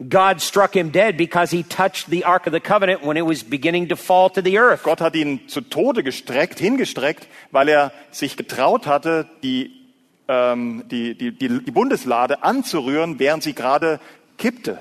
God 0.10 0.41
struck 0.41 0.76
him 0.76 0.91
dead 0.91 1.18
because 1.18 1.52
he 1.52 1.64
touched 1.64 2.10
the 2.10 2.24
Ark 2.24 2.47
of 2.47 2.54
the 2.54 2.60
Covenant 2.60 3.04
when 3.04 3.18
it 3.18 3.26
was 3.26 3.43
beginning 3.43 3.89
to 3.89 3.95
fall 3.95 4.30
to 4.32 4.41
the 4.41 4.58
earth. 4.58 4.84
Gott 4.84 4.99
hat 4.99 5.16
ihn 5.16 5.47
zu 5.47 5.62
Tode 5.62 6.04
gestreckt, 6.04 6.60
hingestreckt, 6.60 7.28
weil 7.52 7.70
er 7.70 7.91
sich 8.12 8.36
getraut 8.36 8.88
hatte, 8.88 9.28
die, 9.43 9.72
ähm, 10.28 10.84
die, 10.89 11.16
die, 11.16 11.32
die, 11.32 11.64
die 11.64 11.72
Bundeslade 11.72 12.43
anzurühren, 12.43 13.20
während 13.20 13.43
sie 13.43 13.54
gerade 13.54 13.99
kippte. 14.38 14.80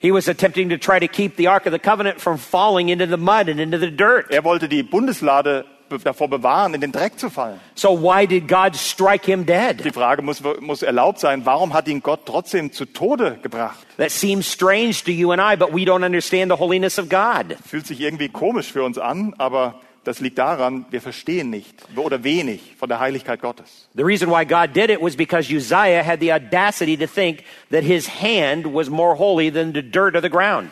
He 0.00 0.12
was 0.12 0.28
attempting 0.28 0.68
to 0.68 0.76
try 0.76 1.00
to 1.00 1.08
keep 1.08 1.36
the 1.36 1.48
Ark 1.48 1.66
of 1.66 1.72
the 1.72 1.78
Covenant 1.78 2.20
from 2.20 2.38
falling 2.38 2.88
into 2.88 3.06
the 3.06 3.16
mud 3.16 3.48
and 3.48 3.58
into 3.58 3.78
the 3.78 3.90
dirt. 3.90 4.30
Er 4.30 4.44
wollte 4.44 4.68
die 4.68 4.82
Bundeslade 4.82 5.64
davor 6.04 6.28
bewahren, 6.28 6.74
in 6.74 6.80
den 6.80 6.92
Dreck 6.92 7.18
zu 7.18 7.30
fallen. 7.30 7.60
So 7.74 8.00
why 8.00 8.26
did 8.26 8.48
God 8.48 8.76
strike 8.76 9.24
him 9.26 9.44
dead? 9.44 9.84
Die 9.84 9.90
Frage 9.90 10.22
muss, 10.22 10.42
muss 10.60 10.82
erlaubt 10.82 11.18
sein, 11.18 11.44
warum 11.44 11.74
hat 11.74 11.88
ihn 11.88 12.02
Gott 12.02 12.26
trotzdem 12.26 12.72
zu 12.72 12.84
Tode 12.84 13.38
gebracht? 13.42 13.86
That 13.96 14.10
seems 14.10 14.50
strange 14.50 15.02
to 15.04 15.10
you 15.10 15.32
and 15.32 15.40
I, 15.40 15.56
but 15.56 15.72
we 15.72 15.84
don't 15.84 16.04
understand 16.04 16.50
the 16.50 16.58
holiness 16.58 16.98
of 16.98 17.08
God. 17.08 17.56
Fühlt 17.66 17.86
sich 17.86 18.00
irgendwie 18.00 18.28
komisch 18.28 18.72
für 18.72 18.82
uns 18.84 18.98
an, 18.98 19.34
aber 19.38 19.80
das 20.04 20.20
liegt 20.20 20.38
daran, 20.38 20.86
wir 20.90 21.02
verstehen 21.02 21.50
nicht 21.50 21.74
oder 21.96 22.24
wenig 22.24 22.76
von 22.78 22.88
der 22.88 22.98
Heiligkeit 22.98 23.42
Gottes. 23.42 23.88
The 23.94 24.02
reason 24.02 24.30
why 24.30 24.44
God 24.46 24.74
did 24.74 24.88
it 24.90 25.02
was 25.02 25.16
because 25.16 25.54
Uzziah 25.54 26.02
had 26.02 26.20
the 26.20 26.32
audacity 26.32 26.96
to 26.96 27.06
think 27.06 27.44
that 27.70 27.82
his 27.82 28.08
hand 28.08 28.72
was 28.72 28.88
more 28.88 29.18
holy 29.18 29.52
than 29.52 29.74
the 29.74 29.82
dirt 29.82 30.16
of 30.16 30.22
the 30.22 30.30
ground. 30.30 30.70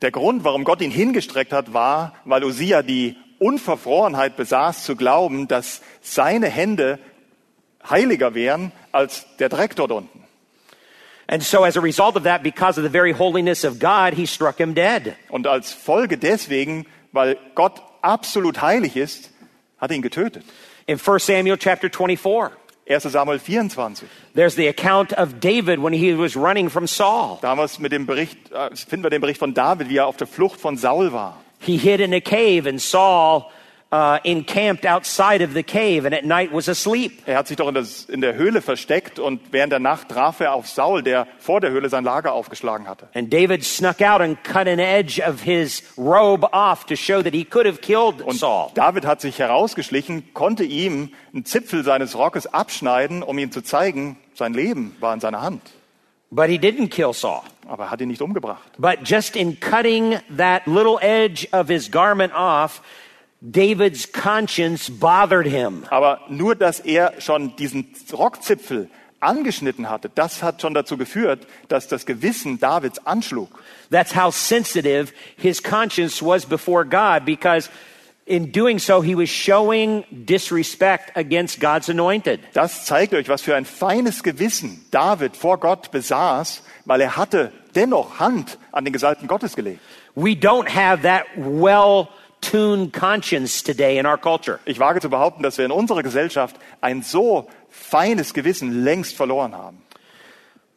Der 0.00 0.12
Grund, 0.12 0.44
warum 0.44 0.62
Gott 0.62 0.80
ihn 0.80 0.92
hingestreckt 0.92 1.52
hat, 1.52 1.72
war, 1.74 2.14
weil 2.24 2.44
Usia 2.44 2.82
die 2.82 3.16
Unverfrorenheit 3.38 4.36
besaß, 4.36 4.84
zu 4.84 4.96
glauben, 4.96 5.48
dass 5.48 5.80
seine 6.00 6.48
Hände 6.48 6.98
heiliger 7.88 8.34
wären 8.34 8.72
als 8.92 9.26
der 9.38 9.48
Dreck 9.48 9.76
dort 9.76 9.92
unten. 9.92 10.18
And 11.30 11.42
so, 11.42 11.62
as 11.62 11.76
a 11.76 11.80
result 11.80 12.16
of 12.16 12.22
that, 12.22 12.42
because 12.42 12.78
of 12.78 12.84
the 12.84 12.90
very 12.90 13.12
holiness 13.12 13.62
of 13.62 13.78
God, 13.78 14.14
he 14.14 14.26
struck 14.26 14.56
him 14.56 14.74
dead. 14.74 15.14
Und 15.28 15.46
als 15.46 15.72
Folge 15.72 16.16
deswegen, 16.16 16.86
weil 17.12 17.36
Gott 17.54 17.82
absolut 18.00 18.62
heilig 18.62 18.96
ist, 18.96 19.30
hat 19.78 19.92
ihn 19.92 20.00
getötet. 20.00 20.42
In 20.86 20.98
1 20.98 21.26
Samuel 21.26 21.58
chapter 21.58 21.90
24, 21.90 22.56
1 22.88 23.02
Samuel 23.12 23.38
24. 23.38 24.08
there's 24.34 24.54
the 24.54 24.68
account 24.68 25.12
of 25.12 25.38
David 25.38 25.82
when 25.82 25.92
he 25.92 26.14
was 26.14 26.34
running 26.34 26.70
from 26.70 26.86
Saul. 26.86 27.38
Damals 27.42 27.78
mit 27.78 27.92
dem 27.92 28.06
Bericht, 28.06 28.50
äh, 28.50 28.74
finden 28.74 29.04
wir 29.04 29.10
den 29.10 29.20
Bericht 29.20 29.38
von 29.38 29.52
David, 29.52 29.90
wie 29.90 29.98
er 29.98 30.06
auf 30.06 30.16
der 30.16 30.26
Flucht 30.26 30.58
von 30.58 30.78
Saul 30.78 31.12
war. 31.12 31.36
He 31.58 31.76
hid 31.76 32.00
in 32.00 32.12
a 32.12 32.20
cave, 32.20 32.66
and 32.66 32.80
Saul 32.80 33.50
uh, 33.90 34.18
encamped 34.24 34.84
outside 34.84 35.42
of 35.42 35.54
the 35.54 35.62
cave, 35.62 36.04
and 36.04 36.14
at 36.14 36.24
night 36.24 36.52
was 36.52 36.68
asleep. 36.68 37.22
Er 37.26 37.38
hat 37.38 37.48
sich 37.48 37.56
doch 37.56 37.68
in, 37.68 37.74
das, 37.74 38.04
in 38.04 38.20
der 38.20 38.34
Höhle 38.34 38.60
versteckt 38.60 39.18
und 39.18 39.40
während 39.50 39.72
der 39.72 39.80
Nacht 39.80 40.10
traf 40.10 40.40
er 40.40 40.54
auf 40.54 40.68
Saul, 40.68 41.02
der 41.02 41.26
vor 41.38 41.60
der 41.60 41.70
Höhle 41.70 41.88
sein 41.88 42.04
Lager 42.04 42.32
aufgeschlagen 42.32 42.86
hatte. 42.86 43.08
And 43.14 43.32
David 43.32 43.64
snuck 43.64 44.02
out 44.02 44.20
and 44.20 44.42
cut 44.44 44.68
an 44.68 44.78
edge 44.78 45.20
of 45.20 45.42
his 45.42 45.82
robe 45.96 46.46
off 46.52 46.84
to 46.86 46.96
show 46.96 47.22
that 47.22 47.32
he 47.32 47.44
could 47.44 47.66
have 47.66 47.80
killed 47.80 48.20
Und 48.22 48.38
Saul. 48.38 48.70
David 48.74 49.06
hat 49.06 49.20
sich 49.20 49.38
herausgeschlichen, 49.38 50.34
konnte 50.34 50.64
ihm 50.64 51.10
einen 51.32 51.44
Zipfel 51.44 51.82
seines 51.82 52.16
Rockes 52.16 52.46
abschneiden, 52.46 53.22
um 53.22 53.38
ihm 53.38 53.50
zu 53.50 53.62
zeigen, 53.62 54.18
sein 54.34 54.52
Leben 54.52 54.96
war 55.00 55.14
in 55.14 55.20
seiner 55.20 55.40
Hand. 55.40 55.62
But 56.30 56.50
he 56.50 56.58
didn't 56.58 56.90
kill 56.90 57.14
Saul. 57.14 57.40
Aber 57.68 57.84
er 57.84 57.90
hat 57.90 58.00
ihn 58.00 58.08
nicht 58.08 58.22
umgebracht. 58.22 58.72
But 58.78 59.00
just 59.04 59.36
in 59.36 59.60
cutting 59.60 60.18
that 60.36 60.66
little 60.66 60.98
edge 61.00 61.46
of 61.52 61.68
his 61.68 61.90
garment 61.90 62.34
off, 62.34 62.82
David's 63.40 64.10
conscience 64.10 64.90
bothered 64.90 65.46
him. 65.46 65.84
Aber 65.90 66.20
nur, 66.28 66.56
dass 66.56 66.80
er 66.80 67.12
schon 67.20 67.54
diesen 67.56 67.94
Rockzipfel 68.12 68.88
angeschnitten 69.20 69.88
hatte, 69.90 70.10
das 70.12 70.42
hat 70.42 70.60
schon 70.62 70.74
dazu 70.74 70.96
geführt, 70.96 71.46
dass 71.68 71.86
das 71.88 72.06
Gewissen 72.06 72.58
Davids 72.58 73.04
anschlug. 73.06 73.62
That's 73.90 74.16
how 74.16 74.32
sensitive 74.32 75.12
his 75.36 75.62
conscience 75.62 76.22
was 76.22 76.46
before 76.46 76.84
God 76.84 77.24
because 77.24 77.70
in 78.28 78.52
doing 78.52 78.78
so, 78.78 79.00
he 79.00 79.14
was 79.14 79.30
showing 79.30 80.04
disrespect 80.10 81.16
against 81.16 81.60
God's 81.60 81.88
anointed. 81.88 82.40
Das 82.52 82.84
zeigt 82.84 83.14
euch, 83.14 83.28
was 83.28 83.40
für 83.40 83.56
ein 83.56 83.64
feines 83.64 84.22
Gewissen 84.22 84.84
David 84.90 85.36
vor 85.36 85.58
Gott 85.58 85.90
besaß, 85.90 86.62
weil 86.84 87.00
er 87.00 87.16
hatte 87.16 87.52
dennoch 87.74 88.20
Hand 88.20 88.58
an 88.70 88.84
den 88.84 88.92
Gesalbten 88.92 89.28
Gottes 89.28 89.56
gelegt. 89.56 89.80
We 90.14 90.32
don't 90.32 90.68
have 90.68 91.02
that 91.02 91.24
well 91.36 92.08
tuned 92.40 92.92
conscience 92.92 93.62
today 93.62 93.98
in 93.98 94.06
our 94.06 94.18
culture. 94.18 94.60
Ich 94.66 94.78
wage 94.78 95.00
zu 95.00 95.08
behaupten, 95.08 95.42
dass 95.42 95.58
wir 95.58 95.64
in 95.64 95.72
unserer 95.72 96.02
Gesellschaft 96.02 96.56
ein 96.80 97.02
so 97.02 97.48
feines 97.70 98.34
Gewissen 98.34 98.84
längst 98.84 99.16
verloren 99.16 99.54
haben. 99.54 99.82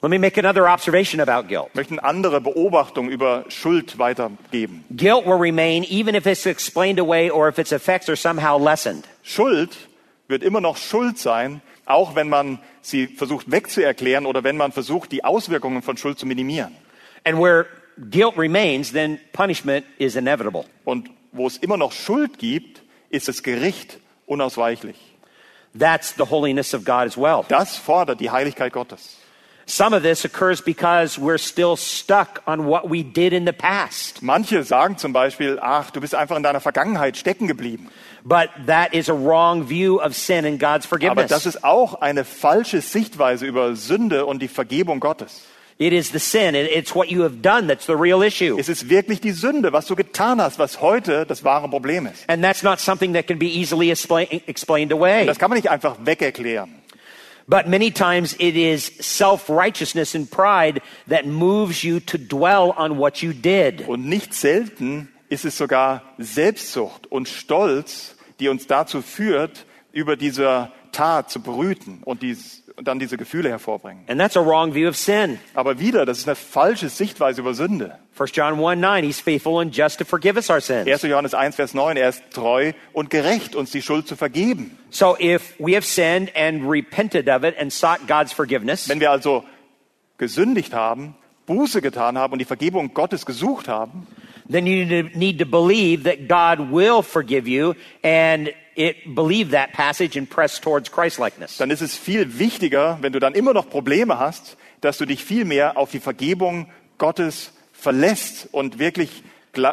Let 0.04 0.10
me 0.10 0.18
make 0.18 0.40
another 0.40 0.68
observation 0.68 1.20
about 1.20 1.48
guilt. 1.48 1.68
Ich 1.70 1.76
möchte 1.76 1.94
eine 1.94 2.04
andere 2.04 2.42
Beobachtung 2.42 3.10
über 3.10 3.46
Schuld 3.50 4.00
weitergeben. 4.00 4.84
Guilt 4.90 5.28
will 5.28 5.38
remain 5.38 5.84
even 5.84 6.16
if 6.16 6.26
it's 6.26 6.48
explained 6.48 7.00
away 7.00 7.30
or 7.30 7.48
if 7.48 7.60
its 7.60 7.72
effects 7.72 8.10
are 8.10 8.16
somehow 8.16 8.58
lessened. 8.58 9.08
Schuld 9.22 9.78
wird 10.28 10.42
immer 10.42 10.60
noch 10.60 10.78
Schuld 10.78 11.20
sein, 11.20 11.62
auch 11.86 12.16
wenn 12.16 12.30
man 12.30 12.58
sie 12.82 13.06
versucht 13.06 13.52
wegzuerklären 13.52 14.26
oder 14.26 14.44
wenn 14.44 14.58
man 14.58 14.72
versucht, 14.72 15.12
die 15.12 15.24
Auswirkungen 15.24 15.84
von 15.84 15.98
Schuld 15.98 16.18
zu 16.18 16.26
minimieren. 16.26 16.76
And 17.24 17.38
where 17.38 17.68
guilt 18.10 18.36
remains, 18.40 18.92
then 18.92 19.20
punishment 19.34 19.86
is 20.00 20.16
inevitable. 20.16 20.66
Und 20.84 21.12
wo 21.32 21.46
es 21.46 21.58
immer 21.58 21.78
noch 21.78 21.92
Schuld 21.92 22.40
gibt, 22.40 22.82
ist 23.12 23.28
das 23.28 23.44
Gericht 23.44 24.00
unausweichlich. 24.26 24.98
That's 25.78 26.16
the 26.18 26.28
holiness 26.28 26.74
of 26.74 26.86
God 26.86 27.06
as 27.06 27.16
well. 27.16 27.46
Das 27.50 27.78
fordert 27.78 28.20
die 28.20 28.32
Heiligkeit 28.32 28.74
Gottes. 28.74 29.21
Some 29.72 29.94
of 29.96 30.04
this 30.04 30.26
occurs 30.26 30.62
because 30.62 31.18
we're 31.18 31.38
still 31.38 31.78
stuck 31.78 32.42
on 32.46 32.66
what 32.68 32.90
we 32.90 33.04
did 33.04 33.32
in 33.32 33.46
the 33.46 33.54
past. 33.54 34.22
Manche 34.22 34.64
sagen 34.66 34.98
zum 34.98 35.14
Beispiel, 35.14 35.60
ach, 35.62 35.92
du 35.92 36.02
bist 36.02 36.14
einfach 36.14 36.36
in 36.36 36.44
deiner 36.44 36.60
Vergangenheit 36.60 37.16
stecken 37.16 37.48
geblieben. 37.48 37.88
But 38.26 38.50
that 38.68 38.94
is 38.94 39.10
a 39.10 39.14
wrong 39.14 39.70
view 39.70 40.02
of 40.02 40.14
sin 40.14 40.46
and 40.46 40.60
God's 40.60 40.86
Aber 40.88 41.00
forgiveness. 41.00 41.30
das 41.30 41.46
ist 41.46 41.64
auch 41.64 42.02
eine 42.02 42.26
falsche 42.26 42.82
Sichtweise 42.82 43.46
über 43.46 43.74
Sünde 43.78 44.26
und 44.26 44.42
die 44.42 44.50
Vergebung 44.50 45.00
Gottes. 45.00 45.44
It 45.78 45.94
is 45.94 46.10
the 46.12 46.20
sin. 46.20 46.54
It- 46.54 46.70
It's 46.70 46.94
what 46.94 47.08
you 47.10 47.24
have 47.24 47.38
done 47.42 47.68
that's 47.70 47.86
the 47.86 47.96
real 47.96 48.22
issue. 48.22 48.58
Es 48.60 48.68
ist 48.68 48.90
wirklich 48.90 49.22
die 49.22 49.32
Sünde, 49.32 49.72
was 49.72 49.86
du 49.86 49.96
getan 49.96 50.42
hast, 50.42 50.60
was 50.60 50.82
heute 50.82 51.26
das 51.26 51.46
wahre 51.46 51.70
Problem 51.70 52.08
ist. 52.08 52.30
And 52.30 52.44
that's 52.44 52.62
not 52.62 52.80
something 52.82 53.14
that 53.14 53.26
can 53.26 53.40
be 53.40 53.48
easily 53.48 53.90
explain, 53.90 54.28
explained 54.48 54.92
away. 54.92 55.26
Das 55.26 55.40
kann 55.40 55.50
man 55.50 55.56
nicht 55.56 55.70
einfach 55.72 55.96
wegerklären. 56.04 56.76
But 57.52 57.68
many 57.68 57.92
times 57.92 58.34
it 58.40 58.56
is 58.56 58.86
self 59.02 59.50
righteousness 59.50 60.16
and 60.16 60.32
pride 60.32 60.82
that 61.08 61.26
moves 61.26 61.84
you 61.84 62.00
to 62.00 62.18
dwell 62.18 62.74
on 62.78 62.98
what 62.98 63.22
you 63.22 63.34
did. 63.34 63.86
Und 63.90 64.06
nicht 64.06 64.34
selten 64.34 65.10
ist 65.28 65.44
es 65.44 65.58
sogar 65.58 66.02
Selbstsucht 66.18 67.12
und 67.12 67.28
Stolz, 67.28 68.16
die 68.40 68.48
uns 68.48 68.68
dazu 68.68 69.02
führt, 69.02 69.66
über 69.92 70.16
dieser 70.16 70.72
Tat 70.94 71.30
zu 71.30 71.42
brüten 71.42 72.04
und, 72.06 72.22
dies, 72.22 72.61
dann 72.84 73.00
diese 73.00 73.18
Gefühle 73.18 73.50
hervorbringen. 73.50 74.04
And 74.08 74.20
that's 74.20 74.36
a 74.38 74.42
wrong 74.46 74.74
view 74.74 74.88
of 74.90 74.96
sin. 74.96 75.40
Aber 75.54 75.80
wieder, 75.80 76.06
das 76.06 76.20
ist 76.20 76.28
eine 76.28 76.36
falsche 76.36 76.90
Sichtweise 76.90 77.42
über 77.42 77.54
Sünde. 77.54 77.98
1 78.18 78.32
John 78.36 78.64
1 78.64 78.80
9, 78.80 79.04
he's 79.04 79.20
faithful 79.20 79.60
and 79.60 79.76
just 79.76 79.98
to 80.00 80.06
forgive 80.06 80.36
us 80.38 80.50
our 80.50 80.62
sins. 80.62 80.88
1. 80.88 81.04
Johannes 81.04 81.34
1, 81.34 81.56
Vers 81.56 81.74
9, 81.74 81.98
er 81.98 82.10
ist 82.10 82.24
treu 82.32 82.74
und 82.94 83.10
gerecht, 83.10 83.56
uns 83.56 83.72
die 83.72 83.82
Schuld 83.82 84.08
zu 84.08 84.16
vergeben. 84.16 84.78
So 84.90 85.18
if 85.20 85.54
we 85.60 85.76
have 85.76 85.86
sinned 85.86 86.32
and 86.36 86.70
repented 86.70 87.30
of 87.30 87.44
it 87.44 87.56
and 87.60 87.72
sought 87.72 88.08
God's 88.08 88.34
forgiveness, 88.34 88.88
Wenn 88.90 89.00
wir 89.00 89.12
also 89.12 89.44
gesündigt 90.18 90.74
haben, 90.74 91.16
Buße 91.48 91.82
getan 91.82 92.18
haben 92.18 92.34
und 92.34 92.40
die 92.40 92.46
Vergebung 92.46 92.94
Gottes 92.94 93.26
gesucht 93.26 93.68
haben, 93.68 94.08
then 94.50 94.66
you 94.68 94.86
need 94.86 95.12
to- 95.14 95.18
need 95.18 95.40
to 95.40 95.46
believe 95.46 96.04
that 96.04 96.28
God 96.28 96.72
will 96.72 97.02
forgive 97.02 97.48
you 97.50 97.74
and 98.04 98.50
it, 98.76 99.16
believe 99.16 99.52
that 99.52 99.74
passage 99.74 100.18
and 100.18 100.30
press 100.30 100.60
towards 100.60 100.92
Christlikeness. 100.92 101.58
dann 101.58 101.72
ist 101.72 101.82
es 101.82 101.96
viel 101.96 102.40
wichtiger, 102.40 102.98
wenn 103.02 103.14
du 103.14 103.20
dann 103.20 103.34
immer 103.34 103.54
noch 103.54 103.70
Probleme 103.70 104.20
hast, 104.20 104.58
dass 104.82 104.98
du 104.98 105.06
dich 105.06 105.24
viel 105.24 105.46
mehr 105.46 105.78
auf 105.78 105.92
die 105.92 106.00
Vergebung 106.00 106.70
Gottes 106.98 107.54
verlässt 107.74 108.50
und 108.52 108.80
wirklich 108.80 109.24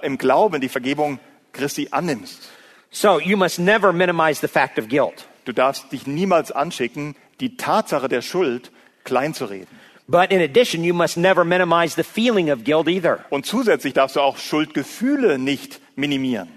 im 0.02 0.18
Glauben 0.18 0.60
die 0.60 0.68
Vergebung 0.68 1.18
Christi 1.52 1.88
annimmst. 1.90 2.48
So 2.90 3.20
you 3.20 3.36
must 3.36 3.58
never 3.58 3.92
minimize 3.92 4.40
the 4.40 4.48
fact 4.48 4.78
of 4.78 4.88
guilt. 4.88 5.28
Du 5.44 5.52
darfst 5.52 5.92
dich 5.92 6.06
niemals 6.06 6.52
anschicken, 6.52 7.16
die 7.40 7.56
Tatsache 7.56 8.08
der 8.08 8.22
Schuld 8.22 8.70
klein 9.04 9.34
zu 9.34 9.46
reden. 9.46 9.68
But 10.10 10.30
in 10.30 10.40
addition, 10.40 10.84
you 10.84 10.94
must 10.94 11.18
never 11.18 11.44
minimize 11.44 11.94
the 11.94 12.02
feeling 12.02 12.50
of 12.50 12.64
guilt 12.64 12.88
either. 12.88 13.26
Und 13.28 13.44
zusätzlich 13.44 13.92
darfst 13.92 14.16
du 14.16 14.20
auch 14.20 14.38
Schuldgefühle 14.38 15.38
nicht 15.38 15.80
minimieren. 15.96 16.48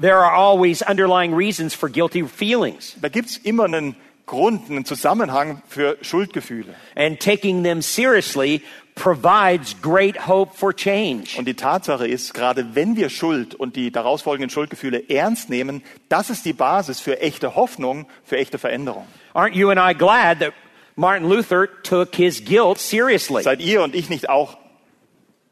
There 0.00 0.16
are 0.16 0.32
always 0.32 0.82
underlying 0.82 1.34
reasons 1.34 1.74
for 1.74 1.88
guilty 1.90 2.22
feelings, 2.26 2.96
Da 3.00 3.08
gibt's 3.08 3.36
immer 3.36 3.64
einen 3.64 3.96
Grund, 4.26 4.70
einen 4.70 4.84
Zusammenhang 4.84 5.60
für 5.68 5.98
Schuldgefühle. 6.02 6.74
and 6.96 7.18
taking 7.20 7.64
them 7.64 7.82
seriously 7.82 8.62
provides 8.94 9.74
great 9.82 10.26
hope 10.26 10.56
for 10.56 10.72
change. 10.74 11.36
Und 11.38 11.46
die 11.46 11.54
Tatsache 11.54 12.06
ist, 12.06 12.32
gerade 12.34 12.74
wenn 12.74 12.96
wir 12.96 13.10
Schuld 13.10 13.54
und 13.54 13.76
die 13.76 13.90
daraus 13.90 14.22
folgenden 14.22 14.50
Schuldgefühle 14.50 15.08
ernst 15.10 15.50
nehmen, 15.50 15.82
das 16.08 16.30
ist 16.30 16.44
die 16.44 16.52
Basis 16.52 17.00
für 17.00 17.20
echte 17.20 17.54
Hoffnung, 17.54 18.06
für 18.24 18.36
echte 18.38 18.58
Veränderung. 18.58 19.06
Aren't 19.34 19.54
you 19.54 19.70
and 19.70 19.78
I 19.80 19.94
glad 19.96 20.40
that 20.40 20.52
Martin 20.96 21.28
Luther 21.28 21.66
took 21.82 22.14
his 22.14 22.44
guilt 22.44 22.78
seriously? 22.78 23.42
Seid 23.42 23.60
ihr 23.60 23.82
und 23.82 23.94
ich 23.94 24.08
nicht 24.08 24.28
auch 24.30 24.56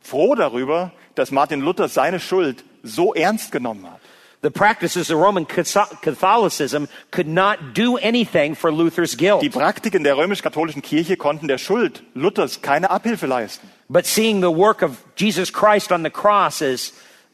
froh 0.01 0.35
darüber, 0.35 0.93
dass 1.15 1.31
Martin 1.33 1.61
Luther 1.61 1.89
seine 1.89 2.21
Schuld 2.21 2.65
so 2.83 3.13
ernst 3.15 3.51
genommen 3.53 3.85
hat? 3.91 4.01
The 4.41 4.51
practices 4.51 5.11
of 5.11 5.19
Roman 5.19 5.47
Catholicism 5.47 6.89
could 7.11 7.27
not 7.27 7.75
do 7.75 7.97
anything 7.97 8.55
for 8.55 8.71
Luther's 8.71 9.17
guilt. 9.17 9.43
Die 9.43 9.51
Praktiken 9.51 10.05
der 10.05 10.17
römisch-katholischen 10.17 10.81
Kirche 10.81 11.17
konnten 11.17 11.49
der 11.49 11.59
Schuld 11.59 12.05
Luthers 12.15 12.63
keine 12.63 12.91
Abhilfe 12.91 13.27
leisten. 13.27 13.69
But 13.89 14.07
seeing 14.07 14.41
the 14.41 14.51
work 14.55 14.83
of 14.83 15.03
Jesus 15.17 15.53
Christ 15.53 15.91
on 15.91 16.05
the 16.05 16.11
cross 16.11 16.63
as 16.63 16.93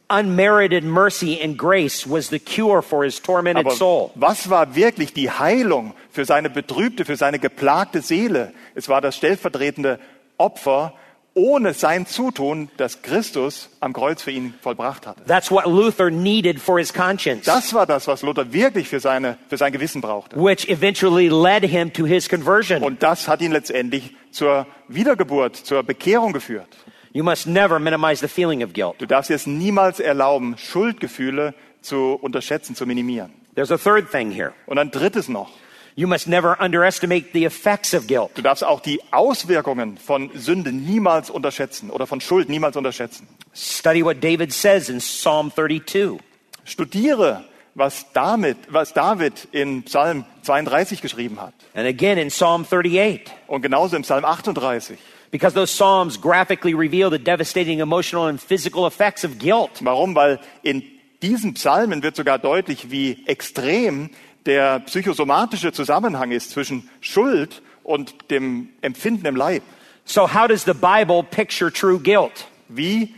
unmerited 0.09 0.85
mercy 0.85 1.41
and 1.43 1.59
grace 1.59 2.07
was 2.07 2.29
the 2.29 2.39
cure 2.39 2.81
for 2.81 3.05
his 3.05 3.21
tormented 3.21 3.67
Aber 3.67 3.77
soul. 3.77 4.11
was 4.15 4.49
war 4.49 4.75
wirklich 4.75 5.13
die 5.13 5.31
Heilung 5.31 5.95
für 6.11 6.25
seine 6.25 6.49
betrübte, 6.49 7.05
für 7.05 7.17
seine 7.17 7.39
geplagte 7.39 8.01
Seele? 8.01 8.55
Es 8.75 8.89
war 8.89 9.01
das 9.03 9.17
stellvertretende 9.17 9.99
Opfer 10.39 10.95
ohne 11.35 11.75
sein 11.75 12.07
Zutun, 12.07 12.69
das 12.77 13.03
Christus 13.03 13.69
am 13.81 13.93
Kreuz 13.93 14.23
für 14.23 14.31
ihn 14.31 14.55
vollbracht 14.63 15.07
hatte. 15.07 15.25
That's 15.27 15.51
what 15.51 15.67
Luther 15.67 16.11
needed 16.11 16.61
for 16.61 16.79
his 16.79 16.93
conscience, 16.93 17.45
Das 17.45 17.75
war 17.75 17.87
das, 17.87 18.07
was 18.07 18.23
Luther 18.23 18.53
wirklich 18.53 18.89
für, 18.89 19.01
seine, 19.01 19.37
für 19.49 19.57
sein 19.57 19.73
Gewissen 19.73 20.01
brauchte. 20.01 20.37
which 20.37 20.69
eventually 20.69 21.29
led 21.29 21.65
him 21.65 21.93
to 21.93 22.05
his 22.07 22.29
conversion. 22.29 22.83
Und 22.83 23.03
das 23.03 23.27
hat 23.29 23.41
ihn 23.43 23.53
letztendlich 23.53 24.15
zur 24.31 24.67
Wiedergeburt, 24.89 25.57
zur 25.57 25.83
Bekehrung 25.83 26.33
geführt. 26.33 26.69
You 27.13 27.23
must 27.25 27.47
never 27.47 27.79
minimize 27.79 28.21
the 28.21 28.29
feeling 28.29 28.63
of 28.65 28.73
guilt. 28.73 28.95
Du 29.01 29.07
darfst 29.07 29.31
es 29.31 29.47
niemals 29.47 30.01
erlauben, 30.01 30.57
Schuldgefühle 30.59 31.55
zu 31.81 32.19
unterschätzen, 32.21 32.75
zu 32.75 32.87
minimieren. 32.87 33.33
There's 33.55 33.71
a 33.71 33.77
third 33.79 34.11
thing 34.11 34.31
here. 34.33 34.53
Und 34.67 34.79
ein 34.79 34.91
drittes 34.91 35.29
noch. 35.29 35.51
You 35.97 36.09
must 36.09 36.27
never 36.27 36.57
underestimate 36.61 37.33
the 37.33 37.45
effects 37.45 37.95
of 37.95 38.09
guilt. 38.09 38.33
Du 38.35 38.43
darfst 38.43 38.65
auch 38.65 38.81
die 38.81 39.01
Auswirkungen 39.13 39.97
von 39.97 40.31
Sünde 40.35 40.73
niemals 40.73 41.31
unterschätzen 41.31 41.91
oder 41.91 42.09
von 42.09 42.21
Schuld 42.21 42.49
niemals 42.49 42.77
unterschätzen. 42.77 43.29
Study 43.55 44.05
what 44.05 44.21
David 44.21 44.53
says 44.53 44.89
in 44.89 44.99
Psalm 44.99 45.53
32. 45.55 46.19
Studiere, 46.65 47.45
was, 47.77 48.07
damit, 48.13 48.57
was 48.69 48.93
David 48.93 49.47
in 49.53 49.85
Psalm 49.85 50.25
32 50.43 51.01
geschrieben 51.01 51.41
hat. 51.41 51.55
And 51.75 51.87
again 51.87 52.19
in 52.19 52.31
Psalm 52.31 52.65
38. 52.65 53.31
Und 53.47 53.63
genauso 53.63 53.95
im 53.95 54.03
Psalm 54.03 54.25
38. 54.25 54.99
Because 55.31 55.55
those 55.55 55.73
Psalms 55.73 56.21
graphically 56.21 56.75
reveal 56.75 57.09
the 57.09 57.19
devastating 57.19 57.81
emotional 57.81 58.27
and 58.27 58.41
physical 58.41 58.87
effects 58.87 59.25
of 59.25 59.39
guilt. 59.39 59.71
Warum? 59.81 60.17
Weil 60.17 60.41
in 60.63 60.83
diesen 61.23 61.55
Psalmen 61.55 62.03
wird 62.03 62.17
sogar 62.17 62.39
deutlich, 62.39 62.91
wie 62.91 63.25
extrem 63.27 64.11
der 64.47 64.81
psychosomatische 64.81 65.73
Zusammenhang 65.73 66.31
ist 66.31 66.51
zwischen 66.51 66.89
Schuld 67.01 67.63
und 67.83 68.31
dem 68.31 68.69
Empfinden 68.81 69.27
im 69.27 69.37
Leib. 69.37 69.63
So, 70.05 70.35
how 70.35 70.47
does 70.47 70.65
the 70.65 70.75
Bible 70.75 71.23
picture 71.23 71.73
true 71.73 71.99
guilt? 71.99 72.47
Wie 72.69 73.15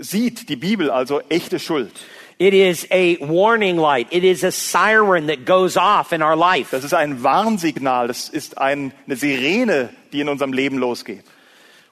sieht 0.00 0.48
die 0.48 0.56
Bibel 0.56 0.90
also 0.90 1.20
echte 1.28 1.58
Schuld? 1.58 1.92
It 2.38 2.54
is 2.54 2.86
a 2.90 3.18
warning 3.20 3.76
light. 3.76 4.08
It 4.10 4.24
is 4.24 4.42
a 4.44 4.50
siren 4.50 5.26
that 5.26 5.44
goes 5.44 5.76
off 5.76 6.10
in 6.12 6.22
our 6.22 6.36
life. 6.36 6.70
Das 6.70 6.84
ist 6.84 6.94
ein 6.94 7.22
Warnsignal, 7.22 8.08
das 8.08 8.30
ist 8.30 8.56
ein, 8.56 8.92
eine 9.06 9.16
Sirene, 9.16 9.90
die 10.12 10.20
in 10.20 10.28
unserem 10.28 10.54
Leben 10.54 10.78
losgeht. 10.78 11.22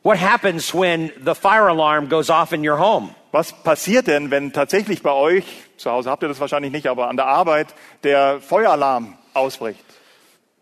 What 0.03 0.19
happens 0.19 0.73
when 0.73 1.13
the 1.23 1.35
fire 1.35 1.69
alarm 1.69 2.09
goes 2.09 2.31
off 2.31 2.53
in 2.53 2.67
your 2.67 2.79
home? 2.79 3.11
Was 3.31 3.53
passiert 3.53 4.07
denn, 4.07 4.31
wenn 4.31 4.55
tatsächlich 4.55 5.03
bei 5.03 5.13
euch, 5.13 5.45
zu 5.79 5.91
Hause 5.91 6.11
habt 6.11 6.23
ihr 6.23 6.29
das 6.29 6.41
wahrscheinlich 6.41 6.73
nicht, 6.73 6.87
aber 6.87 7.09
an 7.09 7.17
der 7.17 7.27
Arbeit 7.27 7.69
der 8.03 8.41
Feueralarm 8.41 9.17
ausbricht? 9.35 9.85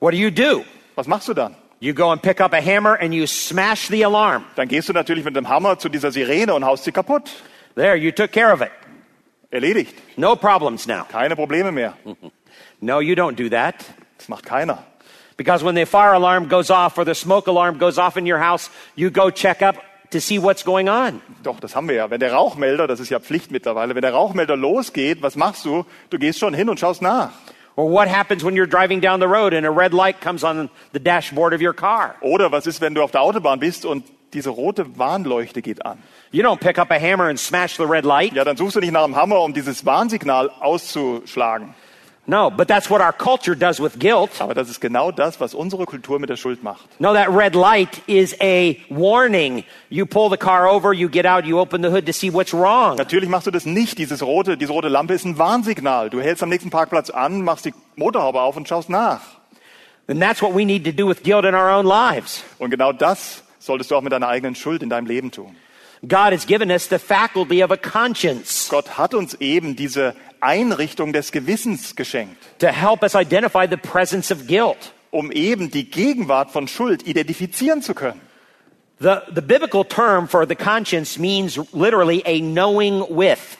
What 0.00 0.12
do 0.12 0.18
you 0.18 0.30
do? 0.30 0.64
Was 0.94 1.06
machst 1.06 1.28
du 1.28 1.34
dann? 1.34 1.56
You 1.80 1.92
go 1.92 2.10
and 2.10 2.22
pick 2.22 2.40
up 2.40 2.54
a 2.54 2.60
hammer 2.60 2.98
and 3.00 3.12
you 3.12 3.26
smash 3.26 3.88
the 3.88 4.04
alarm. 4.04 4.44
Dann 4.56 4.68
gehst 4.68 4.88
du 4.88 4.92
natürlich 4.92 5.24
mit 5.24 5.36
dem 5.36 5.48
Hammer 5.48 5.78
zu 5.78 5.88
dieser 5.88 6.10
Sirene 6.10 6.54
und 6.54 6.64
haust 6.64 6.84
sie 6.84 6.92
kaputt. 6.92 7.30
There, 7.74 7.96
you 7.96 8.12
took 8.12 8.32
care 8.32 8.52
of 8.52 8.62
it. 8.62 8.70
Erledigt. 9.50 9.94
No 10.16 10.36
problems 10.36 10.86
now. 10.86 11.04
Keine 11.10 11.36
Probleme 11.36 11.72
mehr. 11.72 11.94
No, 12.78 13.00
you 13.00 13.14
don't 13.14 13.36
do 13.36 13.48
that. 13.48 13.74
Das 14.18 14.28
macht 14.28 14.44
keiner. 14.44 14.84
Because 15.38 15.64
when 15.64 15.74
the 15.74 15.86
fire 15.86 16.14
alarm 16.14 16.48
goes 16.48 16.70
off 16.70 16.98
or 16.98 17.04
the 17.06 17.14
smoke 17.14 17.46
alarm 17.46 17.78
goes 17.78 17.98
off 17.98 18.16
in 18.16 18.26
your 18.26 18.38
house, 18.38 18.70
you 18.96 19.10
go 19.10 19.30
check 19.30 19.62
up 19.62 19.76
to 20.10 20.20
see 20.20 20.40
what's 20.40 20.64
going 20.64 20.88
on. 20.88 21.20
Doch, 21.42 21.60
das 21.60 21.74
haben 21.74 21.88
wir 21.88 21.96
ja. 21.96 22.10
Wenn 22.10 22.20
der 22.20 22.32
Rauchmelder, 22.32 22.86
das 22.86 23.00
ist 23.00 23.10
ja 23.10 23.20
Pflicht 23.20 23.50
mittlerweile, 23.50 23.94
wenn 23.94 24.02
der 24.02 24.12
Rauchmelder 24.12 24.56
losgeht, 24.56 25.22
was 25.22 25.36
machst 25.36 25.64
du? 25.64 25.84
Du 26.10 26.18
gehst 26.18 26.38
schon 26.38 26.54
hin 26.54 26.68
und 26.68 26.78
schaust 26.80 27.02
nach. 27.02 27.30
Or 27.76 27.90
what 27.90 28.08
happens 28.08 28.42
when 28.42 28.54
you're 28.54 28.66
driving 28.66 29.02
down 29.02 29.20
the 29.20 29.26
road 29.26 29.52
and 29.52 29.66
a 29.66 29.70
red 29.70 29.92
light 29.92 30.20
comes 30.22 30.42
on 30.42 30.70
the 30.92 30.98
dashboard 30.98 31.52
of 31.52 31.60
your 31.60 31.74
car? 31.74 32.14
Oder 32.22 32.50
was 32.50 32.66
ist, 32.66 32.80
wenn 32.80 32.94
du 32.94 33.02
auf 33.02 33.10
der 33.10 33.20
Autobahn 33.20 33.60
bist 33.60 33.84
und 33.84 34.04
diese 34.32 34.48
rote 34.48 34.98
Warnleuchte 34.98 35.60
geht 35.60 35.84
an? 35.84 35.98
You 36.32 36.42
don't 36.42 36.58
pick 36.58 36.78
up 36.78 36.90
a 36.90 36.98
hammer 36.98 37.28
and 37.28 37.38
smash 37.38 37.76
the 37.76 37.84
red 37.84 38.04
light. 38.04 38.32
Ja, 38.32 38.44
dann 38.44 38.56
suchst 38.56 38.76
du 38.76 38.80
nicht 38.80 38.92
nach 38.92 39.04
einem 39.04 39.16
Hammer, 39.16 39.40
um 39.40 39.52
dieses 39.52 39.84
Warnsignal 39.84 40.48
auszuschlagen. 40.48 41.74
No, 42.28 42.50
but 42.50 42.66
that's 42.66 42.90
what 42.90 43.00
our 43.00 43.12
culture 43.12 43.54
does 43.54 43.80
with 43.80 44.00
guilt. 44.00 44.40
Aber 44.40 44.52
das 44.52 44.68
ist 44.68 44.80
genau 44.80 45.12
das, 45.12 45.40
was 45.40 45.54
unsere 45.54 45.86
Kultur 45.86 46.18
mit 46.18 46.28
der 46.28 46.36
Schuld 46.36 46.62
macht. 46.62 47.00
No, 47.00 47.12
that 47.12 47.28
red 47.30 47.54
light 47.54 48.02
is 48.08 48.34
a 48.40 48.76
warning. 48.90 49.64
You 49.90 50.06
pull 50.06 50.28
the 50.28 50.36
car 50.36 50.66
over, 50.66 50.92
you 50.92 51.08
get 51.08 51.24
out, 51.24 51.44
you 51.44 51.60
open 51.60 51.82
the 51.82 51.90
hood 51.90 52.04
to 52.06 52.12
see 52.12 52.32
what's 52.32 52.52
wrong. 52.52 52.96
Natürlich 52.96 53.28
machst 53.28 53.46
du 53.46 53.52
das 53.52 53.64
nicht. 53.64 53.98
Dieses 53.98 54.22
rote, 54.22 54.56
diese 54.56 54.72
rote 54.72 54.88
Lampe 54.88 55.14
ist 55.14 55.24
ein 55.24 55.38
Warnsignal. 55.38 56.10
Du 56.10 56.20
hältst 56.20 56.42
am 56.42 56.48
nächsten 56.48 56.70
Parkplatz 56.70 57.10
an, 57.10 57.42
machst 57.42 57.64
die 57.64 57.74
Motorhaube 57.94 58.40
auf 58.40 58.56
und 58.56 58.66
schaust 58.66 58.90
nach. 58.90 59.20
And 60.08 60.20
that's 60.20 60.42
what 60.42 60.52
we 60.52 60.64
need 60.64 60.84
to 60.84 60.92
do 60.92 61.08
with 61.08 61.22
guilt 61.22 61.44
in 61.44 61.54
our 61.54 61.70
own 61.70 61.86
lives. 61.86 62.42
Und 62.58 62.70
genau 62.70 62.92
das 62.92 63.44
solltest 63.60 63.92
du 63.92 63.96
auch 63.96 64.02
mit 64.02 64.12
deiner 64.12 64.28
eigenen 64.28 64.56
Schuld 64.56 64.82
in 64.82 64.90
deinem 64.90 65.06
Leben 65.06 65.30
tun. 65.30 65.54
God 66.08 66.32
has 66.32 66.46
given 66.46 66.70
us 66.70 66.88
the 66.88 66.98
faculty 66.98 67.62
of 67.62 67.70
a 67.70 67.76
conscience 67.76 68.68
Gott 68.68 68.98
hat 68.98 69.14
uns 69.14 69.34
eben 69.40 69.76
diese 69.76 70.14
Einrichtung 70.40 71.12
des 71.12 71.32
Gewissens 71.32 71.96
geschenkt, 71.96 72.36
to 72.58 72.68
help 72.68 73.02
us 73.02 73.14
identify 73.14 73.66
the 73.68 73.76
presence 73.76 74.30
of 74.30 74.46
guilt. 74.46 74.92
um 75.10 75.32
eben 75.32 75.70
die 75.70 75.90
Gegenwart 75.90 76.50
von 76.50 76.68
Schuld 76.68 77.06
identifizieren 77.06 77.82
zu 77.82 77.94
können. 77.94 78.20
The, 78.98 79.16
the 79.34 79.42
biblical 79.42 79.84
term 79.84 80.26
for 80.28 80.46
the 80.46 80.54
conscience 80.54 81.18
means 81.18 81.58
literally 81.72 82.22
a 82.24 82.40
knowing 82.40 83.00
with. 83.10 83.58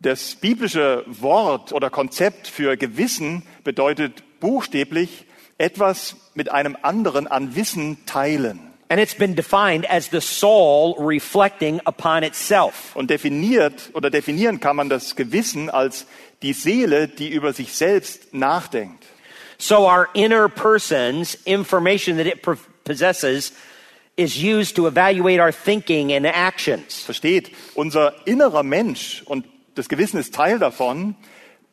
Das 0.00 0.34
biblische 0.34 1.04
Wort 1.06 1.72
oder 1.72 1.90
Konzept 1.90 2.48
für 2.48 2.76
Gewissen 2.76 3.44
bedeutet 3.62 4.24
buchstäblich 4.40 5.26
etwas 5.58 6.16
mit 6.34 6.50
einem 6.50 6.76
anderen 6.82 7.28
an 7.28 7.54
Wissen 7.54 8.04
teilen. 8.04 8.71
And 8.92 9.00
it's 9.00 9.14
been 9.14 9.34
defined 9.34 9.86
as 9.86 10.08
the 10.08 10.20
soul 10.20 10.96
reflecting 10.98 11.80
upon 11.86 12.24
itself. 12.24 12.94
Und 12.94 13.08
definiert 13.08 13.88
oder 13.94 14.10
definieren 14.10 14.60
kann 14.60 14.76
man 14.76 14.90
das 14.90 15.16
Gewissen 15.16 15.70
als 15.70 16.04
die 16.42 16.52
Seele, 16.52 17.08
die 17.08 17.30
über 17.30 17.54
sich 17.54 17.72
selbst 17.72 18.34
nachdenkt. 18.34 19.06
So 19.56 19.88
our 19.88 20.10
inner 20.12 20.46
person's 20.50 21.38
information 21.46 22.18
that 22.18 22.26
it 22.26 22.42
possesses 22.84 23.54
is 24.18 24.36
used 24.36 24.76
to 24.76 24.86
evaluate 24.86 25.40
our 25.40 25.52
thinking 25.52 26.12
and 26.12 26.26
actions. 26.26 27.02
Versteht, 27.02 27.50
unser 27.74 28.12
innerer 28.26 28.62
Mensch, 28.62 29.22
und 29.24 29.46
das 29.74 29.88
Gewissen 29.88 30.20
ist 30.20 30.34
Teil 30.34 30.58
davon, 30.58 31.16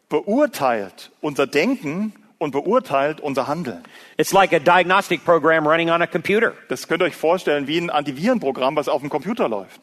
beurteilt 0.08 1.12
unser 1.20 1.48
Denken 1.48 2.14
und 2.40 2.52
beurteilt 2.52 3.22
unser 3.22 3.48
Handeln. 3.48 3.84
It's 4.18 4.34
like 4.34 4.52
a 4.54 4.60
diagnostic 4.60 5.24
program 5.24 5.68
running 5.68 5.90
on 5.92 6.02
a 6.02 6.08
computer. 6.08 6.54
Das 6.70 6.88
könnt 6.88 7.02
ihr 7.04 7.06
euch 7.06 7.16
vorstellen 7.16 7.68
wie 7.68 7.78
ein 7.78 7.90
Antivirenprogramm, 7.92 8.76
was 8.76 8.90
auf 8.90 9.02
dem 9.02 9.10
Computer 9.10 9.48
läuft. 9.48 9.82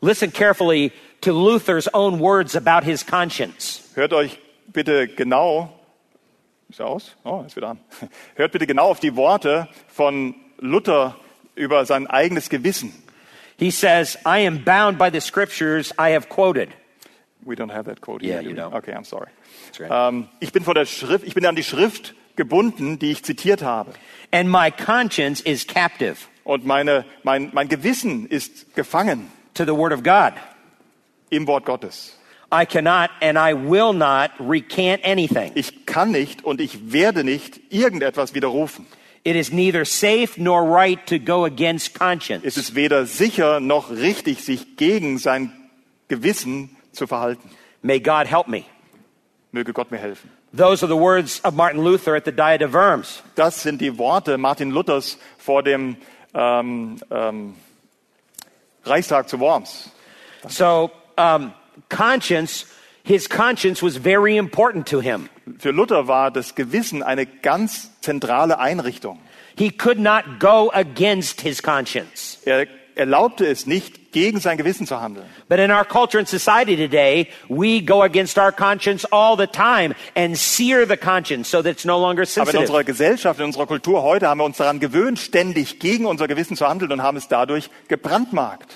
Listen 0.00 0.32
carefully 0.32 0.92
to 1.20 1.32
Luther's 1.32 1.88
own 1.92 2.18
words 2.20 2.56
about 2.56 2.84
his 2.84 3.04
conscience. 3.04 3.82
Hört 3.94 4.12
euch 4.12 4.38
bitte 4.72 5.08
genau, 5.08 5.72
ist 6.68 6.80
er 6.80 6.86
aus? 6.86 7.16
Oh, 7.24 7.42
ist 7.46 7.56
wieder 7.56 7.68
an. 7.70 7.80
Hört 8.36 8.52
bitte 8.52 8.66
genau 8.66 8.88
auf 8.90 9.00
die 9.00 9.16
Worte 9.16 9.68
von 9.88 10.34
Luther 10.58 11.16
über 11.54 11.84
sein 11.86 12.06
eigenes 12.06 12.48
Gewissen. 12.50 12.92
He 13.58 13.70
says, 13.70 14.16
I 14.26 14.46
am 14.46 14.64
bound 14.64 14.98
by 14.98 15.10
the 15.10 15.20
scriptures 15.20 15.92
I 15.98 16.12
have 16.12 16.28
quoted. 16.28 16.68
We 17.42 17.54
don't 17.56 17.72
have 17.72 17.84
that 17.86 18.00
quote 18.02 18.22
Yeah, 18.22 18.34
here. 18.34 18.42
do 18.42 18.48
you 18.50 18.54
we? 18.54 18.60
don't. 18.60 18.74
Okay, 18.74 18.92
I'm 18.92 19.04
sorry. 19.04 19.28
Ähm, 19.80 20.28
ich 20.40 20.52
bin 20.52 20.64
vor 20.64 20.74
der 20.74 20.86
Schrift, 20.86 21.24
ich 21.26 21.34
bin 21.34 21.44
an 21.46 21.56
die 21.56 21.64
Schrift 21.64 22.14
gebunden, 22.36 22.98
die 22.98 23.10
ich 23.12 23.22
zitiert 23.24 23.62
habe. 23.62 23.92
And 24.30 24.50
my 24.50 24.70
conscience 24.70 25.40
is 25.40 25.66
captive 25.66 26.16
Und 26.44 26.64
meine, 26.66 27.04
mein, 27.22 27.50
mein 27.52 27.68
Gewissen 27.68 28.26
ist 28.26 28.74
gefangen 28.74 29.30
to 29.54 29.64
the 29.64 29.72
word 29.72 29.92
of 29.92 30.02
God. 30.02 30.34
im 31.30 31.46
Wort 31.46 31.64
Gottes. 31.64 32.18
I 32.52 32.64
cannot 32.64 33.10
and 33.20 33.36
I 33.36 33.52
will 33.54 33.92
not 33.92 34.30
recant 34.38 35.04
anything. 35.04 35.50
Ich 35.56 35.84
kann 35.86 36.12
nicht 36.12 36.44
und 36.44 36.60
ich 36.60 36.92
werde 36.92 37.24
nicht 37.24 37.60
irgendetwas 37.72 38.34
widerrufen. 38.34 38.86
It 39.24 39.34
is 39.34 39.50
neither 39.50 39.84
safe 39.84 40.40
nor 40.40 40.62
right 40.62 41.04
to 41.06 41.18
go 41.18 41.44
against 41.44 41.88
Es 41.88 41.98
conscience. 41.98 42.56
ist 42.56 42.76
weder 42.76 43.06
sicher 43.06 43.58
noch 43.58 43.90
richtig, 43.90 44.44
sich 44.44 44.76
gegen 44.76 45.18
sein 45.18 45.52
Gewissen 46.06 46.76
zu 46.92 47.08
verhalten. 47.08 47.50
May 47.82 47.98
God 47.98 48.30
help 48.30 48.46
me. 48.46 48.62
Möge 49.56 49.72
Gott 49.72 49.90
mir 49.90 49.96
helfen. 49.96 50.30
Those 50.54 50.84
are 50.84 50.88
the 50.88 51.00
words 51.00 51.42
of 51.42 51.54
Martin 51.54 51.82
Luther 51.82 52.14
at 52.14 52.26
the 52.26 52.30
Diet 52.30 52.60
of 52.60 52.74
Worms. 52.74 53.22
Das 53.36 53.62
sind 53.62 53.80
die 53.80 53.96
Worte 53.96 54.36
Martin 54.36 54.70
Luthers 54.70 55.16
vor 55.38 55.62
dem 55.62 55.96
ähm, 56.34 56.98
ähm, 57.10 57.54
Reichstag 58.84 59.30
zu 59.30 59.40
Worms. 59.40 59.90
So, 60.46 60.90
um, 61.16 61.54
conscience, 61.88 62.66
his 63.02 63.26
conscience 63.30 63.82
was 63.82 63.96
very 63.96 64.36
important 64.36 64.86
to 64.88 65.00
him. 65.00 65.30
Für 65.58 65.70
Luther 65.70 66.06
war 66.06 66.30
das 66.30 66.54
Gewissen 66.54 67.02
eine 67.02 67.24
ganz 67.24 67.98
zentrale 68.02 68.58
Einrichtung. 68.58 69.18
He 69.56 69.70
could 69.70 69.98
not 69.98 70.38
go 70.38 70.70
against 70.74 71.40
his 71.40 71.62
conscience. 71.62 72.42
Er 72.44 72.66
erlaubte 72.96 73.46
es 73.46 73.66
nicht, 73.66 74.12
gegen 74.12 74.40
sein 74.40 74.56
Gewissen 74.56 74.86
zu 74.86 75.00
handeln. 75.00 75.26
But 75.48 75.58
in 75.58 75.70
our 75.70 75.84
culture 75.84 76.18
and 76.18 76.26
society 76.26 76.74
today, 76.76 77.28
we 77.48 77.82
go 77.82 78.02
against 78.02 78.38
our 78.38 78.50
conscience 78.50 79.04
all 79.12 79.36
the 79.36 79.46
time 79.46 79.94
and 80.14 80.36
sear 80.36 80.86
the 80.88 80.96
conscience 80.96 81.50
so 81.50 81.62
that 81.62 81.72
it's 81.72 81.84
no 81.84 81.98
longer 81.98 82.22
Aber 82.22 82.22
in 82.22 82.26
sensitive. 82.46 82.60
unserer 82.60 82.84
Gesellschaft, 82.84 83.38
in 83.38 83.46
unserer 83.46 83.66
Kultur 83.66 84.02
heute 84.02 84.26
haben 84.28 84.38
wir 84.38 84.44
uns 84.44 84.56
daran 84.56 84.80
gewöhnt, 84.80 85.18
ständig 85.18 85.78
gegen 85.80 86.06
unser 86.06 86.26
Gewissen 86.28 86.56
zu 86.56 86.66
handeln 86.66 86.90
und 86.92 87.02
haben 87.02 87.18
es 87.18 87.28
dadurch 87.28 87.68
gebrandmarkt. 87.88 88.74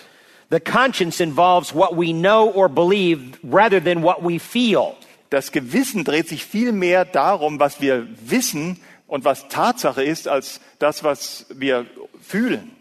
The 0.50 0.60
conscience 0.60 1.20
involves 1.20 1.74
what 1.74 1.92
we 1.96 2.12
know 2.12 2.50
or 2.54 2.68
believe 2.68 3.38
rather 3.42 3.82
than 3.82 4.02
what 4.02 4.18
we 4.22 4.38
feel. 4.38 4.94
Das 5.30 5.52
Gewissen 5.52 6.04
dreht 6.04 6.28
sich 6.28 6.44
viel 6.44 6.72
mehr 6.72 7.04
darum, 7.06 7.60
was 7.60 7.80
wir 7.80 8.06
wissen 8.20 8.78
und 9.06 9.24
was 9.24 9.48
Tatsache 9.48 10.02
ist, 10.02 10.28
als 10.28 10.60
das, 10.78 11.02
was 11.02 11.46
wir 11.54 11.86
fühlen. 12.20 12.72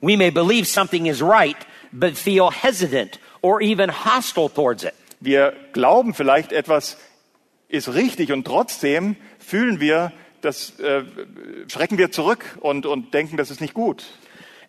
We 0.00 0.16
may 0.16 0.30
believe 0.30 0.66
something 0.66 1.06
is 1.06 1.22
right, 1.22 1.56
but 1.92 2.16
feel 2.16 2.50
hesitant 2.50 3.18
or 3.42 3.60
even 3.60 3.90
hostile 3.90 4.48
towards 4.48 4.84
it. 4.84 4.94
Wir 5.20 5.52
glauben 5.72 6.14
vielleicht, 6.14 6.52
etwas 6.52 6.96
ist 7.68 7.92
richtig 7.94 8.32
und 8.32 8.44
trotzdem 8.44 9.16
fühlen 9.38 9.80
wir, 9.80 10.12
das 10.40 10.78
äh, 10.80 11.02
schrecken 11.68 11.98
wir 11.98 12.10
zurück 12.10 12.44
und, 12.60 12.86
und 12.86 13.12
denken, 13.12 13.36
das 13.36 13.50
ist 13.50 13.60
nicht 13.60 13.74
gut. 13.74 14.04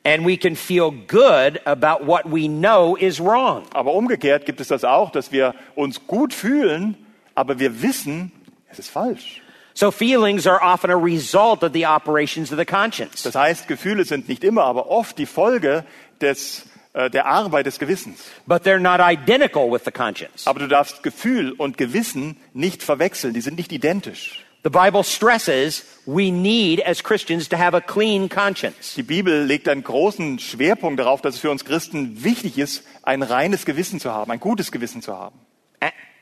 And 0.04 0.26
we 0.26 0.36
can 0.36 0.56
feel 0.56 0.92
good 0.92 1.62
about 1.66 2.06
what 2.06 2.24
we 2.26 2.48
know 2.48 2.96
is 2.96 3.20
wrong. 3.20 3.64
Aber 3.72 3.94
umgekehrt 3.94 4.46
gibt 4.46 4.60
es 4.60 4.68
das 4.68 4.84
auch, 4.84 5.12
dass 5.12 5.32
wir 5.32 5.54
uns 5.76 6.08
gut 6.08 6.34
fühlen, 6.34 6.98
aber 7.36 7.60
wir 7.60 7.82
wissen, 7.82 8.32
es 8.70 8.80
ist 8.80 8.90
falsch. 8.90 9.42
So 9.74 9.92
feelings 9.92 10.46
are 10.48 10.62
often 10.62 10.92
a 10.92 10.98
result 10.98 11.64
of 11.64 11.74
the 11.74 11.86
operations 11.86 12.52
of 12.52 12.58
the 12.58 12.66
conscience. 12.66 13.24
Das 13.24 13.36
heißt, 13.36 13.68
Gefühle 13.68 14.06
sind 14.06 14.28
nicht 14.28 14.44
immer, 14.44 14.64
aber 14.64 14.90
oft 14.90 15.18
die 15.18 15.26
Folge 15.26 15.86
des, 16.20 16.66
äh, 16.94 17.10
der 17.10 17.26
Arbeit 17.26 17.66
des 17.66 17.80
Gewissens. 17.80 18.20
But 18.46 18.64
they're 18.64 18.80
not 18.80 19.00
identical 19.00 19.72
with 19.72 19.84
the 19.86 19.92
conscience. 19.92 20.46
Aber 20.46 20.60
du 20.60 20.68
darfst 20.68 21.04
Gefühl 21.04 21.52
und 21.54 21.78
Gewissen 21.78 22.38
nicht 22.54 22.84
verwechseln, 22.84 23.34
die 23.34 23.42
sind 23.42 23.58
nicht 23.58 23.72
identisch. 23.72 24.46
The 24.64 24.70
Bible 24.70 25.04
stresses 25.04 25.84
we 26.06 26.32
need 26.32 26.86
as 26.86 27.02
Christians 27.02 27.50
to 27.50 27.58
have 27.58 27.76
a 27.76 27.82
clean 27.82 28.30
conscience. 28.30 28.94
Die 28.96 29.02
Bibel 29.02 29.44
legt 29.44 29.68
einen 29.68 29.84
großen 29.84 30.38
Schwerpunkt 30.38 31.00
darauf, 31.00 31.22
dass 31.22 31.36
es 31.36 31.42
für 31.42 31.50
uns 31.50 31.66
Christen 31.66 32.24
wichtig 32.24 32.60
ist, 32.60 32.84
ein 33.02 33.24
reines 33.24 33.66
Gewissen 33.66 34.00
zu 34.00 34.12
haben, 34.12 34.30
ein 34.30 34.40
gutes 34.40 34.72
Gewissen 34.72 35.02
zu 35.02 35.18
haben. 35.18 35.40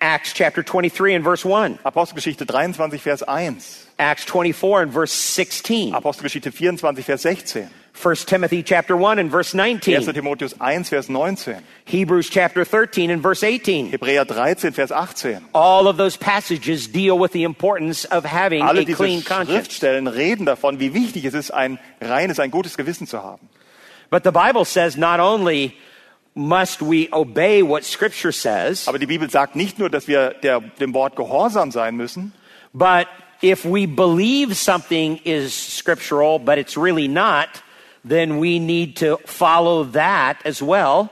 Acts 0.01 0.31
chapter 0.31 0.63
23 0.63 1.15
and 1.15 1.23
verse 1.25 1.43
1. 1.43 1.79
Apostelgeschichte 1.85 2.47
23, 2.47 2.99
Vers 2.99 3.21
1. 3.21 3.61
Acts 3.99 4.23
24 4.23 4.83
and 4.83 4.91
verse 4.93 5.11
16. 5.11 5.93
Apostelgeschichte 5.93 6.53
24, 6.53 6.93
Vers 6.93 7.21
16. 7.21 7.69
1 8.01 8.15
Timothy 8.15 8.63
chapter 8.63 8.95
1 8.95 9.19
and 9.19 9.29
verse 9.29 9.53
1. 9.53 9.57
19. 9.57 10.13
Timotheus 10.13 10.57
1, 10.57 10.85
Vers 10.85 11.09
19. 11.09 11.61
Hebrews 11.83 12.29
chapter 12.29 12.63
13 12.63 13.09
and 13.09 13.21
verse 13.21 13.43
18. 13.43 13.91
Hebräer 13.91 14.25
13, 14.25 14.71
Vers 14.71 14.91
18. 14.91 15.43
All 15.53 15.89
of 15.89 15.97
those 15.97 16.15
passages 16.15 16.87
deal 16.87 17.19
with 17.19 17.33
the 17.33 17.43
importance 17.43 18.05
of 18.05 18.23
having 18.23 18.61
Alle 18.61 18.83
a 18.83 18.85
diese 18.85 18.95
clean 18.95 19.21
conscience. 19.21 19.67
Schriftstellen 19.67 20.07
reden 20.07 20.45
davon, 20.45 20.79
wie 20.79 20.93
wichtig 20.93 21.25
es 21.25 21.33
ist, 21.33 21.51
ein 21.51 21.77
reines, 22.01 22.39
ein 22.39 22.51
gutes 22.51 22.77
Gewissen 22.77 23.05
zu 23.05 23.21
haben. 23.21 23.49
But 24.09 24.23
the 24.23 24.31
Bible 24.31 24.63
says 24.63 24.95
not 24.95 25.19
only 25.19 25.75
must 26.35 26.81
we 26.81 27.09
obey 27.11 27.61
what 27.61 27.83
scripture 27.83 28.31
says, 28.31 28.87
Aber 28.87 28.99
die 28.99 29.07
Bibel 29.07 29.29
sagt 29.29 29.55
nicht 29.55 29.79
nur, 29.79 29.89
dass 29.89 30.07
wir 30.07 30.35
der, 30.41 30.61
dem 30.61 30.93
Wort 30.93 31.15
gehorsam 31.15 31.71
sein 31.71 31.95
müssen, 31.95 32.33
but 32.73 33.07
if 33.41 33.65
we 33.65 33.87
believe 33.87 34.55
something 34.55 35.19
is 35.23 35.53
scriptural 35.53 36.39
but 36.39 36.57
it's 36.57 36.77
really 36.77 37.07
not, 37.07 37.47
then 38.03 38.39
we 38.39 38.59
need 38.59 38.97
to 38.97 39.17
follow 39.25 39.83
that 39.83 40.37
as 40.45 40.61
well. 40.61 41.09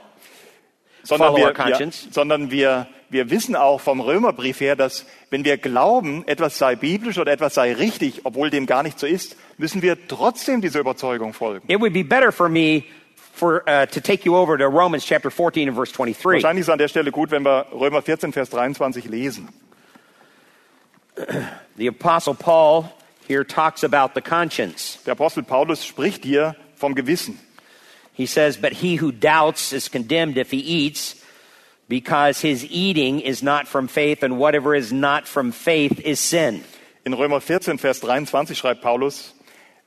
sondern, 1.08 1.28
Follow 1.28 1.44
our 1.44 1.48
wir, 1.48 1.54
conscience. 1.54 2.06
wir, 2.06 2.12
sondern 2.12 2.50
wir, 2.50 2.86
wir 3.10 3.30
wissen 3.30 3.56
auch 3.56 3.80
vom 3.80 4.00
Römerbrief 4.00 4.60
her, 4.60 4.76
dass 4.76 5.06
wenn 5.30 5.44
wir 5.44 5.56
glauben, 5.56 6.26
etwas 6.26 6.58
sei 6.58 6.76
biblisch 6.76 7.18
oder 7.18 7.32
etwas 7.32 7.54
sei 7.54 7.72
richtig, 7.72 8.20
obwohl 8.24 8.50
dem 8.50 8.66
gar 8.66 8.82
nicht 8.82 8.98
so 8.98 9.06
ist, 9.06 9.36
müssen 9.56 9.82
wir 9.82 10.08
trotzdem 10.08 10.60
dieser 10.60 10.80
Überzeugung 10.80 11.32
folgen. 11.32 11.66
It 11.70 11.80
would 11.80 11.92
be 11.92 12.04
better 12.04 12.32
for 12.32 12.48
me 12.48 12.84
for, 13.38 13.68
uh, 13.68 13.86
to 13.86 14.00
take 14.00 14.24
you 14.24 14.36
over 14.36 14.58
to 14.58 14.68
Romans 14.68 15.04
chapter 15.04 15.30
14 15.30 15.68
and 15.68 15.76
verse 15.76 15.92
23. 15.92 16.42
Wahrscheinlich 16.42 16.62
ist 16.62 16.68
es 16.68 16.72
an 16.72 16.78
der 16.78 16.88
Stelle 16.88 17.10
gut, 17.10 17.30
wenn 17.30 17.44
wir 17.44 17.66
Römer 17.72 18.02
14, 18.02 18.32
Vers 18.32 18.50
23 18.50 19.04
lesen. 19.06 19.48
The 21.76 21.86
apostle 21.86 22.34
Paul 22.34 22.92
here 23.26 23.44
talks 23.44 23.82
about 23.82 24.14
the 24.14 24.20
conscience. 24.20 24.98
Der 25.04 25.12
Apostel 25.12 25.42
Paulus 25.42 25.84
spricht 25.84 26.24
hier 26.24 26.56
vom 26.76 26.94
Gewissen. 26.94 27.38
He 28.12 28.26
says, 28.26 28.56
But 28.56 28.72
he 28.72 28.96
who 28.96 29.12
doubts 29.12 29.72
is 29.72 29.88
condemned 29.88 30.38
if 30.38 30.50
he 30.50 30.58
eats, 30.58 31.22
because 31.88 32.40
his 32.40 32.64
eating 32.64 33.20
is 33.20 33.42
not 33.42 33.68
from 33.68 33.88
faith, 33.88 34.22
and 34.22 34.38
whatever 34.38 34.74
is 34.74 34.92
not 34.92 35.26
from 35.26 35.52
faith 35.52 36.00
is 36.00 36.20
sin. 36.20 36.64
In 37.04 37.14
Römer 37.14 37.40
14, 37.40 37.78
Vers 37.78 38.00
23 38.00 38.58
schreibt 38.58 38.82
Paulus, 38.82 39.34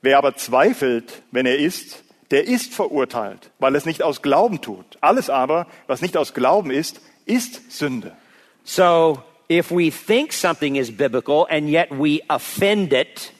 wer 0.00 0.18
aber 0.18 0.34
zweifelt, 0.36 1.22
wenn 1.30 1.46
er 1.46 1.58
isst, 1.58 2.01
der 2.32 2.48
ist 2.48 2.74
verurteilt, 2.74 3.50
weil 3.58 3.76
es 3.76 3.84
nicht 3.84 4.02
aus 4.02 4.22
Glauben 4.22 4.60
tut. 4.60 4.84
Alles 5.00 5.30
aber, 5.30 5.66
was 5.86 6.00
nicht 6.00 6.16
aus 6.16 6.32
Glauben 6.32 6.70
ist, 6.70 7.00
ist 7.26 7.70
Sünde. 7.70 8.16
So 8.64 9.22
if 9.50 9.70
we 9.70 9.90
think 9.90 10.32
something 10.32 10.76
is 10.76 10.90
biblical 10.90 11.46
and 11.50 11.68
yet 11.68 11.90
we 11.90 12.20
offend 12.28 12.92
it, 12.94 13.32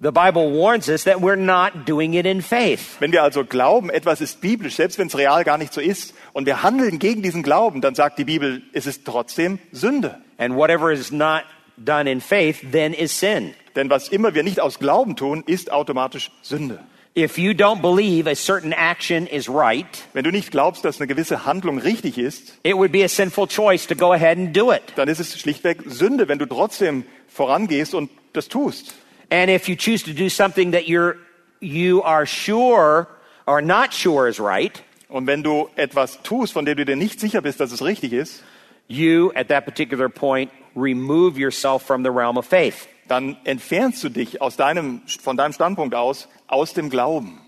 the 0.00 0.10
Bible 0.10 0.52
warns 0.52 0.88
us 0.90 1.04
that 1.04 1.20
we're 1.20 1.36
not 1.36 1.86
doing 1.86 2.12
it 2.14 2.26
in 2.26 2.42
faith. 2.42 3.00
Wenn 3.00 3.12
wir 3.12 3.22
also 3.22 3.44
glauben, 3.44 3.88
etwas 3.88 4.20
ist 4.20 4.42
biblisch, 4.42 4.76
selbst 4.76 4.98
wenn 4.98 5.06
es 5.06 5.16
real 5.16 5.42
gar 5.42 5.56
nicht 5.56 5.72
so 5.72 5.80
ist, 5.80 6.14
und 6.34 6.44
wir 6.44 6.62
handeln 6.62 6.98
gegen 6.98 7.22
diesen 7.22 7.42
Glauben, 7.42 7.80
dann 7.80 7.94
sagt 7.94 8.18
die 8.18 8.24
Bibel, 8.24 8.62
es 8.74 8.86
ist 8.86 9.06
trotzdem 9.06 9.58
Sünde. 9.72 10.20
And 10.36 10.54
whatever 10.54 10.92
is 10.92 11.10
not 11.10 11.44
done 11.78 12.10
in 12.10 12.20
faith 12.20 12.60
then 12.72 12.92
is 12.92 13.18
sin. 13.18 13.54
Denn 13.74 13.88
was 13.88 14.08
immer 14.08 14.34
wir 14.34 14.42
nicht 14.42 14.60
aus 14.60 14.78
Glauben 14.78 15.16
tun, 15.16 15.44
ist 15.46 15.72
automatisch 15.72 16.30
Sünde. 16.42 16.80
If 17.20 17.36
you 17.36 17.52
don't 17.52 17.80
believe 17.82 18.28
a 18.30 18.36
certain 18.36 18.72
action 18.72 19.26
is 19.26 19.48
right, 19.48 19.86
Wenn 20.12 20.22
du 20.22 20.30
nicht 20.30 20.52
glaubst, 20.52 20.84
dass 20.84 21.00
eine 21.00 21.08
gewisse 21.08 21.44
Handlung 21.44 21.78
richtig 21.78 22.16
ist, 22.16 22.56
it 22.62 22.76
would 22.76 22.92
be 22.92 23.02
a 23.02 23.08
sinful 23.08 23.48
choice 23.48 23.88
to 23.88 23.96
go 23.96 24.12
ahead 24.12 24.38
and 24.38 24.56
do 24.56 24.70
it. 24.72 24.82
dann 24.94 25.08
ist 25.08 25.18
es 25.18 25.36
schlichtweg 25.36 25.78
Sünde, 25.86 26.28
wenn 26.28 26.38
du 26.38 26.46
trotzdem 26.46 27.04
vorangehst 27.26 27.92
und 27.94 28.08
das 28.34 28.46
tust. 28.46 28.94
And 29.30 29.50
if 29.50 29.68
you 29.68 29.74
choose 29.74 30.04
to 30.04 30.12
do 30.12 30.28
something 30.28 30.70
that 30.70 30.84
you're 30.86 31.16
you 31.60 32.02
are 32.04 32.24
sure 32.24 33.08
or 33.46 33.60
not 33.60 33.92
sure 33.92 34.28
is 34.28 34.38
right, 34.38 34.80
Und 35.08 35.26
wenn 35.26 35.42
du 35.42 35.68
etwas 35.74 36.22
tust, 36.22 36.52
von 36.52 36.64
dem 36.66 36.76
du 36.76 36.84
dir 36.84 36.94
nicht 36.94 37.18
sicher 37.18 37.40
bist, 37.40 37.58
dass 37.58 37.72
es 37.72 37.82
richtig 37.82 38.12
ist, 38.12 38.44
you 38.86 39.32
at 39.34 39.48
that 39.48 39.64
particular 39.64 40.08
point 40.08 40.52
remove 40.76 41.36
yourself 41.36 41.82
from 41.82 42.04
the 42.04 42.10
realm 42.10 42.36
of 42.38 42.46
faith. 42.46 42.86
Dann 43.08 43.36
entfernst 43.44 44.02
du 44.04 44.08
dich 44.08 44.40
aus 44.40 44.56
deinem, 44.56 45.02
von 45.22 45.36
deinem 45.36 45.52
Standpunkt 45.52 45.94
aus 45.94 46.28
aus 46.46 46.74
dem 46.74 46.90
Glauben. 46.90 47.40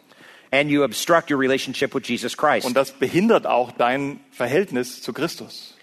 And 0.53 0.69
you 0.69 0.83
obstruct 0.83 1.31
your 1.31 1.39
relationship 1.39 1.95
with 1.95 2.09
Jesus 2.09 2.37
Christ. 2.37 2.67
Und 2.67 2.77
das 2.77 2.91
behindert 2.91 3.47
auch 3.47 3.71
dein 3.71 4.21
Verhältnis 4.33 5.01
zu 5.01 5.13
Christus. 5.13 5.75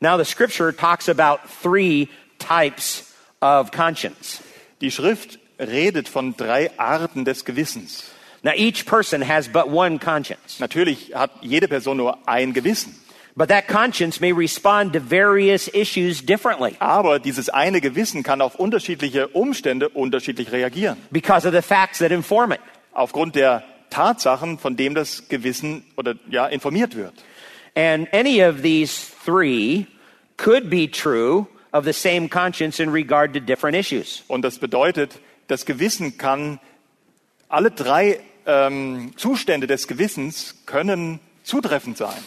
Now, 0.00 0.16
the 0.16 0.24
scripture 0.24 0.74
talks 0.74 1.08
about 1.08 1.40
three 1.62 2.08
types 2.38 3.12
of 3.40 3.70
conscience. 3.72 4.40
Die 4.80 4.90
Schrift 4.90 5.38
redet 5.58 6.08
von 6.08 6.36
drei 6.36 6.70
Arten 6.78 7.24
des 7.24 7.44
Gewissens. 7.44 8.04
Now, 8.42 8.52
each 8.52 8.86
person 8.86 9.22
has 9.22 9.48
but 9.48 9.68
one 9.68 9.98
conscience, 10.00 10.58
Natürlich 10.58 11.14
hat 11.14 11.30
jede 11.42 11.68
Person 11.68 11.96
nur 11.98 12.18
ein 12.26 12.52
Gewissen. 12.52 12.94
But 13.34 13.48
that 13.48 13.66
conscience 13.68 14.20
may 14.20 14.32
respond 14.32 14.92
to 14.92 15.00
various 15.00 15.68
issues 15.72 16.20
differently 16.24 16.76
Aber 16.80 17.18
dieses 17.18 17.48
eine 17.48 17.80
Gewissen 17.80 18.22
kann 18.22 18.40
auf 18.40 18.56
unterschiedliche 18.56 19.28
Umstände 19.28 19.88
unterschiedlich 19.88 20.52
reagieren. 20.52 20.96
because 21.10 21.46
of 21.46 21.54
the 21.54 21.62
facts 21.62 21.98
that 21.98 22.10
inform 22.12 22.52
it. 22.52 22.60
Aufgrund 22.92 23.34
der 23.34 23.64
Tatsachen, 23.90 24.58
von 24.58 24.76
dem 24.76 24.94
das 24.94 25.28
Gewissen 25.28 25.84
oder 25.96 26.14
ja 26.30 26.46
informiert 26.46 26.94
wird. 26.96 27.12
And 27.74 28.12
any 28.12 28.42
of 28.42 28.62
these 28.62 29.10
three 29.24 29.86
could 30.36 30.68
be 30.68 30.90
true 30.90 31.46
of 31.72 31.84
the 31.84 31.92
same 31.92 32.28
conscience 32.28 32.80
in 32.80 32.90
regard 32.90 33.32
to 33.32 33.40
different 33.40 33.76
issues. 33.76 34.24
Und 34.28 34.42
das 34.42 34.58
bedeutet, 34.58 35.18
das 35.48 35.64
Gewissen 35.64 36.18
kann 36.18 36.58
alle 37.48 37.70
drei 37.70 38.20
ähm, 38.46 39.12
Zustände 39.16 39.66
des 39.66 39.88
Gewissens 39.88 40.54
können 40.66 41.18
zutreffend 41.44 41.96
sein. 41.96 42.18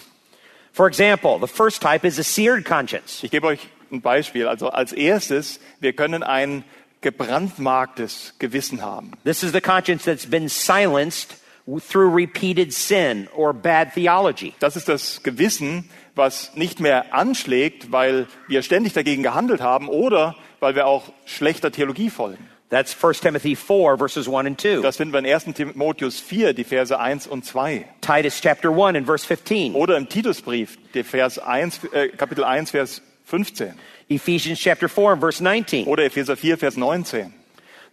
For 0.75 0.87
example, 0.87 1.39
the 1.39 1.47
first 1.47 1.81
type 1.81 2.03
is 2.03 2.19
a 2.19 2.23
seared 2.23 2.65
conscience. 2.65 3.23
Ich 3.23 3.31
gebe 3.31 3.47
euch 3.47 3.69
ein 3.93 4.01
Beispiel. 4.01 4.45
Also 4.45 4.67
als 4.67 4.91
erstes, 4.91 5.61
wir 5.79 5.93
können 5.93 6.21
ein 6.21 6.65
gebrandmarktes 6.99 8.33
Gewissen 8.39 8.81
haben. 8.81 9.11
This 9.23 9.41
is 9.41 9.53
the 9.53 9.61
conscience 9.61 10.03
that's 10.03 10.25
been 10.29 10.49
silenced 10.49 11.37
through 11.65 12.13
repeated 12.13 12.73
sin 12.73 13.29
or 13.33 13.53
bad 13.53 13.93
theology. 13.93 14.53
Das 14.59 14.75
ist 14.75 14.89
das 14.89 15.23
Gewissen, 15.23 15.89
was 16.13 16.53
nicht 16.55 16.81
mehr 16.81 17.13
anschlägt, 17.13 17.93
weil 17.93 18.27
wir 18.49 18.61
ständig 18.61 18.91
dagegen 18.91 19.23
gehandelt 19.23 19.61
haben 19.61 19.87
oder 19.87 20.35
weil 20.59 20.75
wir 20.75 20.87
auch 20.87 21.13
schlechter 21.25 21.71
Theologie 21.71 22.09
folgen. 22.09 22.49
That's 22.69 22.93
1 22.93 23.21
Timothy 23.21 23.55
4, 23.55 23.95
verses 23.97 24.27
1 24.27 24.47
and 24.47 24.59
2. 24.59 24.81
Das 24.81 24.97
finden 24.97 25.13
wir 25.13 25.19
in 25.19 25.25
1. 25.27 25.53
Timotheus 25.53 26.19
4, 26.19 26.53
die 26.53 26.63
Verse 26.63 26.97
1 26.97 27.27
und 27.27 27.45
2. 27.45 27.85
Titus 28.01 28.41
chapter 28.41 28.69
1 28.71 28.97
and 28.97 29.05
verse 29.05 29.25
15. 29.25 29.75
Oder 29.75 29.97
im 29.97 30.09
Titusbrief, 30.09 30.77
der 30.93 31.05
Vers 31.05 31.37
1, 31.37 31.81
äh, 31.93 32.07
Kapitel 32.09 32.43
1, 32.43 32.71
Vers 32.71 33.01
15. 33.25 33.75
Ephesians 34.09 34.59
chapter 34.59 34.89
4 34.89 35.11
and 35.13 35.21
verse 35.21 35.43
19. 35.43 35.85
Oder 35.87 36.05
Epheser 36.05 36.35
4, 36.35 36.57
Vers 36.57 36.75
19. 36.75 37.33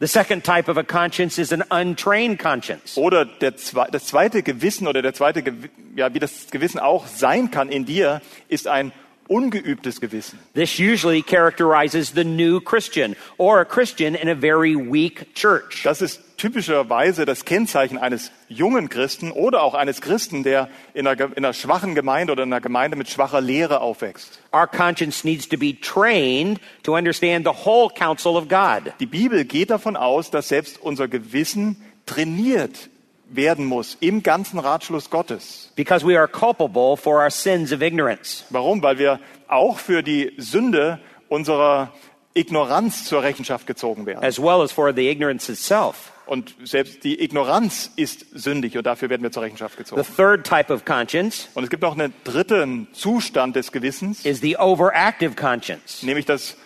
The 0.00 0.06
second 0.08 0.42
type 0.42 0.68
of 0.70 0.78
a 0.78 0.82
conscience 0.82 1.38
is 1.38 1.52
an 1.52 1.62
untrained 1.70 2.38
conscience. 2.40 2.96
Oder 2.96 3.24
der, 3.26 3.56
zwe- 3.56 3.90
das 3.90 4.06
zweite 4.06 4.42
Gewissen 4.42 4.88
oder 4.88 5.00
der 5.02 5.14
zweite, 5.14 5.40
Gewi- 5.42 5.68
ja, 5.94 6.12
wie 6.12 6.18
das 6.18 6.48
Gewissen 6.50 6.80
auch 6.80 7.06
sein 7.06 7.50
kann 7.50 7.68
in 7.68 7.84
dir, 7.84 8.20
ist 8.48 8.66
ein 8.66 8.90
ungeübtes 9.32 10.00
Gewissen. 10.00 10.38
This 10.54 10.78
usually 10.78 11.22
characterizes 11.22 12.12
the 12.14 12.24
new 12.24 12.60
Christian 12.60 13.16
or 13.38 13.60
a 13.60 13.64
Christian 13.64 14.14
in 14.14 14.28
a 14.28 14.34
very 14.34 14.74
weak 14.76 15.34
church. 15.34 15.82
Das 15.84 16.02
ist 16.02 16.20
typischerweise 16.36 17.24
das 17.24 17.44
Kennzeichen 17.44 17.98
eines 17.98 18.30
jungen 18.48 18.88
Christen 18.88 19.30
oder 19.30 19.62
auch 19.62 19.74
eines 19.74 20.00
Christen, 20.00 20.42
der 20.42 20.68
in 20.92 21.06
einer, 21.06 21.36
in 21.36 21.44
einer 21.44 21.52
schwachen 21.54 21.94
Gemeinde 21.94 22.32
oder 22.32 22.42
in 22.42 22.52
einer 22.52 22.60
Gemeinde 22.60 22.96
mit 22.96 23.08
schwacher 23.08 23.40
Lehre 23.40 23.80
aufwächst. 23.80 24.40
Our 24.52 24.66
conscience 24.66 25.24
needs 25.24 25.48
to 25.48 25.56
be 25.56 25.72
trained 25.80 26.60
to 26.82 26.94
understand 26.96 27.46
the 27.46 27.64
whole 27.64 27.88
counsel 27.88 28.36
of 28.36 28.48
God. 28.48 28.92
Die 29.00 29.06
Bibel 29.06 29.44
geht 29.44 29.70
davon 29.70 29.96
aus, 29.96 30.30
dass 30.30 30.48
selbst 30.48 30.80
unser 30.82 31.08
Gewissen 31.08 31.76
trainiert 32.06 32.90
werden 33.34 33.64
muss 33.64 33.96
im 34.00 34.22
ganzen 34.22 34.58
Ratschluss 34.58 35.10
Gottes. 35.10 35.72
Because 35.76 36.06
we 36.06 36.18
are 36.18 36.28
culpable 36.28 36.96
for 36.96 37.22
our 37.22 37.30
sins 37.30 37.72
of 37.72 37.80
ignorance. 37.80 38.44
Warum? 38.50 38.82
Weil 38.82 38.98
wir 38.98 39.20
auch 39.48 39.78
für 39.78 40.02
die 40.02 40.32
Sünde 40.36 40.98
unserer 41.28 41.92
Ignoranz 42.34 43.04
zur 43.04 43.22
Rechenschaft 43.22 43.66
gezogen 43.66 44.06
werden. 44.06 44.24
as 44.24 44.38
well 44.38 44.62
as 44.62 44.72
for 44.72 44.92
the 44.94 45.08
ignorance 45.08 45.50
itself. 45.50 46.12
Und 46.24 46.54
selbst 46.64 47.04
die 47.04 47.20
Ignoranz 47.22 47.90
ist 47.96 48.24
sündig 48.32 48.78
und 48.78 48.86
dafür 48.86 49.10
werden 49.10 49.22
wir 49.22 49.32
zur 49.32 49.42
Rechenschaft 49.42 49.74
The 49.76 49.82
gezogen. 49.82 50.02
third 50.16 50.46
type 50.46 50.72
of 50.72 50.84
conscience 50.84 51.48
Und 51.54 51.64
es 51.64 51.68
gibt 51.70 51.82
noch 51.82 51.92
einen 51.98 52.14
dritten 52.24 52.86
Zustand 52.92 53.56
des 53.56 53.72
Gewissens, 53.72 54.24
is 54.24 54.40
the 54.40 54.56
overactive 54.56 55.34
conscience. 55.34 56.02
nämlich 56.02 56.24
das 56.24 56.56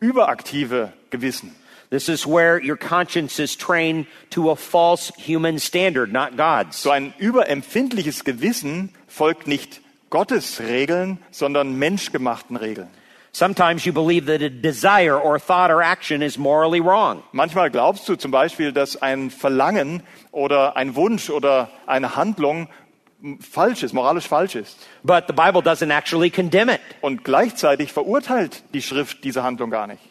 überaktive 0.00 0.92
Gewissen. 1.10 1.54
This 1.90 2.08
is 2.08 2.24
where 2.24 2.60
your 2.62 2.76
conscience 2.76 3.40
is 3.40 3.56
trained 3.56 4.06
to 4.30 4.50
a 4.50 4.56
false 4.56 5.12
human 5.18 5.58
standard, 5.58 6.12
not 6.12 6.36
God's. 6.36 6.80
So 6.80 6.92
ein 6.92 7.12
überempfindliches 7.18 8.24
Gewissen 8.24 8.90
folgt 9.08 9.48
nicht 9.48 9.80
Gottes 10.08 10.60
Regeln, 10.60 11.18
sondern 11.32 11.76
menschgemachten 11.78 12.56
Regeln. 12.56 12.88
Sometimes 13.32 13.86
you 13.86 13.92
believe 13.92 14.26
that 14.26 14.42
a 14.42 14.48
desire 14.48 15.16
or 15.16 15.38
thought 15.38 15.70
or 15.70 15.82
action 15.82 16.22
is 16.22 16.36
morally 16.36 16.80
wrong. 16.80 17.22
Manchmal 17.32 17.70
glaubst 17.70 18.08
du 18.08 18.16
zum 18.16 18.30
Beispiel, 18.30 18.72
dass 18.72 19.00
ein 19.00 19.30
Verlangen 19.30 20.02
oder 20.32 20.76
ein 20.76 20.96
Wunsch 20.96 21.30
oder 21.30 21.70
eine 21.86 22.16
Handlung 22.16 22.68
falsch 23.40 23.82
ist, 23.82 23.92
moralisch 23.92 24.26
falsch 24.26 24.56
ist. 24.56 24.78
But 25.04 25.24
the 25.28 25.32
Bible 25.32 25.60
doesn't 25.60 25.90
actually 25.96 26.30
condemn 26.30 26.68
it. 26.68 26.80
Und 27.00 27.22
gleichzeitig 27.24 27.92
verurteilt 27.92 28.62
die 28.74 28.82
Schrift 28.82 29.22
diese 29.22 29.42
Handlung 29.42 29.70
gar 29.70 29.86
nicht. 29.86 30.09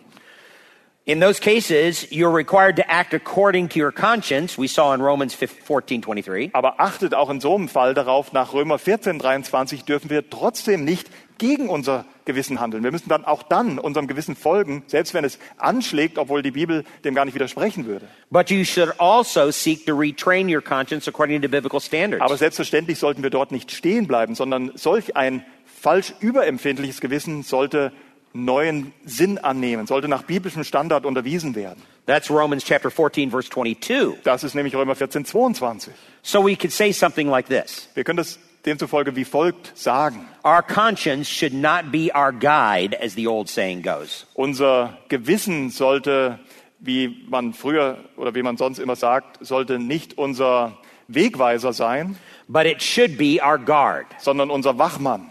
In 1.10 1.20
those 1.20 1.40
cases, 1.40 2.06
you're 2.12 2.30
required 2.30 2.76
to 2.76 2.88
act 2.88 3.16
according 3.16 3.70
to 3.70 3.80
your 3.80 3.92
conscience. 3.92 4.60
We 4.60 4.68
saw 4.68 4.94
in 4.94 5.02
Romans 5.02 5.34
14 5.34 6.02
23. 6.02 6.52
Aber 6.54 6.80
achtet 6.80 7.16
auch 7.16 7.32
in 7.32 7.42
so 7.42 7.56
einem 7.56 7.68
Fall 7.68 7.96
darauf, 7.96 8.32
nach 8.32 8.54
Römer 8.54 8.78
14, 8.78 9.18
23 9.18 9.86
dürfen 9.86 10.12
wir 10.12 10.30
trotzdem 10.30 10.86
nicht 10.86 11.10
gegen 11.40 11.68
unser 11.68 12.06
Gewissen 12.26 12.60
handeln. 12.60 12.84
Wir 12.84 12.92
müssen 12.92 13.10
dann 13.10 13.26
auch 13.26 13.42
dann 13.42 13.80
unserem 13.80 14.06
Gewissen 14.06 14.36
folgen, 14.36 14.84
selbst 14.86 15.16
wenn 15.16 15.26
es 15.26 15.40
anschlägt, 15.58 16.20
obwohl 16.20 16.44
die 16.44 16.52
Bibel 16.52 16.84
dem 17.04 17.16
gar 17.16 17.26
nicht 17.26 17.34
widersprechen 17.34 17.88
würde. 17.88 18.08
But 18.30 18.52
you 18.52 18.64
should 18.64 18.94
also 19.00 19.50
seek 19.50 19.88
to 19.88 19.96
retrain 19.96 20.48
your 20.48 20.62
conscience 20.62 21.08
according 21.08 21.42
to 21.42 21.50
biblical 21.50 21.80
standards. 21.80 22.24
Aber 22.24 22.38
selbstverständlich 22.38 23.00
sollten 23.00 23.24
wir 23.24 23.32
dort 23.32 23.52
nicht 23.52 23.72
stehen 23.72 24.06
bleiben, 24.06 24.36
sondern 24.36 24.74
solch 24.76 25.18
ein 25.18 25.44
falsch 25.66 26.14
überempfindliches 26.20 27.02
Gewissen 27.02 27.42
sollte 27.42 27.92
neuen 28.34 28.94
Sinn 29.06 29.38
annehmen, 29.38 29.88
sollte 29.88 30.08
nach 30.08 30.24
biblischem 30.24 30.64
Standard 30.64 31.06
unterwiesen 31.06 31.56
werden. 31.56 31.82
That's 32.06 32.30
Romans 32.30 32.64
chapter 32.66 32.90
14 32.92 33.32
verse 33.32 33.50
22. 33.50 34.22
Das 34.24 34.44
ist 34.44 34.56
nämlich 34.56 34.76
Römer 34.76 34.96
14, 34.96 35.26
22. 35.26 35.94
So 36.22 36.44
we 36.46 36.56
could 36.56 36.72
say 36.72 36.92
something 36.92 37.28
like 37.28 37.48
this. 37.48 37.90
Wir 37.94 38.04
können 38.04 38.18
das 38.18 38.40
demzufolge 38.66 39.16
wie 39.16 39.26
folgt 39.26 39.72
sagen. 39.78 40.28
Our 40.44 40.62
conscience 40.62 41.30
should 41.30 41.54
not 41.54 41.92
be 41.92 42.10
our 42.14 42.32
guide, 42.32 42.96
as 43.02 43.14
the 43.16 43.28
old 43.28 43.48
saying 43.50 43.82
goes. 43.84 44.26
Unser 44.34 44.98
Gewissen 45.10 45.70
sollte, 45.70 46.40
wie 46.80 47.26
man 47.30 47.54
früher 47.54 47.98
oder 48.18 48.34
wie 48.36 48.42
man 48.44 48.58
sonst 48.58 48.80
immer 48.80 48.96
sagt, 48.96 49.46
sollte 49.46 49.80
nicht 49.80 50.18
unser 50.18 50.78
Wegweiser 51.08 51.74
sein, 51.74 52.18
But 52.48 52.66
it 52.66 52.82
should 52.82 53.18
be 53.18 53.40
our 53.44 53.58
guard. 53.60 54.08
sondern 54.20 54.50
unser 54.50 54.78
Wachmann. 54.80 55.30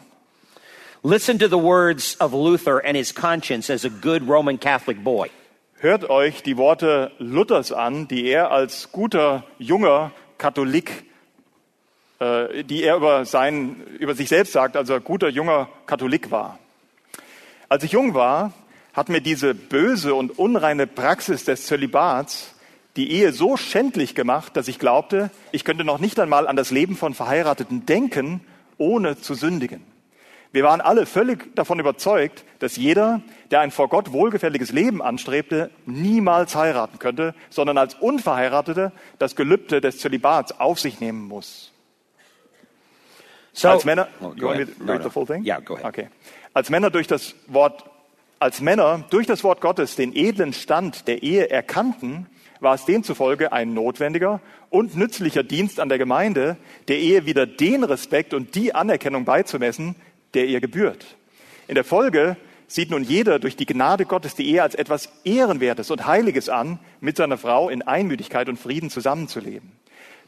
Listen 1.04 1.38
to 1.38 1.48
the 1.48 1.58
words 1.58 2.16
of 2.20 2.32
Luther 2.32 2.84
and 2.84 2.96
his 2.96 3.12
conscience 3.14 3.70
as 3.70 3.84
a 3.84 3.90
good 3.90 4.28
Roman 4.28 4.58
Catholic 4.58 5.04
boy. 5.04 5.28
Hört 5.80 6.10
euch 6.10 6.42
die 6.42 6.56
Worte 6.56 7.12
Luthers 7.18 7.70
an, 7.70 8.08
die 8.08 8.26
er 8.26 8.50
als 8.50 8.90
guter 8.90 9.44
junger 9.58 10.10
Katholik 10.38 11.04
äh, 12.20 12.64
die 12.64 12.82
er 12.82 12.96
über, 12.96 13.24
sein, 13.24 13.76
über 13.98 14.14
sich 14.14 14.28
selbst 14.28 14.52
sagt, 14.52 14.76
als 14.76 14.90
er 14.90 14.98
guter 14.98 15.28
junger 15.28 15.68
Katholik 15.86 16.32
war. 16.32 16.58
Als 17.68 17.84
ich 17.84 17.92
jung 17.92 18.14
war, 18.14 18.52
hat 18.92 19.08
mir 19.08 19.20
diese 19.20 19.54
böse 19.54 20.16
und 20.16 20.36
unreine 20.36 20.88
Praxis 20.88 21.44
des 21.44 21.66
Zölibats 21.66 22.54
die 22.96 23.12
Ehe 23.12 23.32
so 23.32 23.56
schändlich 23.56 24.16
gemacht, 24.16 24.56
dass 24.56 24.66
ich 24.66 24.80
glaubte, 24.80 25.30
ich 25.52 25.64
könnte 25.64 25.84
noch 25.84 26.00
nicht 26.00 26.18
einmal 26.18 26.48
an 26.48 26.56
das 26.56 26.72
Leben 26.72 26.96
von 26.96 27.14
Verheirateten 27.14 27.86
denken, 27.86 28.40
ohne 28.78 29.20
zu 29.20 29.34
sündigen. 29.34 29.84
Wir 30.50 30.64
waren 30.64 30.80
alle 30.80 31.04
völlig 31.04 31.54
davon 31.54 31.78
überzeugt, 31.78 32.44
dass 32.58 32.76
jeder, 32.76 33.20
der 33.50 33.60
ein 33.60 33.70
vor 33.70 33.88
Gott 33.88 34.12
wohlgefälliges 34.12 34.72
Leben 34.72 35.02
anstrebte, 35.02 35.70
niemals 35.84 36.54
heiraten 36.56 36.98
könnte, 36.98 37.34
sondern 37.50 37.76
als 37.76 37.94
Unverheiratete 37.94 38.92
das 39.18 39.36
Gelübde 39.36 39.80
des 39.80 39.98
Zölibats 39.98 40.58
auf 40.58 40.80
sich 40.80 41.00
nehmen 41.00 41.28
muss. 41.28 41.72
So, 43.52 43.68
als 43.68 43.84
Männer, 43.84 44.08
Oh, 44.20 44.32
you 44.34 44.40
go 44.40 44.46
want 44.48 44.58
me 44.58 44.62
ahead. 44.64 44.78
to 44.78 44.84
No, 44.84 44.92
read 44.92 45.02
no. 45.02 45.08
the 45.08 45.12
full 45.12 45.26
thing? 45.26 45.44
Yeah, 45.44 45.60
go 45.60 45.74
ahead. 45.74 45.86
Okay. 45.86 46.08
Als 46.54 46.70
Männer 46.70 46.90
durch 46.90 47.06
das 47.06 47.34
Wort, 47.48 47.84
als 48.38 48.60
Männer 48.60 49.04
durch 49.10 49.26
das 49.26 49.42
Wort 49.44 49.60
Gottes 49.60 49.96
den 49.96 50.14
edlen 50.14 50.52
Stand 50.52 51.08
der 51.08 51.22
Ehe 51.22 51.50
erkannten, 51.50 52.26
war 52.60 52.74
es 52.74 52.84
demzufolge 52.84 53.52
ein 53.52 53.74
notwendiger 53.74 54.40
und 54.70 54.96
nützlicher 54.96 55.42
Dienst 55.42 55.78
an 55.80 55.88
der 55.88 55.98
Gemeinde, 55.98 56.56
der 56.88 56.98
Ehe 56.98 57.26
wieder 57.26 57.46
den 57.46 57.84
Respekt 57.84 58.34
und 58.34 58.54
die 58.54 58.74
Anerkennung 58.74 59.24
beizumessen, 59.24 59.94
der 60.34 60.46
ihr 60.46 60.60
gebührt. 60.60 61.16
In 61.66 61.74
der 61.74 61.84
Folge 61.84 62.36
sieht 62.66 62.90
nun 62.90 63.02
jeder 63.02 63.38
durch 63.38 63.56
die 63.56 63.66
Gnade 63.66 64.04
Gottes 64.04 64.34
die 64.34 64.48
Ehe 64.50 64.62
als 64.62 64.74
etwas 64.74 65.10
Ehrenwertes 65.24 65.90
und 65.90 66.06
Heiliges 66.06 66.48
an, 66.48 66.78
mit 67.00 67.16
seiner 67.16 67.38
Frau 67.38 67.68
in 67.68 67.82
Einmütigkeit 67.82 68.48
und 68.48 68.58
Frieden 68.58 68.90
zusammenzuleben. 68.90 69.72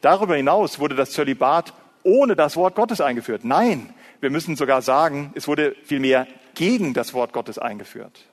Darüber 0.00 0.36
hinaus 0.36 0.78
wurde 0.78 0.94
das 0.94 1.10
Zölibat 1.10 1.74
ohne 2.02 2.34
das 2.34 2.56
Wort 2.56 2.74
Gottes 2.74 3.00
eingeführt. 3.00 3.44
Nein, 3.44 3.92
wir 4.20 4.30
müssen 4.30 4.56
sogar 4.56 4.80
sagen, 4.80 5.32
es 5.34 5.46
wurde 5.46 5.76
vielmehr 5.84 6.26
gegen 6.54 6.94
das 6.94 7.12
Wort 7.12 7.32
Gottes 7.32 7.58
eingeführt. 7.58 8.24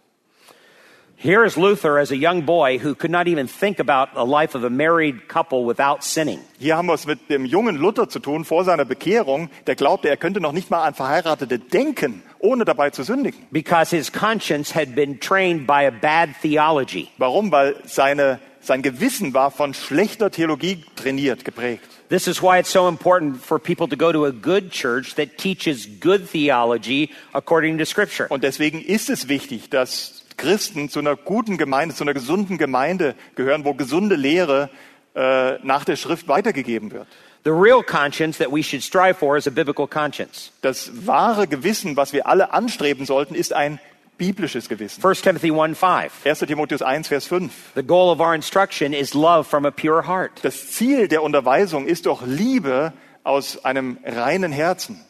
Here 1.20 1.44
is 1.44 1.58
Luther 1.58 1.98
as 1.98 2.12
a 2.12 2.16
young 2.16 2.44
boy 2.44 2.78
who 2.78 2.94
could 2.94 3.10
not 3.10 3.28
even 3.28 3.48
think 3.48 3.80
about 3.80 4.14
the 4.14 4.24
life 4.24 4.54
of 4.54 4.64
a 4.64 4.70
married 4.70 5.28
couple 5.28 5.66
without 5.66 6.04
sinning. 6.04 6.42
Hier 6.60 6.78
haben 6.78 6.86
wir 6.86 6.94
es 6.94 7.08
mit 7.08 7.28
dem 7.28 7.44
jungen 7.44 7.78
Luther 7.78 8.08
zu 8.08 8.20
tun 8.20 8.44
vor 8.44 8.64
seiner 8.64 8.86
Bekehrung, 8.86 9.50
der 9.66 9.74
glaubte, 9.74 10.10
er 10.10 10.18
könnte 10.18 10.40
noch 10.40 10.52
nicht 10.52 10.70
mal 10.70 10.84
an 10.84 10.94
Verheiratete 10.94 11.58
denken, 11.58 12.22
ohne 12.38 12.66
dabei 12.66 12.92
zu 12.92 13.02
sündigen. 13.02 13.48
because 13.52 13.90
his 13.90 14.12
conscience 14.12 14.76
had 14.76 14.94
been 14.94 15.20
trained 15.20 15.66
by 15.66 15.88
a 15.88 15.92
bad 15.92 16.36
theology. 16.40 17.10
Warum? 17.18 17.52
Weil 17.52 17.78
seine, 17.86 18.40
sein 18.60 18.84
Gewissen 18.84 19.34
war 19.34 19.50
von 19.50 19.74
schlechter 19.74 20.30
Theologie 20.30 20.84
trainiert, 20.96 21.44
geprägt. 21.44 21.82
This 22.10 22.28
is 22.28 22.44
why 22.44 22.60
it's 22.60 22.72
so 22.72 22.88
important 22.88 23.42
for 23.44 23.58
people 23.58 23.88
to 23.88 23.98
go 23.98 24.12
to 24.12 24.26
a 24.26 24.32
good 24.32 24.70
church 24.70 25.16
that 25.16 25.40
teaches 25.40 25.88
good 26.00 26.30
theology 26.30 27.10
according 27.34 27.80
to 27.80 27.86
Scripture. 27.86 28.28
Und 28.30 28.44
deswegen 28.44 28.82
ist 28.84 29.10
es 29.10 29.28
wichtig, 29.28 29.72
dass 29.72 30.27
Christen 30.38 30.90
zu 30.90 31.00
einer 31.00 31.16
guten 31.16 31.58
Gemeinde, 31.58 31.94
zu 31.96 32.04
einer 32.04 32.14
gesunden 32.14 32.58
Gemeinde 32.58 33.16
gehören, 33.36 33.66
wo 33.66 33.74
gesunde 33.74 34.16
Lehre 34.16 34.70
äh, 35.16 35.58
nach 35.64 35.84
der 35.84 35.96
Schrift 35.96 36.28
weitergegeben 36.28 36.92
wird. 36.92 37.08
The 37.44 37.52
real 37.52 37.82
conscience 37.82 38.38
that 38.40 38.52
we 38.52 38.62
should 38.62 38.84
strive 38.84 39.16
for 39.16 39.38
is 39.38 39.48
a 39.48 39.52
biblical 39.52 39.88
conscience. 39.88 40.52
Das 40.62 40.92
wahre 41.06 41.48
Gewissen, 41.48 41.96
was 41.96 42.14
wir 42.14 42.28
alle 42.28 42.54
anstreben 42.54 43.06
sollten, 43.06 43.36
ist 43.36 43.54
ein 43.54 43.80
biblisches 44.18 44.68
Gewissen. 44.68 45.04
1 45.04 45.22
Timothy 45.22 45.52
1 45.52 45.78
5. 45.78 46.26
1. 46.26 46.40
Timotheus 46.40 46.82
1, 46.82 47.08
Vers 47.08 47.28
5. 47.28 47.52
The 47.76 47.84
goal 47.84 48.12
of 48.12 48.20
our 48.20 48.34
instruction 48.34 48.94
is 48.94 49.14
love 49.14 49.46
from 49.48 49.66
a 49.66 49.72
pure 49.72 50.08
heart. 50.08 50.32
Das 50.44 50.72
Ziel 50.72 51.08
der 51.08 51.24
Unterweisung 51.24 51.88
ist 51.88 52.06
doch 52.06 52.26
Liebe 52.26 52.94
aus 53.24 53.64
einem 53.64 53.98
reinen 54.04 54.52
Herzen 54.52 55.04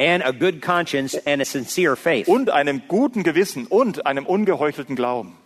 and 0.00 0.24
a 0.24 0.32
good 0.32 0.62
conscience 0.62 1.14
and 1.26 1.40
a 1.40 1.44
sincere 1.44 1.94
faith. 1.94 2.26
und 2.26 2.50
einem 2.50 2.82
guten 2.88 3.22
Gewissen 3.22 3.66
und 3.66 4.06
einem 4.06 4.26
ungeheuchelten 4.26 4.96
Glauben. 4.96 5.36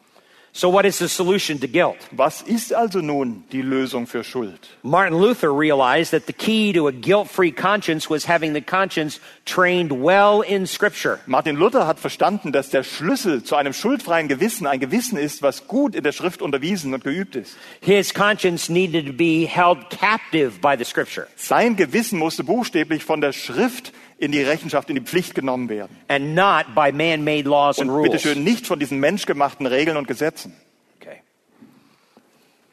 So, 0.56 0.68
what 0.68 0.86
is 0.86 1.00
the 1.00 1.08
solution 1.08 1.58
to 1.58 1.66
guilt? 1.66 1.96
Was 2.12 2.40
ist 2.42 2.72
also 2.72 3.00
nun 3.00 3.42
die 3.50 3.60
Lösung 3.60 4.06
für 4.06 4.22
Schuld? 4.22 4.60
Martin 4.84 5.18
Luther 5.18 5.50
realized 5.50 6.12
that 6.12 6.28
the 6.28 6.32
key 6.32 6.72
to 6.72 6.86
a 6.86 6.92
guilt 6.92 7.28
free 7.28 7.50
conscience 7.50 8.08
was 8.08 8.28
having 8.28 8.52
the 8.52 8.60
conscience 8.60 9.18
trained 9.46 9.90
well 9.90 10.42
in 10.42 10.68
Scripture. 10.68 11.18
Martin 11.26 11.56
Luther 11.56 11.88
hat 11.88 11.98
verstanden, 11.98 12.52
dass 12.52 12.70
der 12.70 12.84
Schlüssel 12.84 13.42
zu 13.42 13.56
einem 13.56 13.72
schuldfreien 13.72 14.28
Gewissen 14.28 14.68
ein 14.68 14.78
Gewissen 14.78 15.18
ist, 15.18 15.42
was 15.42 15.66
gut 15.66 15.96
in 15.96 16.04
der 16.04 16.12
Schrift 16.12 16.40
unterwiesen 16.40 16.94
und 16.94 17.02
geübt 17.02 17.34
ist. 17.34 17.56
His 17.80 18.14
conscience 18.14 18.68
needed 18.68 19.06
to 19.06 19.12
be 19.12 19.48
held 19.48 19.90
captive 19.90 20.60
by 20.60 20.76
the 20.78 20.84
Scripture 20.84 21.26
Sein 21.34 21.74
Gewissen 21.74 22.20
musste 22.20 22.44
buchstäblich 22.44 23.02
von 23.02 23.20
der 23.20 23.32
Schrift 23.32 23.92
in 24.18 24.32
die 24.32 24.42
Rechenschaft, 24.42 24.88
in 24.90 24.96
die 24.96 25.02
Pflicht 25.02 25.34
genommen 25.34 25.68
werden. 25.68 25.96
and 26.08 26.34
not 26.34 26.74
by 26.74 26.92
man 26.92 27.24
made 27.24 27.48
laws 27.48 27.78
and 27.78 27.90
Und 27.90 27.96
rules. 27.96 28.10
bitteschön 28.12 28.44
nicht 28.44 28.66
von 28.66 28.78
diesen 28.78 28.98
menschgemachten 29.00 29.66
Regeln 29.66 29.96
und 29.96 30.06
Gesetzen. 30.06 30.54
Okay. 31.00 31.20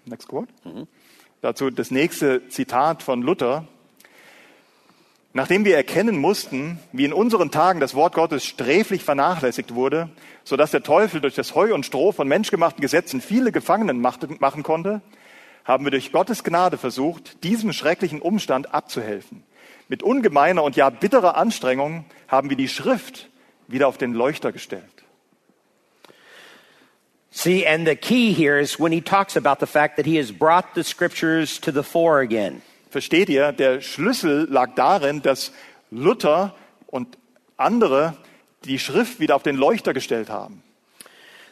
Next 0.05 0.27
quote. 0.27 0.47
Dazu 1.41 1.69
das 1.69 1.89
nächste 1.91 2.47
Zitat 2.49 3.01
von 3.03 3.21
Luther. 3.21 3.65
Nachdem 5.33 5.63
wir 5.63 5.77
erkennen 5.77 6.17
mussten, 6.17 6.77
wie 6.91 7.05
in 7.05 7.13
unseren 7.13 7.51
Tagen 7.51 7.79
das 7.79 7.95
Wort 7.95 8.13
Gottes 8.15 8.45
sträflich 8.45 9.03
vernachlässigt 9.03 9.73
wurde, 9.73 10.09
so 10.43 10.57
dass 10.57 10.71
der 10.71 10.83
Teufel 10.83 11.21
durch 11.21 11.35
das 11.35 11.55
Heu 11.55 11.73
und 11.73 11.85
Stroh 11.85 12.11
von 12.11 12.27
menschgemachten 12.27 12.81
Gesetzen 12.81 13.21
viele 13.21 13.53
Gefangenen 13.53 14.01
machen 14.01 14.63
konnte, 14.63 15.01
haben 15.63 15.85
wir 15.85 15.91
durch 15.91 16.11
Gottes 16.11 16.43
Gnade 16.43 16.77
versucht, 16.77 17.43
diesem 17.45 17.71
schrecklichen 17.71 18.19
Umstand 18.21 18.73
abzuhelfen. 18.73 19.43
Mit 19.91 20.03
ungemeiner 20.03 20.63
und 20.63 20.77
ja 20.77 20.89
bitterer 20.89 21.35
Anstrengung 21.35 22.05
haben 22.29 22.49
wir 22.49 22.55
die 22.55 22.69
Schrift 22.69 23.27
wieder 23.67 23.89
auf 23.89 23.97
den 23.97 24.13
Leuchter 24.13 24.53
gestellt. 24.53 24.85
See, 27.29 27.67
and 27.67 27.85
the 27.85 27.97
key 27.97 28.31
here 28.31 28.57
is 28.57 28.79
when 28.79 28.93
he 28.93 29.01
talks 29.01 29.35
about 29.35 29.59
the 29.59 29.65
fact 29.65 29.97
that 29.97 30.05
he 30.05 30.17
has 30.17 30.31
brought 30.31 30.75
the 30.75 30.83
Scriptures 30.83 31.59
to 31.59 31.73
the 31.73 31.83
fore 31.83 32.21
again. 32.21 32.61
Versteht 32.89 33.27
ihr, 33.27 33.51
der 33.51 33.81
Schlüssel 33.81 34.47
lag 34.49 34.75
darin, 34.75 35.21
dass 35.21 35.51
Luther 35.89 36.55
und 36.87 37.17
andere 37.57 38.15
die 38.63 38.79
Schrift 38.79 39.19
wieder 39.19 39.35
auf 39.35 39.43
den 39.43 39.57
Leuchter 39.57 39.93
gestellt 39.93 40.29
haben. 40.29 40.63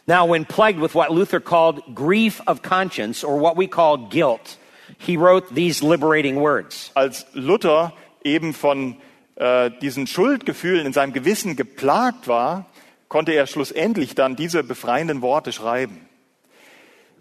Now, 0.06 0.26
when 0.26 0.46
plagued 0.46 0.80
with 0.80 0.94
what 0.94 1.10
Luther 1.10 1.40
called 1.40 1.94
grief 1.94 2.40
of 2.46 2.62
conscience, 2.62 3.22
or 3.22 3.38
what 3.38 3.58
we 3.58 3.66
call 3.66 4.08
guilt, 4.08 4.56
he 4.96 5.18
wrote 5.18 5.54
these 5.54 5.82
liberating 5.82 6.36
words 6.40 6.90
Als 6.94 7.26
Luther 7.34 7.92
eben 8.22 8.54
von 8.54 8.96
äh, 9.36 9.70
diesen 9.80 10.06
Schuldgefühlen 10.06 10.86
in 10.86 10.92
seinem 10.92 11.12
Gewissen 11.12 11.56
geplagt 11.56 12.28
war, 12.28 12.66
konnte 13.08 13.32
er 13.32 13.46
schlussendlich 13.46 14.14
dann 14.14 14.36
diese 14.36 14.62
befreienden 14.62 15.22
Worte 15.22 15.52
schreiben. 15.52 16.08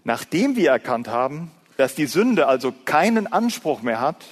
Nachdem 0.04 0.56
wir 0.56 0.72
erkannt 0.72 1.08
haben, 1.08 1.52
dass 1.78 1.96
die 1.96 2.06
Sünde 2.06 2.48
also 2.48 2.74
keinen 2.86 3.28
Anspruch 3.28 3.82
mehr 3.82 4.00
hat, 4.00 4.26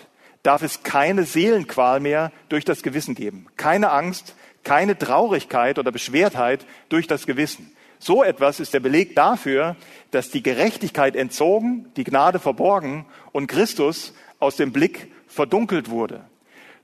darf 0.44 0.62
es 0.62 0.84
keine 0.84 1.24
Seelenqual 1.24 2.00
mehr 2.00 2.32
durch 2.50 2.66
das 2.66 2.84
Gewissen 2.84 3.16
geben. 3.16 3.48
Keine 3.58 3.92
Angst, 3.92 4.36
keine 4.64 4.98
Traurigkeit 4.98 5.80
oder 5.80 5.92
Beschwertheit 5.92 6.66
durch 6.90 7.08
das 7.08 7.26
Gewissen. 7.26 7.72
So 8.00 8.24
etwas 8.24 8.60
ist 8.60 8.74
der 8.74 8.80
Beleg 8.80 9.16
dafür, 9.16 9.76
dass 10.12 10.30
die 10.30 10.44
Gerechtigkeit 10.44 11.16
entzogen, 11.16 11.92
die 11.96 12.04
Gnade 12.04 12.40
verborgen 12.40 13.06
und 13.32 13.48
Christus 13.48 14.14
aus 14.40 14.56
dem 14.56 14.72
Blick 14.72 15.12
verdunkelt 15.28 15.90
wurde. 15.90 16.24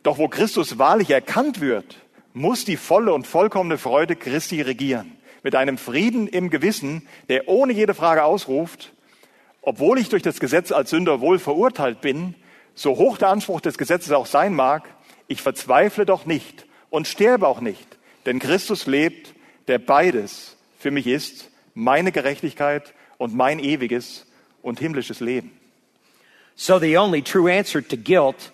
Doch 0.03 0.17
wo 0.17 0.27
Christus 0.27 0.77
wahrlich 0.77 1.09
erkannt 1.09 1.61
wird, 1.61 1.97
muss 2.33 2.65
die 2.65 2.77
volle 2.77 3.13
und 3.13 3.25
vollkommene 3.25 3.77
Freude 3.77 4.15
Christi 4.15 4.61
regieren. 4.61 5.17
Mit 5.43 5.55
einem 5.55 5.77
Frieden 5.77 6.27
im 6.27 6.49
Gewissen, 6.49 7.07
der 7.29 7.47
ohne 7.47 7.73
jede 7.73 7.93
Frage 7.93 8.23
ausruft, 8.23 8.91
obwohl 9.61 9.97
ich 9.97 10.09
durch 10.09 10.23
das 10.23 10.39
Gesetz 10.39 10.71
als 10.71 10.89
Sünder 10.89 11.21
wohl 11.21 11.39
verurteilt 11.39 12.01
bin, 12.01 12.35
so 12.75 12.97
hoch 12.97 13.17
der 13.17 13.29
Anspruch 13.29 13.61
des 13.61 13.77
Gesetzes 13.77 14.11
auch 14.11 14.25
sein 14.25 14.53
mag, 14.53 14.89
ich 15.27 15.41
verzweifle 15.41 16.05
doch 16.05 16.25
nicht 16.25 16.65
und 16.89 17.07
sterbe 17.07 17.47
auch 17.47 17.61
nicht, 17.61 17.97
denn 18.25 18.39
Christus 18.39 18.87
lebt, 18.87 19.33
der 19.67 19.79
beides 19.79 20.57
für 20.79 20.91
mich 20.91 21.07
ist, 21.07 21.49
meine 21.73 22.11
Gerechtigkeit 22.11 22.93
und 23.17 23.35
mein 23.35 23.59
ewiges 23.59 24.25
und 24.61 24.79
himmlisches 24.79 25.21
Leben. 25.21 25.51
So, 26.55 26.77
the 26.77 26.97
only 26.97 27.21
true 27.21 27.51
answer 27.51 27.81
to 27.81 27.97
guilt 27.97 28.51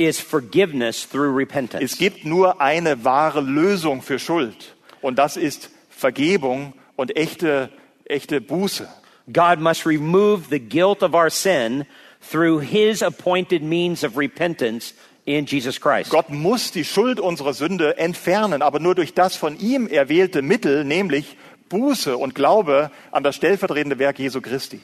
is 0.00 0.18
forgiveness 0.18 1.06
through 1.06 1.36
repentance. 1.36 1.84
Es 1.84 1.98
gibt 1.98 2.24
nur 2.24 2.60
eine 2.60 3.04
wahre 3.04 3.42
Lösung 3.42 4.00
für 4.00 4.18
Schuld 4.18 4.74
und 5.02 5.18
das 5.18 5.36
ist 5.36 5.70
Vergebung 5.90 6.72
und 6.96 7.16
echte, 7.16 7.68
echte 8.06 8.40
Buße. 8.40 8.88
God 9.30 9.60
must 9.60 9.84
remove 9.84 10.48
the 10.48 10.58
guilt 10.58 11.02
of 11.02 11.14
our 11.14 11.28
sin 11.28 11.84
through 12.20 12.60
his 12.60 13.02
appointed 13.02 13.62
means 13.62 14.02
of 14.02 14.16
repentance 14.16 14.94
in 15.26 15.44
Jesus 15.44 15.78
Christ. 15.78 16.10
Gott 16.10 16.30
muss 16.30 16.72
die 16.72 16.84
Schuld 16.84 17.20
unserer 17.20 17.52
Sünde 17.52 17.98
entfernen, 17.98 18.62
aber 18.62 18.80
nur 18.80 18.94
durch 18.94 19.12
das 19.12 19.36
von 19.36 19.58
ihm 19.58 19.86
erwählte 19.86 20.40
Mittel, 20.40 20.84
nämlich 20.84 21.36
Buße 21.68 22.16
und 22.16 22.34
Glaube 22.34 22.90
an 23.12 23.22
das 23.22 23.36
stellvertretende 23.36 23.98
Werk 23.98 24.18
Jesu 24.18 24.40
Christi. 24.40 24.80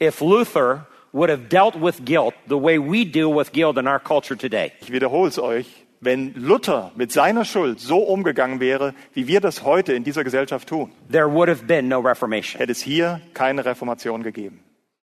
If 0.00 0.20
Luther 0.20 0.86
would 1.12 1.30
have 1.30 1.48
dealt 1.48 1.76
with 1.76 2.04
guilt 2.04 2.34
the 2.48 2.56
way 2.60 2.78
we 2.78 3.04
deal 3.04 3.34
with 3.34 3.52
guilt 3.52 3.76
in 3.78 3.86
our 3.86 3.98
culture 4.00 4.36
today, 4.36 4.72
Ich 4.80 4.90
wiederhole 4.92 5.28
es 5.28 5.38
euch. 5.38 5.66
Wenn 6.02 6.32
Luther 6.34 6.92
mit 6.96 7.12
seiner 7.12 7.44
Schuld 7.44 7.78
so 7.78 7.98
umgegangen 7.98 8.58
wäre, 8.58 8.94
wie 9.12 9.26
wir 9.26 9.40
das 9.42 9.64
heute 9.64 9.92
in 9.92 10.02
dieser 10.02 10.24
Gesellschaft 10.24 10.66
tun, 10.68 10.92
there 11.10 11.30
would 11.30 11.48
have 11.50 11.64
been 11.66 11.88
no 11.88 12.00
Reformation. 12.00 12.58
hätte 12.58 12.72
es 12.72 12.80
hier 12.80 13.20
keine 13.34 13.64
Reformation 13.66 14.22
gegeben. 14.22 14.64